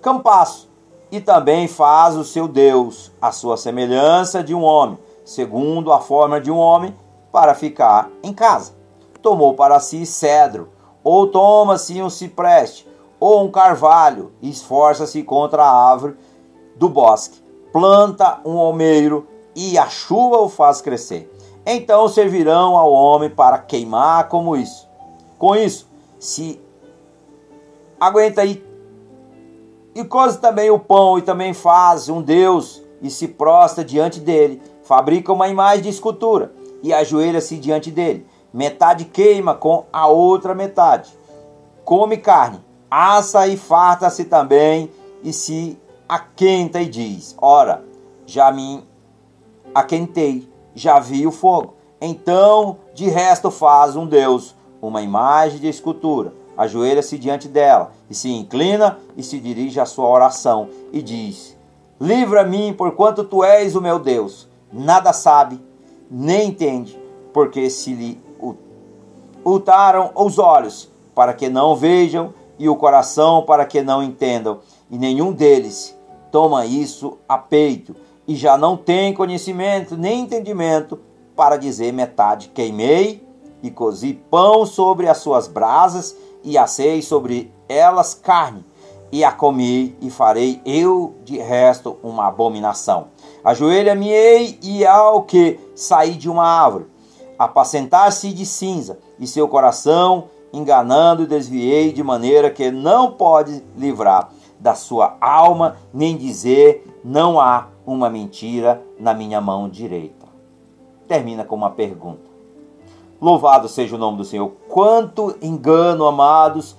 campaço 0.00 0.70
e 1.10 1.20
também 1.20 1.68
faz 1.68 2.16
o 2.16 2.24
seu 2.24 2.48
Deus 2.48 3.12
a 3.20 3.30
sua 3.30 3.56
semelhança 3.56 4.42
de 4.42 4.54
um 4.54 4.62
homem, 4.62 4.98
segundo 5.24 5.92
a 5.92 6.00
forma 6.00 6.40
de 6.40 6.50
um 6.50 6.56
homem, 6.56 6.94
para 7.30 7.54
ficar 7.54 8.10
em 8.22 8.32
casa. 8.32 8.74
Tomou 9.24 9.54
para 9.54 9.80
si 9.80 10.04
cedro, 10.04 10.68
ou 11.02 11.26
toma-se 11.26 12.02
um 12.02 12.10
cipreste, 12.10 12.86
ou 13.18 13.42
um 13.42 13.50
carvalho, 13.50 14.32
e 14.42 14.50
esforça-se 14.50 15.22
contra 15.22 15.64
a 15.64 15.90
árvore 15.90 16.14
do 16.76 16.90
bosque. 16.90 17.42
Planta 17.72 18.38
um 18.44 18.58
almeiro, 18.58 19.26
e 19.56 19.78
a 19.78 19.88
chuva 19.88 20.36
o 20.36 20.50
faz 20.50 20.82
crescer. 20.82 21.34
Então 21.64 22.06
servirão 22.06 22.76
ao 22.76 22.92
homem 22.92 23.30
para 23.30 23.56
queimar 23.56 24.28
como 24.28 24.58
isso. 24.58 24.86
Com 25.38 25.56
isso, 25.56 25.88
se 26.18 26.60
aguenta 27.98 28.42
aí. 28.42 28.62
E 29.94 30.04
coze 30.04 30.38
também 30.38 30.70
o 30.70 30.78
pão 30.78 31.16
e 31.18 31.22
também 31.22 31.54
faz 31.54 32.10
um 32.10 32.20
Deus 32.20 32.82
e 33.00 33.08
se 33.08 33.26
prostra 33.26 33.82
diante 33.82 34.20
dele. 34.20 34.60
Fabrica 34.82 35.32
uma 35.32 35.48
imagem 35.48 35.84
de 35.84 35.88
escultura 35.88 36.52
e 36.82 36.92
ajoelha-se 36.92 37.56
diante 37.56 37.90
dele. 37.90 38.26
Metade 38.54 39.04
queima 39.04 39.54
com 39.54 39.84
a 39.92 40.06
outra 40.06 40.54
metade. 40.54 41.12
Come 41.84 42.16
carne, 42.16 42.64
assa 42.90 43.46
e 43.48 43.56
farta-se 43.56 44.24
também 44.24 44.90
e 45.22 45.32
se 45.32 45.78
aquenta 46.08 46.80
e 46.80 46.86
diz: 46.86 47.34
Ora, 47.42 47.84
já 48.24 48.50
me 48.52 48.82
aquentei, 49.74 50.48
já 50.74 51.00
vi 51.00 51.26
o 51.26 51.32
fogo. 51.32 51.74
Então, 52.00 52.78
de 52.94 53.08
resto, 53.08 53.50
faz 53.50 53.96
um 53.96 54.06
Deus, 54.06 54.54
uma 54.80 55.02
imagem 55.02 55.58
de 55.58 55.68
escultura 55.68 56.32
ajoelha-se 56.56 57.18
diante 57.18 57.48
dela 57.48 57.92
e 58.08 58.14
se 58.14 58.30
inclina 58.30 58.98
e 59.16 59.22
se 59.22 59.38
dirige 59.38 59.80
à 59.80 59.86
sua 59.86 60.08
oração 60.08 60.68
e 60.92 61.02
diz: 61.02 61.56
Livra-me, 62.00 62.72
porquanto 62.72 63.24
tu 63.24 63.42
és 63.42 63.74
o 63.74 63.80
meu 63.80 63.98
Deus. 63.98 64.48
Nada 64.72 65.12
sabe, 65.12 65.60
nem 66.10 66.48
entende, 66.48 66.98
porque 67.32 67.70
se 67.70 67.92
lhe 67.92 68.20
ultaram 69.44 70.10
os 70.14 70.38
olhos 70.38 70.90
para 71.14 71.32
que 71.32 71.48
não 71.48 71.76
vejam 71.76 72.32
e 72.58 72.68
o 72.68 72.76
coração 72.76 73.42
para 73.42 73.64
que 73.64 73.82
não 73.82 74.02
entendam, 74.02 74.60
e 74.90 74.96
nenhum 74.96 75.32
deles 75.32 75.96
toma 76.30 76.64
isso 76.66 77.18
a 77.28 77.36
peito, 77.36 77.94
e 78.26 78.34
já 78.34 78.56
não 78.56 78.76
tem 78.76 79.12
conhecimento 79.12 79.96
nem 79.96 80.20
entendimento 80.20 80.98
para 81.36 81.56
dizer 81.56 81.92
metade 81.92 82.48
queimei 82.48 83.26
e 83.62 83.70
cozi 83.70 84.14
pão 84.30 84.64
sobre 84.64 85.08
as 85.08 85.18
suas 85.18 85.48
brasas 85.48 86.16
e 86.42 86.56
assei 86.58 87.02
sobre 87.02 87.52
elas 87.68 88.14
carne, 88.14 88.64
e 89.10 89.24
a 89.24 89.32
comi, 89.32 89.96
e 90.00 90.10
farei 90.10 90.60
eu 90.66 91.14
de 91.24 91.38
resto 91.38 91.96
uma 92.02 92.26
abominação. 92.26 93.08
Ajoelha-me-ei, 93.44 94.58
e 94.62 94.84
ao 94.84 95.22
que 95.22 95.58
saí 95.74 96.14
de 96.14 96.28
uma 96.28 96.44
árvore, 96.44 96.86
apacentar-se 97.38 98.32
de 98.32 98.44
cinza, 98.44 98.98
e 99.18 99.26
seu 99.26 99.48
coração 99.48 100.24
enganando 100.52 101.26
desviei 101.26 101.92
de 101.92 102.02
maneira 102.02 102.50
que 102.50 102.70
não 102.70 103.10
pode 103.12 103.62
livrar. 103.76 104.30
da 104.58 104.74
sua 104.74 105.18
alma, 105.20 105.76
nem 105.92 106.16
dizer 106.16 106.86
não 107.04 107.38
há 107.38 107.68
uma 107.84 108.08
mentira 108.08 108.80
na 108.98 109.12
minha 109.12 109.38
mão 109.38 109.68
direita. 109.68 110.26
Termina 111.06 111.44
com 111.44 111.54
uma 111.54 111.70
pergunta. 111.70 112.30
Louvado 113.20 113.68
seja 113.68 113.94
o 113.94 113.98
nome 113.98 114.16
do 114.16 114.24
Senhor. 114.24 114.52
Quanto 114.68 115.36
engano, 115.42 116.06
amados, 116.06 116.76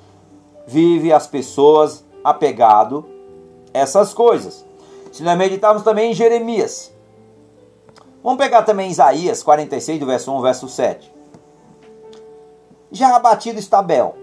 vive 0.65 1.13
as 1.13 1.27
pessoas 1.27 2.03
apegado 2.23 3.05
essas 3.71 4.13
coisas. 4.13 4.65
Se 5.11 5.21
nós 5.21 5.37
meditarmos 5.37 5.83
também 5.83 6.11
em 6.11 6.15
Jeremias. 6.15 6.91
Vamos 8.23 8.39
pegar 8.39 8.63
também 8.63 8.89
Isaías 8.89 9.43
46, 9.43 9.99
do 9.99 10.07
verso 10.07 10.31
1 10.31 10.41
verso 10.41 10.67
7. 10.67 11.14
Já 12.95 13.13
abatido 13.17 13.59
está 13.59 13.81
Bel. 13.81 14.15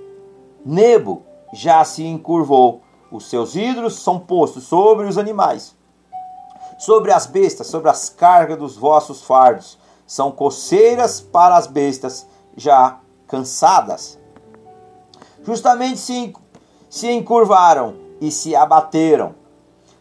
Nebo 0.64 1.25
já 1.53 1.85
se 1.85 2.07
encurvou. 2.07 2.81
Os 3.11 3.29
seus 3.29 3.55
ídolos 3.55 3.97
são 3.97 4.18
postos 4.18 4.64
sobre 4.64 5.07
os 5.07 5.18
animais, 5.18 5.77
sobre 6.79 7.12
as 7.12 7.27
bestas, 7.27 7.66
sobre 7.66 7.91
as 7.91 8.09
cargas 8.09 8.57
dos 8.57 8.75
vossos 8.75 9.20
fardos. 9.20 9.79
São 10.07 10.33
coceiras 10.33 11.20
para 11.20 11.55
as 11.55 11.66
bestas 11.66 12.27
já 12.57 12.99
cansadas. 13.29 14.18
Justamente 15.43 15.99
se, 15.99 16.33
se 16.89 17.11
encurvaram 17.11 17.97
e 18.23 18.31
se 18.31 18.57
abateram. 18.57 19.35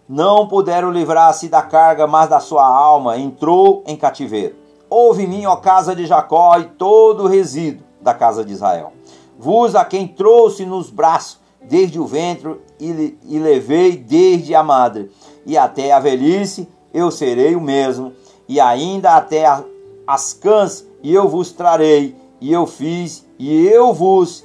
Não 0.07 0.47
puderam 0.47 0.91
livrar-se 0.91 1.49
da 1.49 1.61
carga, 1.61 2.07
mas 2.07 2.29
da 2.29 2.39
sua 2.39 2.65
alma 2.65 3.17
entrou 3.17 3.83
em 3.85 3.97
cativeiro. 3.97 4.55
Ouve 4.89 5.27
mim, 5.27 5.45
ó 5.45 5.57
casa 5.57 5.93
de 5.93 6.05
Jacó, 6.05 6.57
e 6.57 6.63
todo 6.69 7.23
o 7.25 7.27
resíduo 7.27 7.90
da 8.01 8.13
casa 8.13 8.43
de 8.43 8.53
Israel. 8.53 8.93
Vos 9.37 9.75
a 9.75 9.85
quem 9.85 10.07
trouxe 10.07 10.65
nos 10.65 10.89
braços 10.89 11.39
desde 11.63 11.99
o 11.99 12.05
ventre 12.05 12.57
e, 12.79 13.17
e 13.27 13.39
levei 13.39 13.95
desde 13.95 14.55
a 14.55 14.63
madre, 14.63 15.11
e 15.45 15.57
até 15.57 15.91
a 15.91 15.99
velhice 15.99 16.67
eu 16.93 17.11
serei 17.11 17.55
o 17.55 17.61
mesmo, 17.61 18.13
e 18.47 18.59
ainda 18.59 19.15
até 19.15 19.45
a, 19.45 19.63
as 20.05 20.33
cãs, 20.33 20.85
e 21.01 21.13
eu 21.13 21.27
vos 21.27 21.51
trarei, 21.51 22.15
e 22.39 22.51
eu 22.51 22.65
fiz, 22.65 23.25
e 23.37 23.67
eu 23.67 23.93
vos 23.93 24.43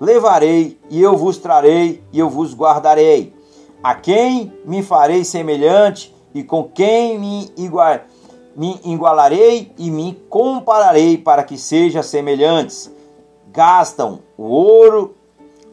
levarei, 0.00 0.78
e 0.88 1.00
eu 1.00 1.16
vos 1.16 1.38
trarei, 1.38 2.02
e 2.12 2.18
eu 2.18 2.28
vos 2.28 2.54
guardarei. 2.54 3.34
A 3.82 3.94
quem 3.94 4.52
me 4.64 4.82
farei 4.82 5.24
semelhante, 5.24 6.14
e 6.34 6.42
com 6.42 6.64
quem 6.64 7.18
me, 7.18 7.52
igual, 7.56 8.00
me 8.56 8.80
igualarei 8.84 9.72
e 9.78 9.90
me 9.90 10.14
compararei 10.28 11.16
para 11.18 11.42
que 11.42 11.56
sejam 11.56 12.02
semelhantes. 12.02 12.90
Gastam 13.52 14.20
o 14.36 14.44
ouro 14.44 15.14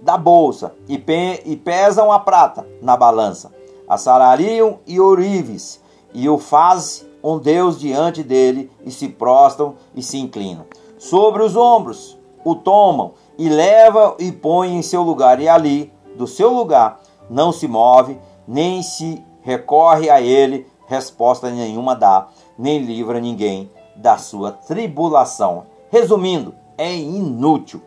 da 0.02 0.18
bolsa 0.18 0.74
e, 0.88 0.98
pe 0.98 1.42
e 1.46 1.56
pesam 1.56 2.12
a 2.12 2.20
prata 2.20 2.66
na 2.82 2.96
balança. 2.96 3.52
Assarariam 3.88 4.80
e 4.86 5.00
orives, 5.00 5.82
e 6.14 6.28
o 6.28 6.38
faz 6.38 7.06
um 7.24 7.38
Deus 7.38 7.80
diante 7.80 8.24
dele, 8.24 8.72
e 8.86 8.92
se 8.92 9.08
prostram 9.08 9.76
e 9.96 10.04
se 10.04 10.18
inclinam. 10.18 10.66
Sobre 10.98 11.44
os 11.44 11.56
ombros 11.56 12.18
o 12.44 12.56
tomam 12.56 13.14
e 13.38 13.50
leva 13.50 14.16
e 14.20 14.32
põe 14.32 14.76
em 14.76 14.82
seu 14.82 15.04
lugar, 15.04 15.40
e 15.40 15.48
ali, 15.48 15.92
do 16.16 16.28
seu 16.28 16.52
lugar, 16.52 17.02
não 17.30 17.52
se 17.52 17.68
move, 17.68 18.18
nem 18.48 18.82
se 18.82 19.24
recorre 19.42 20.10
a 20.10 20.22
ele, 20.22 20.68
resposta 20.88 21.50
nenhuma 21.50 21.96
dá, 21.96 22.28
nem 22.58 22.80
livra 22.80 23.20
ninguém 23.20 23.70
da 23.96 24.18
sua 24.18 24.52
tribulação. 24.52 25.66
Resumindo, 25.90 26.54
é 26.78 26.96
inútil. 26.96 27.82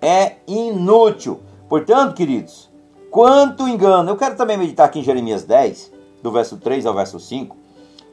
É 0.00 0.36
inútil. 0.46 1.40
Portanto, 1.68 2.14
queridos, 2.14 2.70
quanto 3.10 3.68
engano. 3.68 4.10
Eu 4.10 4.16
quero 4.16 4.36
também 4.36 4.56
meditar 4.56 4.86
aqui 4.86 5.00
em 5.00 5.04
Jeremias 5.04 5.44
10, 5.44 5.92
do 6.22 6.30
verso 6.30 6.56
3 6.56 6.86
ao 6.86 6.94
verso 6.94 7.18
5, 7.18 7.56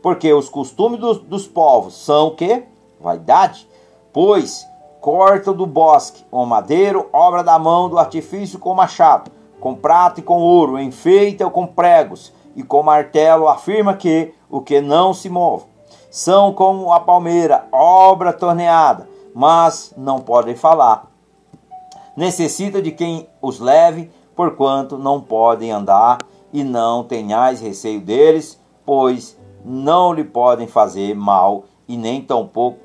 porque 0.01 0.31
os 0.33 0.49
costumes 0.49 0.99
dos, 0.99 1.19
dos 1.19 1.47
povos 1.47 1.95
são 1.95 2.27
o 2.27 2.35
que? 2.35 2.63
Vaidade. 2.99 3.67
Pois 4.13 4.65
cortam 4.99 5.53
do 5.55 5.65
bosque 5.65 6.23
o 6.31 6.45
madeiro, 6.45 7.09
obra 7.11 7.43
da 7.43 7.57
mão 7.57 7.89
do 7.89 7.97
artifício 7.97 8.59
com 8.59 8.75
machado, 8.75 9.31
com 9.59 9.73
prata 9.73 10.19
e 10.19 10.23
com 10.23 10.39
ouro, 10.39 10.79
enfeitam 10.79 11.49
com 11.49 11.65
pregos 11.65 12.31
e 12.55 12.61
com 12.61 12.83
martelo, 12.83 13.47
afirma 13.47 13.95
que 13.95 14.33
o 14.49 14.61
que 14.61 14.79
não 14.79 15.13
se 15.13 15.29
move. 15.29 15.70
São 16.12 16.51
como 16.53 16.91
a 16.91 16.99
palmeira, 16.99 17.70
obra 17.72 18.34
torneada, 18.34 19.07
mas 19.34 19.93
não 19.95 20.20
podem 20.20 20.57
falar. 20.57 21.09
Necessita 22.18 22.82
de 22.82 22.91
quem 22.91 23.30
os 23.41 23.62
leve, 23.62 24.12
porquanto 24.36 24.97
não 24.97 25.22
podem 25.22 25.72
andar, 25.72 26.18
e 26.51 26.66
não 26.66 27.05
tenhais 27.05 27.62
receio 27.62 28.01
deles, 28.01 28.59
pois 28.86 29.39
não 29.64 30.12
lhe 30.12 30.26
podem 30.26 30.68
fazer 30.68 31.16
mal, 31.16 31.64
e 31.88 31.95
nem 31.95 32.22
tampouco 32.22 32.80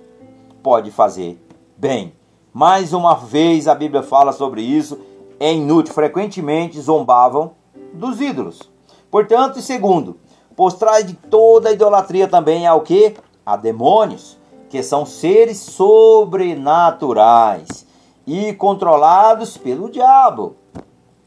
pode 0.63 0.93
fazer 0.93 1.45
bem. 1.77 2.13
Mais 2.53 2.93
uma 2.93 3.17
vez 3.17 3.67
a 3.67 3.75
Bíblia 3.75 4.05
fala 4.05 4.33
sobre 4.33 4.63
isso, 4.63 5.01
é 5.41 5.53
inútil. 5.53 5.93
Frequentemente 5.93 6.81
zombavam 6.81 7.55
dos 7.93 8.21
ídolos. 8.21 8.71
Portanto, 9.11 9.61
segundo, 9.61 10.17
por 10.57 10.73
trás 10.73 11.07
de 11.07 11.15
toda 11.15 11.69
a 11.69 11.73
idolatria 11.73 12.27
também 12.27 12.67
há 12.67 12.75
o 12.75 12.81
que? 12.81 13.15
Há 13.45 13.57
demônios, 13.57 14.37
que 14.69 14.83
são 14.83 15.07
seres 15.07 15.59
sobrenaturais 15.59 17.87
e 18.27 18.53
controlados 18.55 19.57
pelo 19.57 19.89
diabo. 19.91 20.57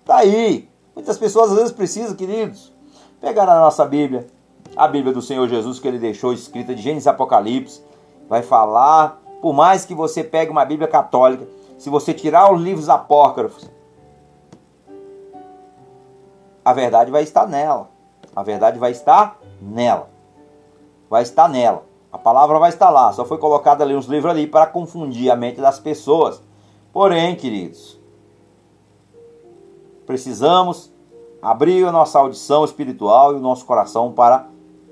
Tá 0.03 0.17
aí. 0.17 0.67
Muitas 0.95 1.17
pessoas 1.17 1.51
às 1.51 1.57
vezes 1.57 1.71
precisam, 1.71 2.13
queridos, 2.15 2.73
pegar 3.21 3.47
a 3.47 3.59
nossa 3.59 3.86
Bíblia, 3.86 4.27
a 4.75 4.88
Bíblia 4.88 5.13
do 5.13 5.21
Senhor 5.21 5.47
Jesus 5.47 5.80
que 5.80 5.88
ele 5.88 5.99
deixou 5.99 6.34
escrita 6.34 6.75
de 6.75 6.82
Gênesis 6.82 7.07
Apocalipse, 7.07 7.82
vai 8.27 8.41
falar 8.41 9.21
por 9.41 9.53
mais 9.53 9.86
que 9.86 9.93
você 9.93 10.23
pegue 10.23 10.51
uma 10.51 10.65
Bíblia 10.65 10.88
católica, 10.88 11.47
se 11.77 11.89
você 11.89 12.13
tirar 12.13 12.53
os 12.53 12.61
livros 12.61 12.89
apócrifos, 12.89 13.69
a 16.63 16.73
verdade 16.73 17.09
vai 17.09 17.23
estar 17.23 17.47
nela. 17.47 17.89
A 18.39 18.43
verdade 18.43 18.79
vai 18.79 18.91
estar 18.91 19.37
nela. 19.61 20.09
Vai 21.09 21.23
estar 21.23 21.49
nela. 21.49 21.83
A 22.09 22.17
palavra 22.17 22.57
vai 22.57 22.69
estar 22.69 22.89
lá. 22.89 23.11
Só 23.11 23.25
foi 23.25 23.37
colocado 23.37 23.81
ali 23.81 23.93
uns 23.93 24.05
livros 24.05 24.31
ali 24.31 24.47
para 24.47 24.65
confundir 24.65 25.29
a 25.29 25.35
mente 25.35 25.59
das 25.59 25.77
pessoas. 25.77 26.41
Porém, 26.93 27.35
queridos, 27.35 27.99
precisamos 30.05 30.89
abrir 31.41 31.85
a 31.85 31.91
nossa 31.91 32.17
audição 32.17 32.63
espiritual 32.63 33.33
e 33.33 33.35
o 33.35 33.41
nosso 33.41 33.65
coração 33.65 34.13
para 34.13 34.47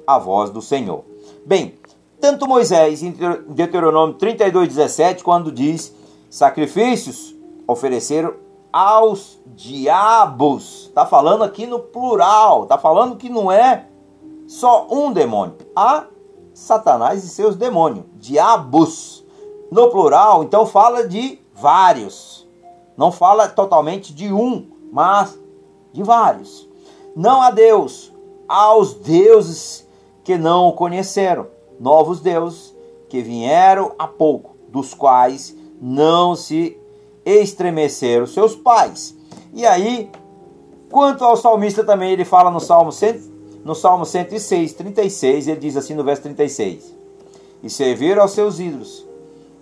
a 0.06 0.20
voz 0.20 0.50
do 0.50 0.62
Senhor. 0.62 1.06
Bem, 1.46 1.80
tanto 2.20 2.50
Moisés, 2.50 3.02
em 3.02 3.16
Deuteronômio 3.48 4.16
32, 4.16 4.68
17, 4.68 5.24
quando 5.24 5.54
diz: 5.54 5.96
sacrifícios 6.30 7.34
ofereceram 7.66 8.34
aos 8.72 9.40
diabos. 9.48 10.88
Está 10.88 11.06
falando 11.06 11.44
aqui 11.44 11.66
no 11.66 11.80
plural, 11.80 12.64
está 12.64 12.78
falando 12.78 13.16
que 13.16 13.30
não 13.30 13.52
é 13.52 13.88
só 14.48 14.88
um 14.90 15.12
demônio. 15.12 15.56
Há 15.76 16.06
Satanás 16.54 17.24
e 17.24 17.30
seus 17.30 17.56
demônios, 17.56 18.06
diabos. 18.16 19.26
No 19.70 19.90
plural, 19.90 20.44
então 20.44 20.66
fala 20.66 21.08
de 21.08 21.40
vários. 21.54 22.48
Não 22.96 23.12
fala 23.12 23.50
totalmente 23.50 24.14
de 24.14 24.32
um, 24.32 24.68
mas 24.92 25.38
de 25.92 26.04
vários. 26.04 26.68
Não 27.16 27.42
a 27.42 27.52
Deus, 27.52 28.14
aos 28.48 28.94
deuses 28.94 29.86
que 30.24 30.38
não 30.38 30.70
o 30.70 30.74
conheceram 30.74 31.48
novos 31.80 32.20
deuses 32.20 32.76
que 33.10 33.22
vieram 33.22 33.94
há 33.98 34.08
pouco, 34.08 34.56
dos 34.70 34.94
quais 34.94 35.56
não 35.82 36.36
se 36.36 36.78
estremeceram 37.28 38.26
seus 38.26 38.56
pais. 38.56 39.16
E 39.54 39.66
aí, 39.66 40.10
quanto 40.90 41.26
ao 41.26 41.36
salmista 41.36 41.84
também, 41.84 42.12
ele 42.12 42.24
fala 42.24 42.50
no 42.50 42.60
Salmo, 42.60 42.92
no 43.64 43.76
Salmo 43.76 44.06
106, 44.06 44.74
36, 44.74 45.48
ele 45.48 45.60
diz 45.60 45.76
assim 45.76 45.94
no 45.94 46.04
verso 46.04 46.24
36: 46.24 46.96
E 47.62 47.70
serviram 47.70 48.22
aos 48.22 48.32
seus 48.32 48.60
ídolos, 48.60 49.06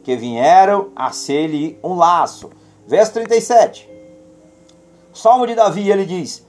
que 0.04 0.16
vieram 0.16 0.90
a 0.96 1.12
ser-lhe 1.12 1.80
um 1.84 1.96
laço. 1.96 2.50
Verso 2.88 3.14
37. 3.14 3.90
Salmo 5.12 5.48
de 5.48 5.56
Davi, 5.56 5.90
ele 5.90 6.06
diz: 6.06 6.46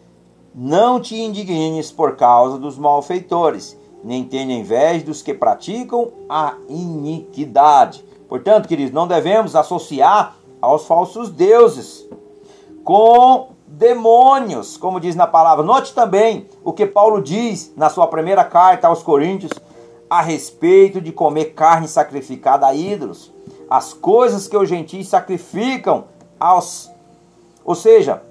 Não 0.54 1.00
te 1.00 1.16
indignes 1.16 1.90
por 1.90 2.16
causa 2.16 2.58
dos 2.58 2.76
malfeitores, 2.76 3.78
nem 4.04 4.24
tenha 4.24 4.54
inveja 4.54 5.06
dos 5.06 5.22
que 5.22 5.32
praticam 5.32 6.12
a 6.28 6.56
iniquidade. 6.68 8.04
Portanto, 8.28 8.68
queridos, 8.68 8.92
não 8.92 9.06
devemos 9.06 9.54
associar 9.54 10.36
aos 10.66 10.86
falsos 10.86 11.30
deuses 11.30 12.08
com 12.82 13.50
demônios, 13.66 14.76
como 14.76 15.00
diz 15.00 15.14
na 15.14 15.26
palavra. 15.26 15.64
Note 15.64 15.94
também 15.94 16.48
o 16.64 16.72
que 16.72 16.86
Paulo 16.86 17.22
diz 17.22 17.72
na 17.76 17.88
sua 17.88 18.06
primeira 18.08 18.44
carta 18.44 18.88
aos 18.88 19.02
Coríntios 19.02 19.52
a 20.10 20.20
respeito 20.20 21.00
de 21.00 21.12
comer 21.12 21.46
carne 21.46 21.86
sacrificada 21.86 22.66
a 22.66 22.74
ídolos, 22.74 23.32
as 23.70 23.92
coisas 23.92 24.46
que 24.48 24.56
os 24.56 24.68
gentios 24.68 25.08
sacrificam 25.08 26.04
aos, 26.38 26.90
ou 27.64 27.74
seja, 27.74 28.22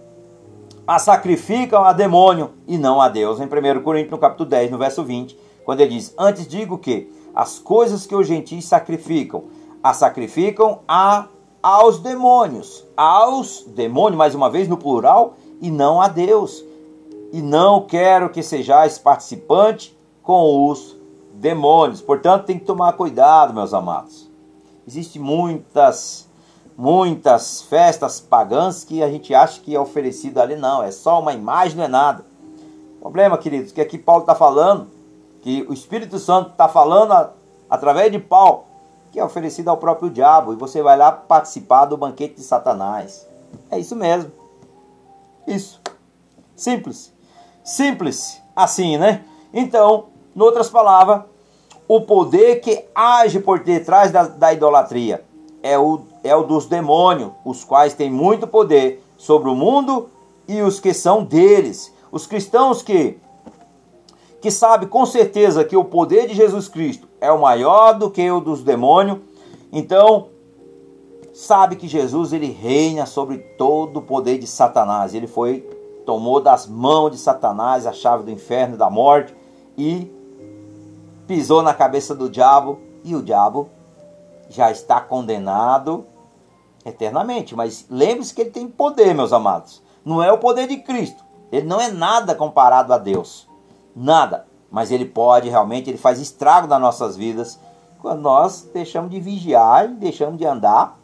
a 0.87 0.99
sacrificam 0.99 1.83
a 1.83 1.93
demônio 1.93 2.51
e 2.67 2.77
não 2.77 3.01
a 3.01 3.09
Deus. 3.09 3.39
Em 3.39 3.45
1 3.45 3.81
Coríntios, 3.81 4.11
no 4.11 4.17
capítulo 4.17 4.49
10, 4.49 4.71
no 4.71 4.77
verso 4.77 5.03
20, 5.03 5.37
quando 5.63 5.79
ele 5.79 5.95
diz: 5.95 6.13
Antes 6.17 6.47
digo 6.47 6.77
que 6.77 7.11
as 7.33 7.59
coisas 7.59 8.05
que 8.05 8.15
os 8.15 8.27
gentios 8.27 8.65
sacrificam, 8.65 9.45
a 9.83 9.93
sacrificam 9.93 10.79
a, 10.87 11.27
aos 11.65 11.97
demônios. 11.97 12.85
Aos 12.95 13.65
demônios, 13.67 14.15
mais 14.15 14.35
uma 14.35 14.51
vez 14.51 14.67
no 14.67 14.77
plural, 14.77 15.33
e 15.59 15.71
não 15.71 15.99
a 15.99 16.07
Deus. 16.07 16.63
E 17.33 17.41
não 17.41 17.81
quero 17.81 18.29
que 18.29 18.43
sejais 18.43 18.99
participante 18.99 19.97
com 20.21 20.69
os 20.69 20.95
demônios. 21.33 22.01
Portanto, 22.01 22.45
tem 22.45 22.59
que 22.59 22.65
tomar 22.65 22.93
cuidado, 22.93 23.51
meus 23.51 23.73
amados. 23.73 24.29
Existem 24.87 25.19
muitas 25.19 26.29
muitas 26.77 27.61
festas 27.61 28.19
pagãs 28.19 28.83
que 28.83 29.01
a 29.01 29.09
gente 29.09 29.33
acha 29.33 29.61
que 29.61 29.73
é 29.73 29.79
oferecido 29.79 30.39
ali, 30.39 30.57
não, 30.57 30.83
é 30.83 30.91
só 30.91 31.21
uma 31.21 31.31
imagem, 31.31 31.77
não 31.77 31.85
é 31.85 31.87
nada. 31.87 32.25
O 32.97 33.01
problema, 33.01 33.37
queridos, 33.37 33.71
que 33.71 33.79
aqui 33.79 33.97
Paulo 33.97 34.21
está 34.21 34.35
falando, 34.35 34.87
que 35.41 35.65
o 35.69 35.73
Espírito 35.73 36.19
Santo 36.19 36.51
está 36.51 36.67
falando 36.67 37.13
a, 37.13 37.31
através 37.69 38.11
de 38.11 38.19
Paulo, 38.19 38.65
que 39.15 39.19
é 39.21 39.23
oferecido 39.23 39.69
ao 39.69 39.77
próprio 39.77 40.09
diabo, 40.09 40.51
e 40.51 40.57
você 40.57 40.81
vai 40.81 40.97
lá 40.97 41.09
participar 41.09 41.85
do 41.85 41.95
banquete 41.95 42.35
de 42.35 42.43
Satanás. 42.43 43.25
É 43.71 43.79
isso 43.79 43.95
mesmo. 43.95 44.29
Isso. 45.47 45.79
Simples. 46.53 47.13
Simples 47.63 48.41
assim, 48.53 48.97
né? 48.97 49.23
Então, 49.53 50.07
em 50.35 50.41
outras 50.41 50.69
palavras, 50.69 51.21
o 51.87 52.01
poder 52.01 52.59
que 52.59 52.83
age 52.93 53.39
por 53.39 53.59
detrás 53.59 54.11
da, 54.11 54.23
da 54.23 54.51
idolatria 54.51 55.23
é 55.63 55.79
o 55.79 56.01
é 56.21 56.35
o 56.35 56.43
dos 56.43 56.65
demônios, 56.65 57.31
os 57.45 57.63
quais 57.63 57.93
têm 57.93 58.11
muito 58.11 58.45
poder 58.45 59.01
sobre 59.15 59.47
o 59.49 59.55
mundo 59.55 60.09
e 60.45 60.61
os 60.61 60.77
que 60.77 60.93
são 60.93 61.23
deles. 61.23 61.93
Os 62.11 62.27
cristãos 62.27 62.81
que 62.81 63.17
que 64.41 64.51
sabe 64.51 64.87
com 64.87 65.05
certeza 65.05 65.63
que 65.63 65.77
o 65.77 65.85
poder 65.85 66.27
de 66.27 66.33
Jesus 66.33 66.67
Cristo 66.67 67.07
é 67.19 67.31
o 67.31 67.39
maior 67.39 67.93
do 67.93 68.09
que 68.09 68.29
o 68.29 68.39
dos 68.39 68.63
demônios, 68.63 69.19
então 69.71 70.29
sabe 71.33 71.75
que 71.75 71.87
Jesus 71.87 72.33
ele 72.33 72.51
reina 72.51 73.05
sobre 73.05 73.37
todo 73.37 73.97
o 73.97 74.01
poder 74.01 74.37
de 74.37 74.47
Satanás. 74.47 75.13
Ele 75.13 75.27
foi 75.27 75.61
tomou 76.05 76.39
das 76.39 76.67
mãos 76.67 77.11
de 77.11 77.17
Satanás 77.17 77.85
a 77.85 77.91
chave 77.91 78.23
do 78.23 78.31
inferno 78.31 78.75
e 78.75 78.77
da 78.77 78.89
morte 78.89 79.35
e 79.77 80.11
pisou 81.27 81.63
na 81.63 81.73
cabeça 81.73 82.13
do 82.13 82.29
diabo 82.29 82.79
e 83.03 83.15
o 83.15 83.23
diabo 83.23 83.69
já 84.49 84.71
está 84.71 85.01
condenado 85.01 86.05
eternamente. 86.85 87.55
Mas 87.55 87.85
lembre-se 87.89 88.33
que 88.33 88.41
ele 88.41 88.51
tem 88.51 88.67
poder, 88.67 89.13
meus 89.13 89.33
amados. 89.33 89.81
Não 90.05 90.23
é 90.23 90.31
o 90.31 90.37
poder 90.37 90.67
de 90.67 90.77
Cristo. 90.77 91.23
Ele 91.51 91.65
não 91.65 91.81
é 91.81 91.91
nada 91.91 92.35
comparado 92.35 92.93
a 92.93 92.97
Deus. 92.97 93.49
Nada. 93.95 94.45
Mas 94.75 94.91
ele 94.91 95.05
pode 95.05 95.47
realmente, 95.47 95.89
ele 95.89 95.97
faz 95.97 96.19
estrago 96.19 96.67
nas 96.67 96.81
nossas 96.81 97.15
vidas 97.15 97.57
quando 98.01 98.19
nós 98.19 98.69
deixamos 98.73 99.09
de 99.09 99.21
vigiar 99.21 99.85
e 99.85 99.93
deixamos 99.93 100.37
de 100.37 100.45
andar 100.45 100.99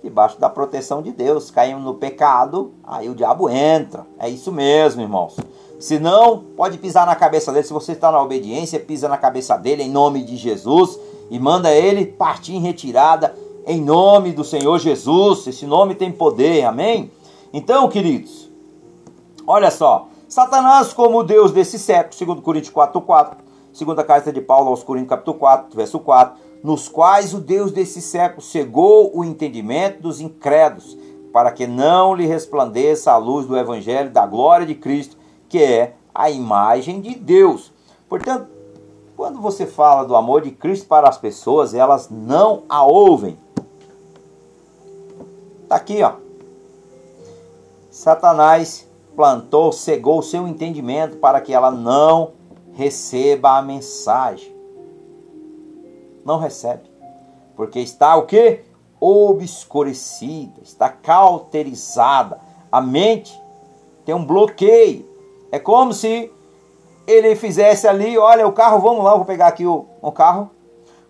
debaixo 0.00 0.38
da 0.38 0.48
proteção 0.48 1.02
de 1.02 1.10
Deus. 1.10 1.50
Caímos 1.50 1.82
no 1.82 1.94
pecado, 1.94 2.72
aí 2.84 3.08
o 3.08 3.14
diabo 3.16 3.50
entra. 3.50 4.06
É 4.20 4.28
isso 4.28 4.52
mesmo, 4.52 5.02
irmãos. 5.02 5.36
Se 5.80 5.98
não, 5.98 6.38
pode 6.38 6.78
pisar 6.78 7.04
na 7.06 7.16
cabeça 7.16 7.52
dele. 7.52 7.66
Se 7.66 7.72
você 7.72 7.90
está 7.90 8.12
na 8.12 8.22
obediência, 8.22 8.78
pisa 8.78 9.08
na 9.08 9.16
cabeça 9.16 9.56
dele 9.56 9.82
em 9.82 9.90
nome 9.90 10.22
de 10.22 10.36
Jesus 10.36 10.96
e 11.28 11.40
manda 11.40 11.74
ele 11.74 12.06
partir 12.06 12.54
em 12.54 12.60
retirada 12.60 13.34
em 13.66 13.80
nome 13.80 14.30
do 14.30 14.44
Senhor 14.44 14.78
Jesus. 14.78 15.44
Esse 15.48 15.66
nome 15.66 15.96
tem 15.96 16.12
poder, 16.12 16.66
amém? 16.66 17.10
Então, 17.52 17.88
queridos, 17.88 18.48
olha 19.44 19.72
só. 19.72 20.13
Satanás, 20.28 20.92
como 20.92 21.22
Deus 21.22 21.52
desse 21.52 21.78
século, 21.78 22.14
segundo 22.14 22.42
Coríntios 22.42 22.72
4, 22.72 23.00
4, 23.00 23.38
segunda 23.72 24.02
carta 24.02 24.32
de 24.32 24.40
Paulo 24.40 24.70
aos 24.70 24.82
Coríntios, 24.82 25.10
capítulo 25.10 25.38
4, 25.38 25.76
verso 25.76 26.00
4, 26.00 26.36
nos 26.62 26.88
quais 26.88 27.34
o 27.34 27.40
Deus 27.40 27.70
desse 27.70 28.00
século 28.00 28.40
cegou 28.40 29.10
o 29.14 29.24
entendimento 29.24 30.00
dos 30.00 30.20
incrédulos, 30.20 30.96
para 31.32 31.52
que 31.52 31.66
não 31.66 32.14
lhe 32.14 32.26
resplandeça 32.26 33.12
a 33.12 33.16
luz 33.16 33.46
do 33.46 33.56
evangelho 33.58 34.10
da 34.10 34.26
glória 34.26 34.66
de 34.66 34.74
Cristo, 34.74 35.16
que 35.48 35.62
é 35.62 35.94
a 36.14 36.30
imagem 36.30 37.00
de 37.00 37.14
Deus. 37.14 37.72
Portanto, 38.08 38.48
quando 39.16 39.40
você 39.40 39.66
fala 39.66 40.04
do 40.04 40.16
amor 40.16 40.42
de 40.42 40.50
Cristo 40.50 40.86
para 40.86 41.08
as 41.08 41.18
pessoas, 41.18 41.74
elas 41.74 42.08
não 42.08 42.62
a 42.68 42.84
ouvem. 42.84 43.38
Está 45.62 45.76
aqui, 45.76 46.02
ó. 46.02 46.14
Satanás 47.90 48.88
plantou, 49.14 49.72
cegou 49.72 50.18
o 50.18 50.22
seu 50.22 50.46
entendimento 50.46 51.16
para 51.16 51.40
que 51.40 51.52
ela 51.52 51.70
não 51.70 52.32
receba 52.72 53.56
a 53.56 53.62
mensagem. 53.62 54.54
Não 56.24 56.38
recebe. 56.38 56.90
Porque 57.56 57.80
está 57.80 58.16
o 58.16 58.26
que? 58.26 58.60
Obscurecida, 59.00 60.60
está 60.62 60.88
cauterizada. 60.88 62.40
A 62.70 62.80
mente 62.80 63.38
tem 64.04 64.14
um 64.14 64.24
bloqueio. 64.24 65.08
É 65.52 65.58
como 65.58 65.92
se 65.92 66.32
ele 67.06 67.36
fizesse 67.36 67.86
ali, 67.86 68.16
olha, 68.18 68.46
o 68.46 68.52
carro, 68.52 68.80
vamos 68.80 69.04
lá, 69.04 69.14
vou 69.14 69.24
pegar 69.24 69.48
aqui 69.48 69.66
o, 69.66 69.86
o 70.00 70.10
carro. 70.10 70.50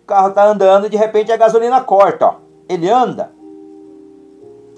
O 0.03 0.05
carro 0.05 0.29
está 0.29 0.45
andando 0.45 0.89
de 0.89 0.97
repente 0.97 1.31
a 1.31 1.37
gasolina 1.37 1.81
corta, 1.81 2.27
ó. 2.27 2.35
Ele 2.67 2.89
anda, 2.89 3.31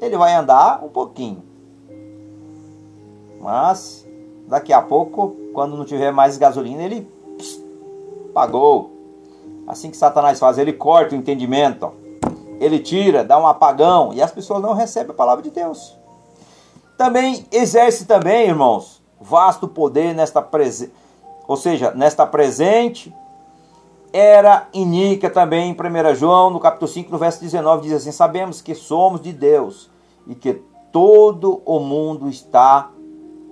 ele 0.02 0.18
vai 0.18 0.34
andar 0.34 0.84
um 0.84 0.90
pouquinho. 0.90 1.47
Mas 3.48 4.06
daqui 4.45 4.74
a 4.74 4.82
pouco, 4.82 5.34
quando 5.54 5.78
não 5.78 5.86
tiver 5.86 6.12
mais 6.12 6.38
gasolina, 6.38 6.84
ele 6.84 7.10
pss, 7.38 7.64
pagou. 8.34 8.91
Assim 9.66 9.89
que 9.89 9.95
Satanás 9.95 10.38
faz, 10.38 10.58
ele 10.58 10.74
corta 10.74 11.16
o 11.16 11.18
entendimento. 11.18 11.93
Ele 12.60 12.78
tira, 12.78 13.24
dá 13.24 13.39
um 13.39 13.48
apagão 13.48 14.14
e 14.14 14.22
as 14.22 14.34
pessoas 14.34 14.62
não 14.62 14.74
recebem 14.74 15.12
a 15.12 15.14
palavra 15.14 15.41
de 15.41 15.50
Deus. 15.50 15.98
Também 16.98 17.45
exerce 17.50 18.06
também, 18.06 18.50
irmãos, 18.50 19.02
vasto 19.18 19.66
poder 19.66 20.14
nesta 20.14 20.41
presença, 20.41 20.91
ou 21.48 21.56
seja, 21.56 21.91
nesta 21.91 22.28
presente 22.28 23.16
era 24.12 24.68
iníqua 24.74 25.30
também 25.30 25.70
em 25.70 26.12
1 26.12 26.16
João, 26.16 26.50
no 26.50 26.60
capítulo 26.60 26.91
5, 26.91 27.10
no 27.10 27.18
verso 27.18 27.39
19, 27.39 27.84
diz 27.84 27.93
assim: 27.93 28.12
Sabemos 28.12 28.62
que 28.62 28.76
somos 28.76 29.22
de 29.22 29.32
Deus 29.32 29.89
e 30.28 30.36
que 30.36 30.62
todo 30.91 31.62
o 31.66 31.80
mundo 31.80 32.28
está 32.28 32.91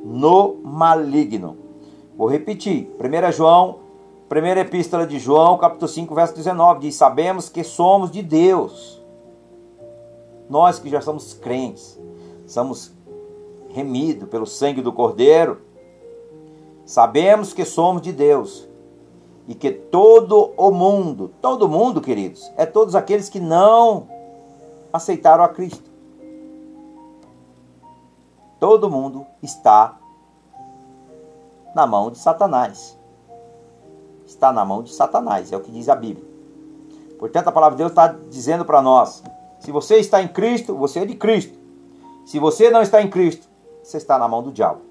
no 0.05 0.57
maligno. 0.63 1.57
Vou 2.15 2.27
repetir. 2.27 2.95
1 2.99 3.31
João, 3.31 3.79
primeira 4.29 4.61
epístola 4.61 5.07
de 5.07 5.17
João, 5.17 5.57
capítulo 5.57 5.87
5, 5.87 6.13
verso 6.13 6.35
19, 6.35 6.81
diz: 6.81 6.95
Sabemos 6.95 7.49
que 7.49 7.63
somos 7.63 8.11
de 8.11 8.21
Deus. 8.21 9.03
Nós 10.47 10.77
que 10.77 10.89
já 10.89 11.01
somos 11.01 11.33
crentes, 11.33 11.99
somos 12.45 12.93
remidos 13.69 14.29
pelo 14.29 14.45
sangue 14.45 14.79
do 14.79 14.93
Cordeiro, 14.93 15.59
sabemos 16.85 17.51
que 17.51 17.65
somos 17.65 18.03
de 18.03 18.13
Deus 18.13 18.69
e 19.47 19.55
que 19.55 19.71
todo 19.71 20.53
o 20.55 20.69
mundo, 20.69 21.31
todo 21.41 21.67
mundo, 21.67 21.99
queridos, 21.99 22.51
é 22.57 22.65
todos 22.65 22.93
aqueles 22.93 23.27
que 23.27 23.39
não 23.39 24.07
aceitaram 24.93 25.43
a 25.43 25.49
Cristo. 25.49 25.94
Todo 28.59 28.89
mundo 28.89 29.25
está 29.41 29.97
na 31.73 31.85
mão 31.85 32.09
de 32.09 32.17
Satanás. 32.17 32.97
Está 34.25 34.51
na 34.51 34.65
mão 34.65 34.81
de 34.81 34.93
Satanás, 34.93 35.51
é 35.51 35.57
o 35.57 35.61
que 35.61 35.71
diz 35.71 35.87
a 35.89 35.95
Bíblia. 35.95 36.25
Portanto, 37.19 37.47
a 37.47 37.51
palavra 37.51 37.75
de 37.75 37.83
Deus 37.83 37.91
está 37.91 38.07
dizendo 38.07 38.65
para 38.65 38.81
nós: 38.81 39.23
se 39.59 39.71
você 39.71 39.97
está 39.97 40.21
em 40.21 40.27
Cristo, 40.27 40.75
você 40.75 40.99
é 40.99 41.05
de 41.05 41.15
Cristo. 41.15 41.57
Se 42.25 42.39
você 42.39 42.71
não 42.71 42.81
está 42.81 43.01
em 43.01 43.09
Cristo, 43.09 43.47
você 43.83 43.97
está 43.97 44.17
na 44.17 44.27
mão 44.27 44.41
do 44.41 44.51
diabo. 44.51 44.81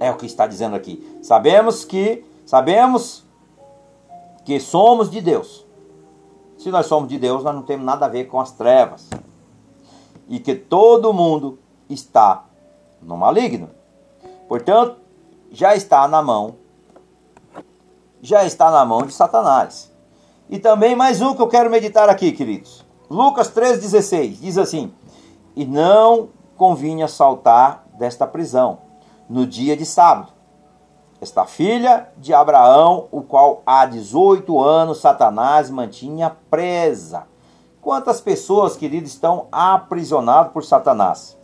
É 0.00 0.10
o 0.10 0.16
que 0.16 0.26
está 0.26 0.46
dizendo 0.46 0.74
aqui. 0.74 1.18
Sabemos 1.22 1.84
que 1.84 2.24
sabemos 2.44 3.24
que 4.44 4.58
somos 4.58 5.10
de 5.10 5.20
Deus. 5.20 5.64
Se 6.58 6.70
nós 6.70 6.86
somos 6.86 7.08
de 7.08 7.18
Deus, 7.18 7.44
nós 7.44 7.54
não 7.54 7.62
temos 7.62 7.84
nada 7.84 8.06
a 8.06 8.08
ver 8.08 8.24
com 8.24 8.40
as 8.40 8.52
trevas. 8.52 9.08
E 10.28 10.40
que 10.40 10.54
todo 10.54 11.12
mundo 11.12 11.58
está 11.88 12.44
no 13.04 13.16
maligno. 13.16 13.70
Portanto, 14.48 14.96
já 15.50 15.74
está 15.74 16.08
na 16.08 16.22
mão 16.22 16.56
já 18.24 18.42
está 18.42 18.70
na 18.70 18.86
mão 18.86 19.02
de 19.02 19.12
Satanás. 19.12 19.92
E 20.48 20.58
também 20.58 20.96
mais 20.96 21.20
um 21.20 21.34
que 21.34 21.42
eu 21.42 21.46
quero 21.46 21.70
meditar 21.70 22.08
aqui, 22.08 22.32
queridos. 22.32 22.82
Lucas 23.10 23.48
3:16 23.50 24.40
diz 24.40 24.56
assim: 24.56 24.94
"E 25.54 25.66
não 25.66 26.30
convinha 26.56 27.06
saltar 27.06 27.84
desta 27.98 28.26
prisão 28.26 28.78
no 29.28 29.46
dia 29.46 29.76
de 29.76 29.84
sábado, 29.84 30.32
esta 31.20 31.44
filha 31.44 32.08
de 32.16 32.32
Abraão, 32.32 33.08
o 33.10 33.20
qual 33.22 33.62
há 33.66 33.84
18 33.84 34.58
anos 34.58 35.00
Satanás 35.00 35.68
mantinha 35.70 36.34
presa. 36.50 37.24
Quantas 37.80 38.22
pessoas, 38.22 38.74
queridos, 38.74 39.10
estão 39.10 39.48
aprisionadas 39.52 40.50
por 40.52 40.64
Satanás? 40.64 41.36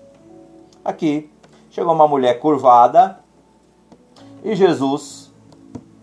Aqui 0.83 1.30
chegou 1.71 1.95
uma 1.95 2.09
mulher 2.09 2.41
curvada 2.41 3.21
e 4.43 4.55
Jesus 4.55 5.33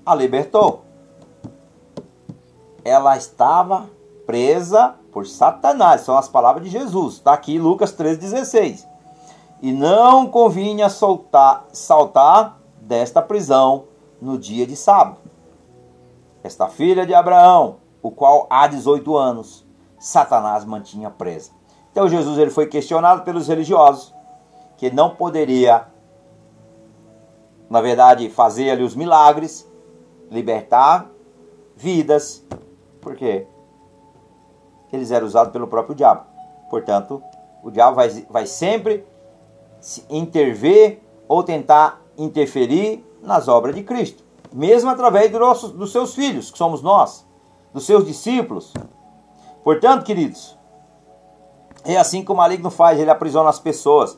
a 0.05 0.15
libertou. 0.15 0.83
Ela 2.83 3.17
estava 3.17 3.89
presa 4.25 4.95
por 5.11 5.27
Satanás, 5.27 6.01
são 6.01 6.17
as 6.17 6.29
palavras 6.29 6.63
de 6.63 6.69
Jesus. 6.69 7.15
Está 7.15 7.33
aqui 7.33 7.59
Lucas 7.59 7.93
3,16. 7.93 8.87
E 9.61 9.73
não 9.73 10.27
convinha 10.27 10.87
soltar, 10.89 11.65
saltar 11.73 12.57
desta 12.79 13.21
prisão 13.21 13.85
no 14.21 14.37
dia 14.37 14.65
de 14.65 14.75
sábado. 14.75 15.17
Esta 16.43 16.69
filha 16.69 17.05
de 17.05 17.13
Abraão, 17.13 17.77
o 18.01 18.09
qual 18.09 18.47
há 18.49 18.67
18 18.67 19.17
anos, 19.17 19.65
Satanás 19.99 20.63
mantinha 20.63 21.09
presa. 21.09 21.51
Então 21.91 22.07
Jesus 22.07 22.37
ele 22.37 22.51
foi 22.51 22.67
questionado 22.67 23.23
pelos 23.23 23.47
religiosos 23.47 24.13
que 24.77 24.91
não 24.91 25.15
poderia, 25.15 25.87
na 27.69 27.81
verdade, 27.81 28.29
fazer 28.29 28.69
ali 28.69 28.83
os 28.83 28.95
milagres, 28.95 29.69
libertar 30.29 31.09
vidas, 31.75 32.45
porque 33.01 33.45
eles 34.91 35.11
eram 35.11 35.27
usados 35.27 35.51
pelo 35.51 35.67
próprio 35.67 35.95
diabo. 35.95 36.25
Portanto, 36.69 37.21
o 37.63 37.71
diabo 37.71 37.95
vai, 37.95 38.09
vai 38.29 38.45
sempre 38.45 39.05
intervir 40.09 40.99
ou 41.27 41.43
tentar 41.43 42.01
interferir 42.17 43.05
nas 43.21 43.47
obras 43.47 43.75
de 43.75 43.83
Cristo, 43.83 44.23
mesmo 44.53 44.89
através 44.89 45.31
do 45.31 45.39
nossos, 45.39 45.71
dos 45.71 45.91
seus 45.91 46.15
filhos, 46.15 46.51
que 46.51 46.57
somos 46.57 46.81
nós, 46.81 47.25
dos 47.73 47.85
seus 47.85 48.05
discípulos. 48.05 48.73
Portanto, 49.63 50.05
queridos, 50.05 50.57
é 51.83 51.97
assim 51.97 52.23
que 52.23 52.31
o 52.31 52.35
maligno 52.35 52.69
faz, 52.69 52.99
ele 52.99 53.09
aprisiona 53.09 53.49
as 53.49 53.59
pessoas. 53.59 54.17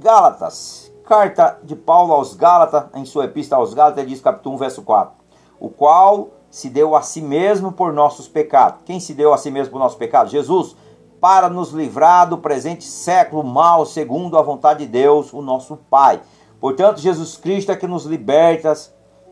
Gálatas, 0.00 0.92
carta 1.04 1.58
de 1.64 1.74
Paulo 1.74 2.12
aos 2.12 2.32
Gálatas, 2.34 2.84
em 2.94 3.04
sua 3.04 3.24
epístola 3.24 3.60
aos 3.60 3.74
Gálatas, 3.74 4.06
diz 4.06 4.20
capítulo 4.20 4.54
1, 4.54 4.58
verso 4.58 4.82
4. 4.82 5.12
O 5.58 5.68
qual 5.68 6.28
se 6.48 6.70
deu 6.70 6.94
a 6.94 7.02
si 7.02 7.20
mesmo 7.20 7.72
por 7.72 7.92
nossos 7.92 8.28
pecados. 8.28 8.80
Quem 8.84 9.00
se 9.00 9.12
deu 9.12 9.34
a 9.34 9.38
si 9.38 9.50
mesmo 9.50 9.72
por 9.72 9.80
nossos 9.80 9.98
pecados? 9.98 10.30
Jesus, 10.30 10.76
para 11.20 11.48
nos 11.50 11.72
livrar 11.72 12.28
do 12.28 12.38
presente 12.38 12.84
século 12.84 13.42
mal, 13.42 13.84
segundo 13.84 14.38
a 14.38 14.42
vontade 14.42 14.86
de 14.86 14.92
Deus, 14.92 15.32
o 15.32 15.42
nosso 15.42 15.76
Pai. 15.90 16.20
Portanto, 16.60 17.00
Jesus 17.00 17.36
Cristo 17.36 17.72
é 17.72 17.76
que 17.76 17.88
nos 17.88 18.04
liberta, 18.04 18.72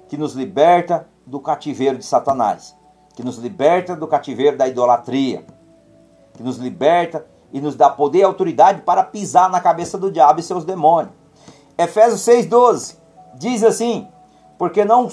que 0.08 0.16
nos 0.16 0.34
liberta 0.34 1.06
do 1.24 1.38
cativeiro 1.38 1.96
de 1.96 2.04
Satanás, 2.04 2.76
que 3.14 3.22
nos 3.22 3.38
liberta 3.38 3.94
do 3.94 4.08
cativeiro 4.08 4.56
da 4.56 4.66
idolatria, 4.66 5.46
que 6.34 6.42
nos 6.42 6.58
liberta 6.58 7.24
e 7.56 7.60
nos 7.60 7.74
dá 7.74 7.88
poder 7.88 8.18
e 8.18 8.22
autoridade 8.22 8.82
para 8.82 9.02
pisar 9.02 9.48
na 9.48 9.62
cabeça 9.62 9.96
do 9.96 10.12
diabo 10.12 10.38
e 10.38 10.42
seus 10.42 10.62
demônios. 10.62 11.14
Efésios 11.78 12.20
6,12 12.20 12.96
diz 13.34 13.64
assim: 13.64 14.06
porque 14.58 14.84
não, 14.84 15.08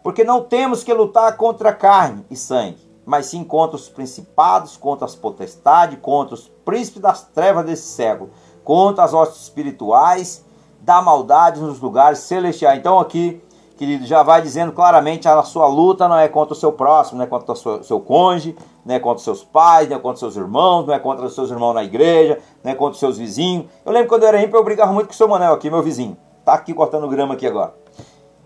porque 0.00 0.22
não 0.22 0.44
temos 0.44 0.84
que 0.84 0.94
lutar 0.94 1.36
contra 1.36 1.72
carne 1.72 2.24
e 2.30 2.36
sangue, 2.36 2.78
mas 3.04 3.26
sim 3.26 3.42
contra 3.42 3.74
os 3.74 3.88
principados, 3.88 4.76
contra 4.76 5.06
as 5.06 5.16
potestades, 5.16 5.98
contra 6.00 6.36
os 6.36 6.46
príncipes 6.64 7.02
das 7.02 7.22
trevas 7.22 7.66
desse 7.66 7.88
século, 7.88 8.30
contra 8.62 9.02
as 9.02 9.12
hostes 9.12 9.42
espirituais 9.42 10.44
da 10.80 11.02
maldade 11.02 11.60
nos 11.60 11.80
lugares 11.80 12.20
celestiais. 12.20 12.78
Então 12.78 13.00
aqui 13.00 13.42
querido, 13.78 14.04
já 14.04 14.24
vai 14.24 14.42
dizendo 14.42 14.72
claramente 14.72 15.28
a 15.28 15.42
sua 15.44 15.68
luta 15.68 16.08
não 16.08 16.18
é 16.18 16.28
contra 16.28 16.52
o 16.52 16.56
seu 16.56 16.72
próximo, 16.72 17.18
não 17.18 17.24
é 17.24 17.28
contra 17.28 17.52
o 17.52 17.56
seu, 17.56 17.82
seu 17.84 18.00
cônjuge, 18.00 18.56
não 18.84 18.94
é 18.94 18.98
contra 18.98 19.18
os 19.18 19.24
seus 19.24 19.44
pais, 19.44 19.88
não 19.88 19.96
é 19.96 20.00
contra 20.00 20.14
os 20.14 20.20
seus 20.20 20.36
irmãos, 20.36 20.84
não 20.84 20.92
é 20.92 20.98
contra 20.98 21.24
os 21.24 21.34
seus 21.34 21.50
irmãos 21.50 21.72
na 21.72 21.84
igreja, 21.84 22.40
não 22.62 22.72
é 22.72 22.74
contra 22.74 22.94
os 22.94 22.98
seus 22.98 23.16
vizinhos. 23.16 23.66
Eu 23.86 23.92
lembro 23.92 24.08
quando 24.08 24.24
eu 24.24 24.28
era 24.28 24.42
ímpio, 24.42 24.58
eu 24.58 24.64
brigava 24.64 24.92
muito 24.92 25.06
com 25.06 25.12
o 25.12 25.16
seu 25.16 25.28
Manel 25.28 25.52
aqui, 25.52 25.70
meu 25.70 25.82
vizinho. 25.82 26.16
Tá 26.44 26.54
aqui 26.54 26.74
cortando 26.74 27.08
grama 27.08 27.34
aqui 27.34 27.46
agora. 27.46 27.74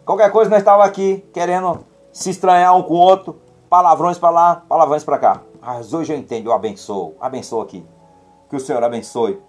Qualquer 0.05 0.30
coisa, 0.30 0.51
nós 0.51 0.59
estávamos 0.59 0.87
aqui 0.87 1.24
querendo 1.33 1.80
se 2.12 2.28
estranhar 2.30 2.76
um 2.76 2.83
com 2.83 2.95
o 2.95 2.99
outro, 2.99 3.41
palavrões 3.70 4.18
para 4.18 4.30
lá, 4.30 4.62
palavrões 4.68 5.03
para 5.03 5.18
cá. 5.18 5.41
Mas 5.61 5.95
hoje 5.95 6.12
eu 6.12 6.18
entendo, 6.18 6.51
eu 6.51 6.53
abençoo, 6.53 7.14
abençoo 7.18 7.62
aqui. 7.62 7.87
Que 8.51 8.57
o 8.57 8.61
Senhor 8.61 8.85
abençoe. 8.85 9.41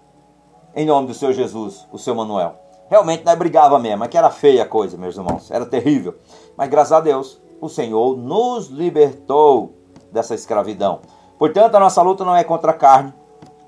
Em 0.74 0.86
nome 0.86 1.08
do 1.08 1.14
Senhor 1.14 1.32
Jesus, 1.32 1.86
o 1.92 1.98
seu 1.98 2.14
Manuel. 2.14 2.63
Realmente 2.90 3.24
nós 3.24 3.38
brigava 3.38 3.78
mesmo, 3.78 3.98
mas 3.98 4.08
que 4.08 4.18
era 4.18 4.30
feia 4.30 4.62
a 4.62 4.66
coisa, 4.66 4.96
meus 4.96 5.16
irmãos, 5.16 5.50
era 5.50 5.64
terrível. 5.64 6.14
Mas 6.56 6.68
graças 6.68 6.92
a 6.92 7.00
Deus, 7.00 7.40
o 7.60 7.68
Senhor 7.68 8.16
nos 8.16 8.68
libertou 8.68 9.74
dessa 10.12 10.34
escravidão. 10.34 11.00
Portanto, 11.38 11.74
a 11.74 11.80
nossa 11.80 12.00
luta 12.02 12.24
não 12.24 12.36
é 12.36 12.44
contra 12.44 12.70
a 12.70 12.74
carne, 12.74 13.12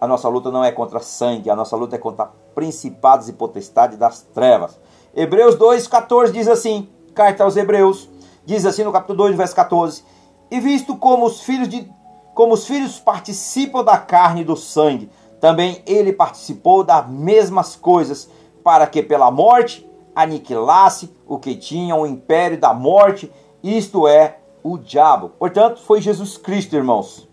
a 0.01 0.07
nossa 0.07 0.29
luta 0.29 0.51
não 0.51 0.63
é 0.63 0.71
contra 0.71 1.01
sangue, 1.01 1.51
a 1.51 1.57
nossa 1.57 1.75
luta 1.77 1.97
é 1.97 1.99
contra 1.99 2.31
principados 2.55 3.29
e 3.29 3.33
potestades 3.33 3.99
das 3.99 4.23
trevas. 4.23 4.79
Hebreus 5.15 5.57
2,14 5.57 6.31
diz 6.31 6.47
assim, 6.47 6.89
carta 7.15 7.43
aos 7.43 7.57
Hebreus, 7.57 8.09
diz 8.45 8.67
assim 8.67 8.85
no 8.85 8.93
capítulo 8.93 9.19
2, 9.19 9.37
verso 9.37 9.57
14, 9.57 10.05
E 10.51 10.61
visto 10.61 10.97
como 10.97 11.27
os 11.27 11.41
filhos 11.41 11.69
de 11.69 11.91
como 12.35 12.53
os 12.53 12.67
filhos 12.67 13.01
participam 13.01 13.83
da 13.83 13.97
carne 13.97 14.43
e 14.43 14.45
do 14.45 14.57
sangue, 14.57 15.11
também 15.41 15.83
ele 15.87 16.13
participou 16.13 16.85
das 16.85 17.09
mesmas 17.09 17.75
coisas, 17.75 18.29
para 18.67 18.89
que 18.89 19.01
pela 19.01 19.31
morte 19.31 19.89
aniquilasse 20.13 21.15
o 21.25 21.39
que 21.39 21.55
tinha 21.55 21.95
o 21.95 22.05
império 22.05 22.59
da 22.59 22.75
morte, 22.75 23.31
isto 23.63 24.09
é, 24.09 24.41
o 24.61 24.77
diabo. 24.77 25.29
Portanto, 25.39 25.81
foi 25.81 26.01
Jesus 26.01 26.37
Cristo, 26.37 26.75
irmãos, 26.75 27.29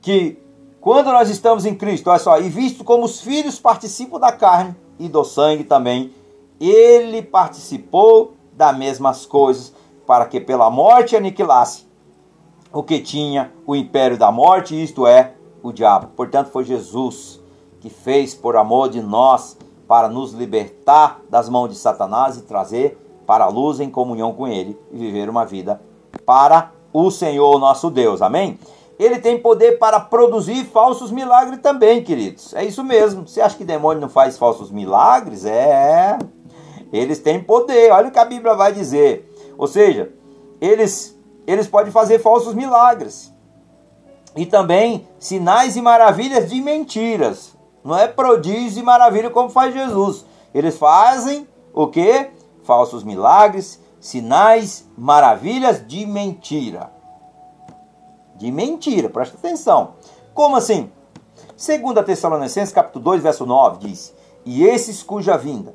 que 0.00 0.38
quando 0.80 1.12
nós 1.12 1.28
estamos 1.28 1.66
em 1.66 1.74
Cristo, 1.74 2.08
olha 2.08 2.18
só, 2.18 2.40
e 2.40 2.48
visto 2.48 2.82
como 2.82 3.04
os 3.04 3.20
filhos 3.20 3.60
participam 3.60 4.18
da 4.18 4.32
carne 4.32 4.74
e 4.98 5.06
do 5.06 5.22
sangue 5.22 5.64
também, 5.64 6.14
ele 6.58 7.20
participou 7.20 8.32
das 8.54 8.74
mesmas 8.78 9.26
coisas, 9.26 9.74
para 10.06 10.24
que 10.24 10.40
pela 10.40 10.70
morte 10.70 11.14
aniquilasse 11.14 11.86
o 12.72 12.82
que 12.82 13.00
tinha 13.00 13.52
o 13.66 13.76
império 13.76 14.16
da 14.16 14.32
morte, 14.32 14.82
isto 14.82 15.06
é, 15.06 15.34
o 15.62 15.70
diabo. 15.72 16.06
Portanto, 16.16 16.48
foi 16.48 16.64
Jesus 16.64 17.38
que 17.80 17.90
fez 17.90 18.34
por 18.34 18.56
amor 18.56 18.88
de 18.88 19.02
nós 19.02 19.58
para 19.90 20.08
nos 20.08 20.32
libertar 20.32 21.20
das 21.28 21.48
mãos 21.48 21.70
de 21.70 21.74
Satanás 21.74 22.36
e 22.36 22.42
trazer 22.42 22.96
para 23.26 23.46
a 23.46 23.48
luz 23.48 23.80
em 23.80 23.90
comunhão 23.90 24.32
com 24.32 24.46
Ele 24.46 24.78
e 24.92 24.96
viver 24.96 25.28
uma 25.28 25.44
vida 25.44 25.82
para 26.24 26.70
o 26.92 27.10
Senhor 27.10 27.58
nosso 27.58 27.90
Deus. 27.90 28.22
Amém? 28.22 28.56
Ele 29.00 29.18
tem 29.18 29.36
poder 29.40 29.80
para 29.80 29.98
produzir 29.98 30.64
falsos 30.66 31.10
milagres 31.10 31.58
também, 31.58 32.04
queridos. 32.04 32.54
É 32.54 32.64
isso 32.64 32.84
mesmo. 32.84 33.26
Você 33.26 33.40
acha 33.40 33.56
que 33.56 33.64
demônio 33.64 34.00
não 34.00 34.08
faz 34.08 34.38
falsos 34.38 34.70
milagres? 34.70 35.44
É. 35.44 36.16
Eles 36.92 37.18
têm 37.18 37.42
poder. 37.42 37.90
Olha 37.90 38.10
o 38.10 38.12
que 38.12 38.18
a 38.20 38.24
Bíblia 38.24 38.54
vai 38.54 38.72
dizer. 38.72 39.28
Ou 39.58 39.66
seja, 39.66 40.12
eles, 40.60 41.18
eles 41.48 41.66
podem 41.66 41.90
fazer 41.90 42.20
falsos 42.20 42.54
milagres. 42.54 43.34
E 44.36 44.46
também 44.46 45.08
sinais 45.18 45.74
e 45.74 45.82
maravilhas 45.82 46.48
de 46.48 46.62
mentiras. 46.62 47.58
Não 47.82 47.98
é 47.98 48.06
prodígio 48.06 48.80
e 48.80 48.82
maravilha 48.82 49.30
como 49.30 49.48
faz 49.48 49.72
Jesus. 49.72 50.24
Eles 50.54 50.76
fazem 50.76 51.48
o 51.72 51.86
que? 51.86 52.30
Falsos 52.62 53.02
milagres, 53.02 53.80
sinais, 53.98 54.88
maravilhas 54.96 55.86
de 55.86 56.04
mentira. 56.06 56.92
De 58.36 58.50
mentira, 58.50 59.08
presta 59.08 59.36
atenção. 59.36 59.94
Como 60.34 60.56
assim? 60.56 60.90
Segundo 61.56 62.02
Tessalonicenses, 62.02 62.72
capítulo 62.72 63.04
2, 63.04 63.22
verso 63.22 63.44
9, 63.44 63.86
diz: 63.86 64.14
"E 64.44 64.64
esses 64.64 65.02
cuja 65.02 65.36
vinda 65.36 65.74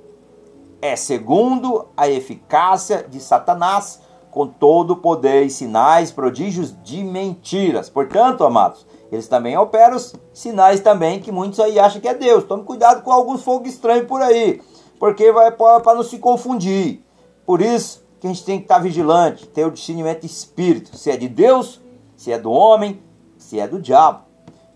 é 0.81 0.95
segundo 0.95 1.87
a 1.95 2.09
eficácia 2.09 3.05
de 3.07 3.19
Satanás, 3.19 4.01
com 4.31 4.47
todo 4.47 4.91
o 4.91 4.97
poder 4.97 5.43
e 5.45 5.49
sinais, 5.49 6.11
prodígios 6.11 6.75
de 6.83 7.03
mentiras." 7.03 7.89
Portanto, 7.89 8.43
amados, 8.43 8.85
eles 9.11 9.27
também 9.27 9.57
operam 9.57 9.97
sinais 10.33 10.79
também 10.79 11.19
que 11.19 11.31
muitos 11.31 11.59
aí 11.59 11.79
acham 11.79 12.01
que 12.01 12.07
é 12.07 12.13
Deus. 12.13 12.43
Tome 12.43 12.63
cuidado 12.63 13.03
com 13.03 13.11
alguns 13.11 13.43
fogos 13.43 13.69
estranhos 13.69 14.07
por 14.07 14.21
aí, 14.21 14.61
porque 14.99 15.31
vai 15.31 15.51
para 15.51 15.95
não 15.95 16.03
se 16.03 16.17
confundir. 16.17 17.03
Por 17.45 17.61
isso 17.61 18.03
que 18.19 18.27
a 18.27 18.29
gente 18.29 18.43
tem 18.43 18.57
que 18.57 18.65
estar 18.65 18.79
vigilante, 18.79 19.47
ter 19.47 19.65
o 19.65 19.71
discernimento 19.71 20.21
de 20.21 20.27
espírito, 20.27 20.97
se 20.97 21.11
é 21.11 21.17
de 21.17 21.27
Deus, 21.27 21.81
se 22.15 22.31
é 22.31 22.39
do 22.39 22.51
homem, 22.51 23.01
se 23.37 23.59
é 23.59 23.67
do 23.67 23.79
diabo. 23.79 24.23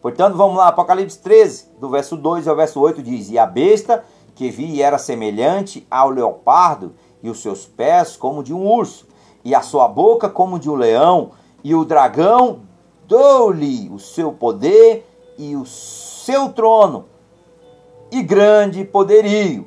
Portanto, 0.02 0.38
vamos 0.38 0.58
lá, 0.58 0.68
Apocalipse 0.68 1.20
13, 1.20 1.72
do 1.80 1.90
verso 1.90 2.16
2 2.16 2.48
ao 2.48 2.56
verso 2.56 2.80
8 2.80 3.02
diz: 3.02 3.30
E 3.30 3.38
a 3.38 3.46
besta 3.46 4.04
que 4.36 4.50
vi 4.50 4.82
era 4.82 4.98
semelhante 4.98 5.86
ao 5.90 6.10
leopardo, 6.10 6.94
e 7.22 7.30
os 7.30 7.42
seus 7.42 7.66
pés 7.66 8.16
como 8.16 8.42
de 8.42 8.54
um 8.54 8.66
urso, 8.66 9.08
e 9.44 9.54
a 9.54 9.62
sua 9.62 9.88
boca 9.88 10.30
como 10.30 10.58
de 10.58 10.70
um 10.70 10.76
leão, 10.76 11.32
e 11.64 11.76
o 11.76 11.84
dragão 11.84 12.62
dou-lhe 13.10 13.90
o 13.90 13.98
seu 13.98 14.32
poder 14.32 15.04
e 15.36 15.56
o 15.56 15.66
seu 15.66 16.50
trono 16.50 17.06
e 18.12 18.22
grande 18.22 18.86
poderio. 18.86 19.66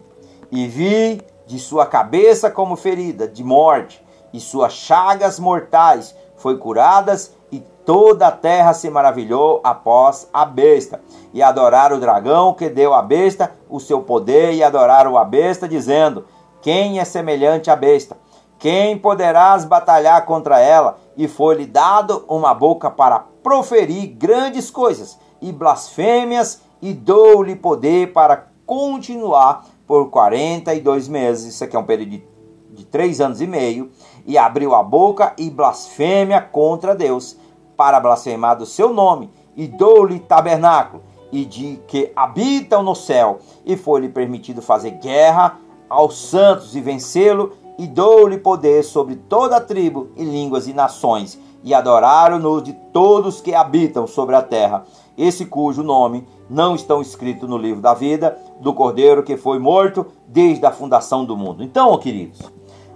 E 0.52 0.68
vi 0.68 1.20
de 1.44 1.58
sua 1.58 1.84
cabeça 1.84 2.48
como 2.48 2.76
ferida 2.76 3.26
de 3.26 3.42
morte, 3.42 4.00
e 4.32 4.38
suas 4.38 4.72
chagas 4.74 5.40
mortais 5.40 6.14
foi 6.36 6.56
curadas, 6.56 7.34
e 7.50 7.58
toda 7.84 8.28
a 8.28 8.32
terra 8.32 8.72
se 8.74 8.88
maravilhou 8.88 9.60
após 9.64 10.28
a 10.32 10.44
besta, 10.44 11.00
e 11.34 11.42
adoraram 11.42 11.96
o 11.96 12.00
dragão 12.00 12.54
que 12.54 12.68
deu 12.68 12.94
à 12.94 13.02
besta 13.02 13.52
o 13.68 13.80
seu 13.80 14.02
poder, 14.02 14.52
e 14.52 14.62
adoraram 14.62 15.18
a 15.18 15.24
besta, 15.24 15.68
dizendo: 15.68 16.24
Quem 16.60 17.00
é 17.00 17.04
semelhante 17.04 17.70
à 17.70 17.76
besta? 17.76 18.16
Quem 18.58 18.96
poderás 18.96 19.64
batalhar 19.64 20.24
contra 20.24 20.60
ela? 20.60 20.96
E 21.16 21.26
foi-lhe 21.26 21.66
dado 21.66 22.24
uma 22.28 22.54
boca 22.54 22.88
para 22.88 23.31
proferir 23.42 24.08
grandes 24.08 24.70
coisas 24.70 25.18
e 25.40 25.52
blasfêmias, 25.52 26.62
e 26.80 26.92
dou-lhe 26.92 27.54
poder 27.54 28.12
para 28.12 28.48
continuar 28.66 29.64
por 29.86 30.10
42 30.10 31.08
meses. 31.08 31.54
Isso 31.54 31.64
aqui 31.64 31.76
é 31.76 31.78
um 31.78 31.84
período 31.84 32.10
de, 32.10 32.24
de 32.72 32.84
três 32.84 33.20
anos 33.20 33.40
e 33.40 33.46
meio. 33.46 33.90
E 34.26 34.38
abriu 34.38 34.74
a 34.74 34.82
boca 34.82 35.32
e 35.36 35.50
blasfêmia 35.50 36.40
contra 36.40 36.94
Deus 36.94 37.36
para 37.76 38.00
blasfemar 38.00 38.56
do 38.56 38.66
seu 38.66 38.92
nome, 38.92 39.30
e 39.56 39.66
dou-lhe 39.66 40.20
tabernáculo, 40.20 41.02
e 41.30 41.44
de 41.44 41.80
que 41.88 42.12
habitam 42.14 42.82
no 42.82 42.94
céu, 42.94 43.38
e 43.64 43.76
foi-lhe 43.76 44.08
permitido 44.08 44.62
fazer 44.62 44.92
guerra 44.92 45.58
aos 45.88 46.30
santos 46.30 46.76
e 46.76 46.80
vencê-lo, 46.80 47.52
e 47.78 47.86
dou-lhe 47.86 48.38
poder 48.38 48.84
sobre 48.84 49.16
toda 49.16 49.56
a 49.56 49.60
tribo 49.60 50.10
e 50.16 50.24
línguas 50.24 50.68
e 50.68 50.72
nações, 50.72 51.38
e 51.62 51.72
adoraram-no 51.72 52.60
de 52.60 52.72
todos 52.72 53.40
que 53.40 53.54
habitam 53.54 54.06
sobre 54.06 54.34
a 54.34 54.42
terra, 54.42 54.84
esse 55.16 55.46
cujo 55.46 55.82
nome 55.82 56.26
não 56.48 56.74
estão 56.74 57.00
escritos 57.00 57.48
no 57.48 57.58
livro 57.58 57.80
da 57.80 57.94
vida 57.94 58.38
do 58.60 58.72
Cordeiro 58.74 59.22
que 59.22 59.36
foi 59.36 59.58
morto 59.58 60.06
desde 60.26 60.64
a 60.66 60.72
fundação 60.72 61.24
do 61.24 61.36
mundo. 61.36 61.62
Então, 61.62 61.96
queridos, 61.98 62.40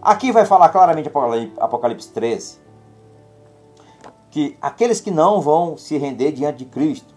aqui 0.00 0.32
vai 0.32 0.44
falar 0.44 0.68
claramente 0.70 1.10
Apocalipse 1.58 2.10
13, 2.12 2.58
que 4.30 4.56
aqueles 4.60 5.00
que 5.00 5.10
não 5.10 5.40
vão 5.40 5.76
se 5.76 5.96
render 5.98 6.32
diante 6.32 6.58
de 6.58 6.64
Cristo, 6.66 7.14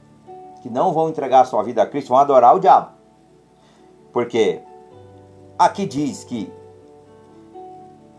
que 0.61 0.69
não 0.69 0.93
vão 0.93 1.09
entregar 1.09 1.45
sua 1.45 1.63
vida 1.63 1.81
a 1.81 1.85
Cristo, 1.85 2.09
vão 2.09 2.17
adorar 2.17 2.55
o 2.55 2.59
diabo. 2.59 2.91
Porque 4.11 4.61
aqui 5.57 5.85
diz 5.85 6.23
que 6.23 6.51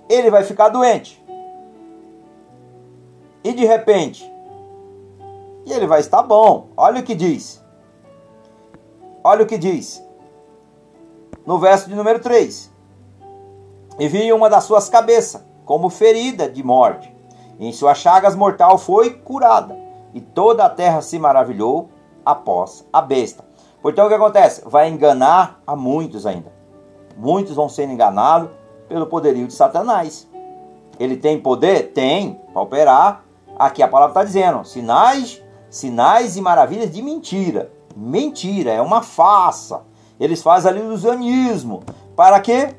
ele 0.09 0.31
vai 0.31 0.45
ficar 0.45 0.69
doente. 0.69 1.20
E 3.43 3.53
de 3.53 3.65
repente, 3.65 4.31
e 5.65 5.73
ele 5.73 5.87
vai 5.87 6.01
estar 6.01 6.23
bom. 6.23 6.69
Olha 6.77 7.01
o 7.01 7.05
que 7.05 7.15
diz. 7.15 7.65
Olha 9.23 9.45
o 9.45 9.47
que 9.47 9.59
diz. 9.59 10.03
No 11.47 11.59
verso 11.59 11.89
de 11.89 11.95
número 11.95 12.21
3. 12.21 12.71
E 13.99 14.09
vi 14.09 14.33
uma 14.33 14.49
das 14.49 14.65
suas 14.65 14.89
cabeças, 14.89 15.45
como 15.65 15.91
ferida 15.91 16.49
de 16.49 16.63
morte 16.63 17.21
em 17.61 17.73
suas 17.73 17.99
chagas 17.99 18.35
mortal 18.35 18.79
foi 18.79 19.11
curada, 19.11 19.77
e 20.15 20.21
toda 20.21 20.65
a 20.65 20.71
terra 20.71 21.03
se 21.03 21.19
maravilhou 21.19 21.91
após 22.25 22.87
a 22.91 23.03
besta. 23.03 23.45
Portanto, 23.83 24.07
o 24.07 24.09
que 24.09 24.15
acontece? 24.15 24.63
Vai 24.67 24.89
enganar 24.89 25.61
a 25.67 25.77
muitos 25.77 26.27
ainda. 26.27 26.51
Muitos 27.17 27.55
vão 27.55 27.69
ser 27.69 27.85
enganados 27.85 28.51
pelo 28.89 29.07
poderio 29.07 29.47
de 29.47 29.53
Satanás. 29.53 30.27
Ele 30.99 31.19
tem 31.19 31.39
poder? 31.39 31.93
Tem, 31.93 32.41
para 32.51 32.63
operar. 32.63 33.25
Aqui 33.61 33.83
a 33.83 33.89
palavra 33.89 34.13
está 34.13 34.25
dizendo: 34.25 34.65
sinais, 34.65 35.45
sinais 35.69 36.39
e 36.39 36.41
maravilhas 36.41 36.91
de 36.91 37.03
mentira. 37.03 37.71
Mentira, 37.95 38.71
é 38.71 38.81
uma 38.81 39.03
farsa. 39.03 39.83
Eles 40.19 40.43
fazem 40.43 40.71
ali 40.71 40.81
ilusionismo. 40.81 41.83
Para 42.17 42.41
quê? 42.41 42.75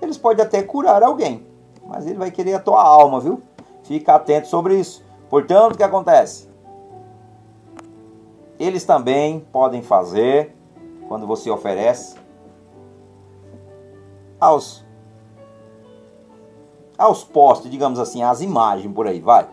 Eles 0.00 0.18
podem 0.18 0.44
até 0.44 0.64
curar 0.64 1.04
alguém, 1.04 1.46
mas 1.86 2.08
ele 2.08 2.18
vai 2.18 2.32
querer 2.32 2.54
a 2.54 2.58
tua 2.58 2.82
alma, 2.82 3.20
viu? 3.20 3.40
Fica 3.84 4.16
atento 4.16 4.48
sobre 4.48 4.74
isso. 4.80 5.04
Portanto, 5.30 5.74
o 5.74 5.76
que 5.76 5.84
acontece? 5.84 6.48
Eles 8.58 8.84
também 8.84 9.46
podem 9.52 9.80
fazer 9.80 10.56
quando 11.06 11.24
você 11.24 11.48
oferece 11.48 12.16
aos 14.40 14.81
aos 17.02 17.24
postes, 17.24 17.70
digamos 17.70 17.98
assim, 17.98 18.22
às 18.22 18.40
imagens 18.40 18.92
por 18.94 19.06
aí, 19.06 19.20
vai. 19.20 19.46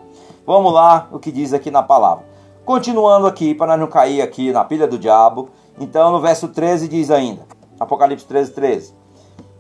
Vamos 0.46 0.72
lá, 0.74 1.08
o 1.12 1.20
que 1.20 1.32
diz 1.32 1.54
aqui 1.54 1.72
na 1.72 1.84
palavra. 1.84 2.26
Continuando 2.64 3.26
aqui, 3.26 3.56
para 3.56 3.76
não 3.76 3.88
cair 3.88 4.22
aqui 4.22 4.52
na 4.52 4.64
pilha 4.64 4.88
do 4.88 4.98
diabo. 4.98 5.50
Então, 5.80 6.12
no 6.12 6.22
verso 6.22 6.48
13 6.50 6.88
diz 6.88 7.10
ainda, 7.10 7.48
Apocalipse 7.80 8.26
13, 8.26 8.52
13. 8.52 8.94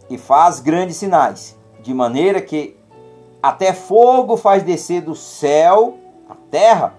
E 0.10 0.18
faz 0.18 0.60
grandes 0.60 0.98
sinais, 0.98 1.58
de 1.82 1.94
maneira 1.94 2.42
que 2.42 2.78
até 3.42 3.74
fogo 3.74 4.38
faz 4.38 4.64
descer 4.64 5.02
do 5.02 5.16
céu 5.16 5.98
a 6.30 6.36
terra 6.36 6.94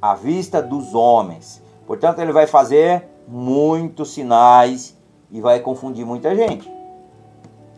à 0.00 0.14
vista 0.14 0.62
dos 0.62 0.94
homens. 0.94 1.62
Portanto, 1.86 2.20
ele 2.20 2.32
vai 2.32 2.46
fazer 2.46 3.08
muitos 3.26 4.12
sinais 4.12 4.96
e 5.30 5.40
vai 5.40 5.60
confundir 5.60 6.04
muita 6.04 6.34
gente. 6.36 6.70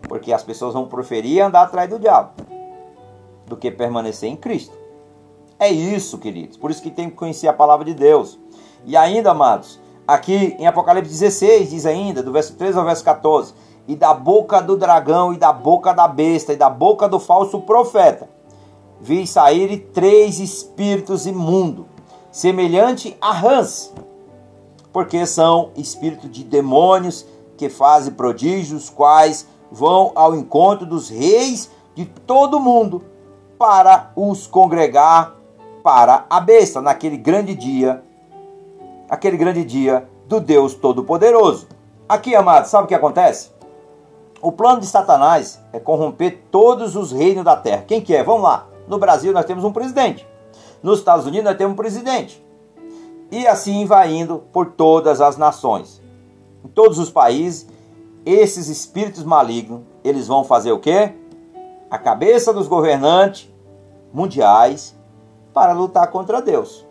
Porque 0.08 0.32
as 0.32 0.42
pessoas 0.42 0.74
vão 0.74 0.86
preferir 0.86 1.42
andar 1.42 1.62
atrás 1.62 1.88
do 1.88 1.98
diabo 1.98 2.32
do 3.46 3.56
que 3.56 3.70
permanecer 3.70 4.28
em 4.28 4.36
Cristo. 4.36 4.76
É 5.58 5.68
isso, 5.68 6.18
queridos. 6.18 6.56
Por 6.56 6.70
isso 6.70 6.82
que 6.82 6.90
tem 6.90 7.08
que 7.08 7.16
conhecer 7.16 7.48
a 7.48 7.52
palavra 7.52 7.84
de 7.84 7.94
Deus. 7.94 8.38
E 8.84 8.96
ainda, 8.96 9.30
amados, 9.30 9.78
aqui 10.06 10.56
em 10.58 10.66
Apocalipse 10.66 11.10
16 11.10 11.70
diz 11.70 11.86
ainda, 11.86 12.22
do 12.22 12.32
verso 12.32 12.54
13 12.54 12.78
ao 12.78 12.84
verso 12.84 13.04
14: 13.04 13.54
e 13.86 13.94
da 13.94 14.14
boca 14.14 14.60
do 14.60 14.76
dragão, 14.76 15.32
e 15.32 15.36
da 15.36 15.52
boca 15.52 15.92
da 15.92 16.08
besta, 16.08 16.52
e 16.52 16.56
da 16.56 16.70
boca 16.70 17.08
do 17.08 17.20
falso 17.20 17.60
profeta, 17.60 18.28
vi 19.00 19.26
sair 19.26 19.90
três 19.92 20.40
espíritos 20.40 21.26
imundos, 21.26 21.86
semelhante 22.32 23.16
a 23.20 23.32
rãs, 23.32 23.92
porque 24.92 25.26
são 25.26 25.70
espíritos 25.76 26.30
de 26.30 26.44
demônios 26.44 27.26
que 27.56 27.68
fazem 27.68 28.14
prodígios, 28.14 28.88
quais 28.88 29.46
vão 29.74 30.12
ao 30.14 30.36
encontro 30.36 30.86
dos 30.86 31.10
reis 31.10 31.68
de 31.96 32.04
todo 32.04 32.58
o 32.58 32.60
mundo 32.60 33.02
para 33.58 34.12
os 34.14 34.46
congregar 34.46 35.34
para 35.82 36.24
a 36.30 36.38
besta 36.38 36.80
naquele 36.80 37.16
grande 37.16 37.56
dia, 37.56 38.00
aquele 39.10 39.36
grande 39.36 39.64
dia 39.64 40.08
do 40.28 40.38
Deus 40.38 40.74
Todo-Poderoso. 40.74 41.66
Aqui, 42.08 42.36
amados, 42.36 42.70
sabe 42.70 42.84
o 42.84 42.86
que 42.86 42.94
acontece? 42.94 43.50
O 44.40 44.52
plano 44.52 44.80
de 44.80 44.86
Satanás 44.86 45.60
é 45.72 45.80
corromper 45.80 46.44
todos 46.52 46.94
os 46.94 47.10
reinos 47.10 47.44
da 47.44 47.56
terra. 47.56 47.84
Quem 47.86 48.00
que 48.00 48.14
é? 48.14 48.22
Vamos 48.22 48.42
lá. 48.42 48.68
No 48.86 48.98
Brasil 48.98 49.32
nós 49.32 49.44
temos 49.44 49.64
um 49.64 49.72
presidente. 49.72 50.24
Nos 50.82 51.00
Estados 51.00 51.26
Unidos 51.26 51.46
nós 51.46 51.56
temos 51.56 51.72
um 51.72 51.76
presidente. 51.76 52.42
E 53.32 53.44
assim 53.44 53.86
vai 53.86 54.12
indo 54.12 54.38
por 54.52 54.66
todas 54.66 55.20
as 55.20 55.36
nações. 55.36 56.00
Em 56.64 56.68
todos 56.68 56.98
os 56.98 57.10
países, 57.10 57.66
esses 58.24 58.68
espíritos 58.68 59.24
malignos, 59.24 59.82
eles 60.02 60.26
vão 60.26 60.44
fazer 60.44 60.72
o 60.72 60.78
quê? 60.78 61.12
A 61.90 61.98
cabeça 61.98 62.52
dos 62.52 62.66
governantes 62.66 63.52
mundiais 64.12 64.94
para 65.52 65.72
lutar 65.72 66.10
contra 66.10 66.40
Deus. 66.40 66.86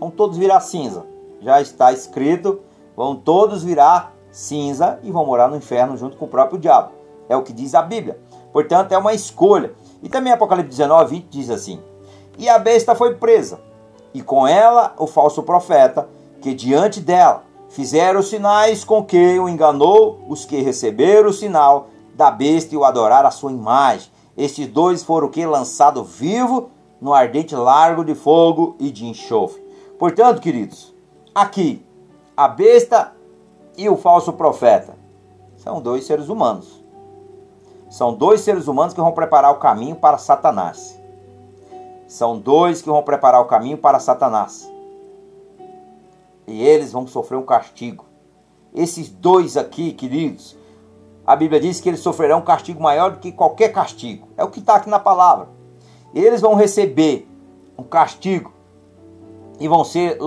Vão 0.00 0.10
todos 0.10 0.38
virar 0.38 0.60
cinza. 0.60 1.04
Já 1.40 1.60
está 1.60 1.92
escrito, 1.92 2.60
vão 2.96 3.14
todos 3.14 3.62
virar 3.62 4.14
cinza 4.30 4.98
e 5.02 5.10
vão 5.10 5.24
morar 5.26 5.48
no 5.48 5.56
inferno 5.56 5.96
junto 5.96 6.16
com 6.16 6.24
o 6.24 6.28
próprio 6.28 6.58
diabo. 6.58 6.90
É 7.28 7.36
o 7.36 7.42
que 7.42 7.52
diz 7.52 7.74
a 7.74 7.82
Bíblia. 7.82 8.18
Portanto, 8.52 8.92
é 8.92 8.98
uma 8.98 9.14
escolha. 9.14 9.72
E 10.02 10.08
também 10.08 10.32
Apocalipse 10.32 10.70
19, 10.70 11.16
20 11.16 11.26
diz 11.28 11.50
assim: 11.50 11.80
E 12.38 12.48
a 12.48 12.58
besta 12.58 12.94
foi 12.94 13.14
presa, 13.14 13.60
e 14.14 14.22
com 14.22 14.46
ela 14.46 14.94
o 14.98 15.06
falso 15.06 15.42
profeta, 15.42 16.08
que 16.40 16.54
diante 16.54 17.00
dela 17.00 17.44
fizeram 17.68 18.22
sinais 18.22 18.84
com 18.84 19.04
que 19.04 19.38
o 19.38 19.48
enganou 19.48 20.20
os 20.28 20.44
que 20.44 20.60
receberam 20.60 21.30
o 21.30 21.32
sinal 21.32 21.88
da 22.14 22.30
besta 22.30 22.74
e 22.74 22.78
o 22.78 22.84
adoraram 22.84 23.28
a 23.28 23.32
sua 23.32 23.52
imagem. 23.52 24.10
Estes 24.36 24.66
dois 24.66 25.02
foram 25.02 25.28
que? 25.28 25.44
Lançado 25.44 26.04
vivo 26.04 26.70
no 27.00 27.12
ardente 27.12 27.54
largo 27.54 28.04
de 28.04 28.14
fogo 28.14 28.76
e 28.78 28.90
de 28.90 29.06
enxofre. 29.06 29.62
Portanto, 29.98 30.40
queridos, 30.40 30.94
aqui 31.34 31.84
a 32.36 32.48
besta 32.48 33.12
e 33.76 33.88
o 33.88 33.96
falso 33.96 34.32
profeta? 34.32 34.94
São 35.56 35.80
dois 35.80 36.04
seres 36.04 36.28
humanos. 36.28 36.84
São 37.88 38.12
dois 38.12 38.40
seres 38.40 38.68
humanos 38.68 38.92
que 38.92 39.00
vão 39.00 39.12
preparar 39.12 39.52
o 39.52 39.58
caminho 39.58 39.96
para 39.96 40.18
Satanás. 40.18 41.00
São 42.06 42.38
dois 42.38 42.82
que 42.82 42.88
vão 42.88 43.02
preparar 43.02 43.40
o 43.40 43.46
caminho 43.46 43.78
para 43.78 43.98
Satanás. 43.98 44.70
E 46.46 46.62
eles 46.62 46.92
vão 46.92 47.06
sofrer 47.06 47.36
um 47.36 47.44
castigo. 47.44 48.04
Esses 48.74 49.08
dois 49.08 49.56
aqui, 49.56 49.92
queridos, 49.92 50.56
a 51.26 51.34
Bíblia 51.34 51.60
diz 51.60 51.80
que 51.80 51.88
eles 51.88 52.00
sofrerão 52.00 52.38
um 52.38 52.44
castigo 52.44 52.80
maior 52.80 53.12
do 53.12 53.18
que 53.18 53.32
qualquer 53.32 53.72
castigo. 53.72 54.28
É 54.36 54.44
o 54.44 54.50
que 54.50 54.60
está 54.60 54.76
aqui 54.76 54.88
na 54.88 54.98
palavra. 54.98 55.48
Eles 56.14 56.40
vão 56.40 56.54
receber 56.54 57.28
um 57.76 57.82
castigo 57.82 58.52
e 59.58 59.66
vão 59.66 59.84
ser 59.84 60.22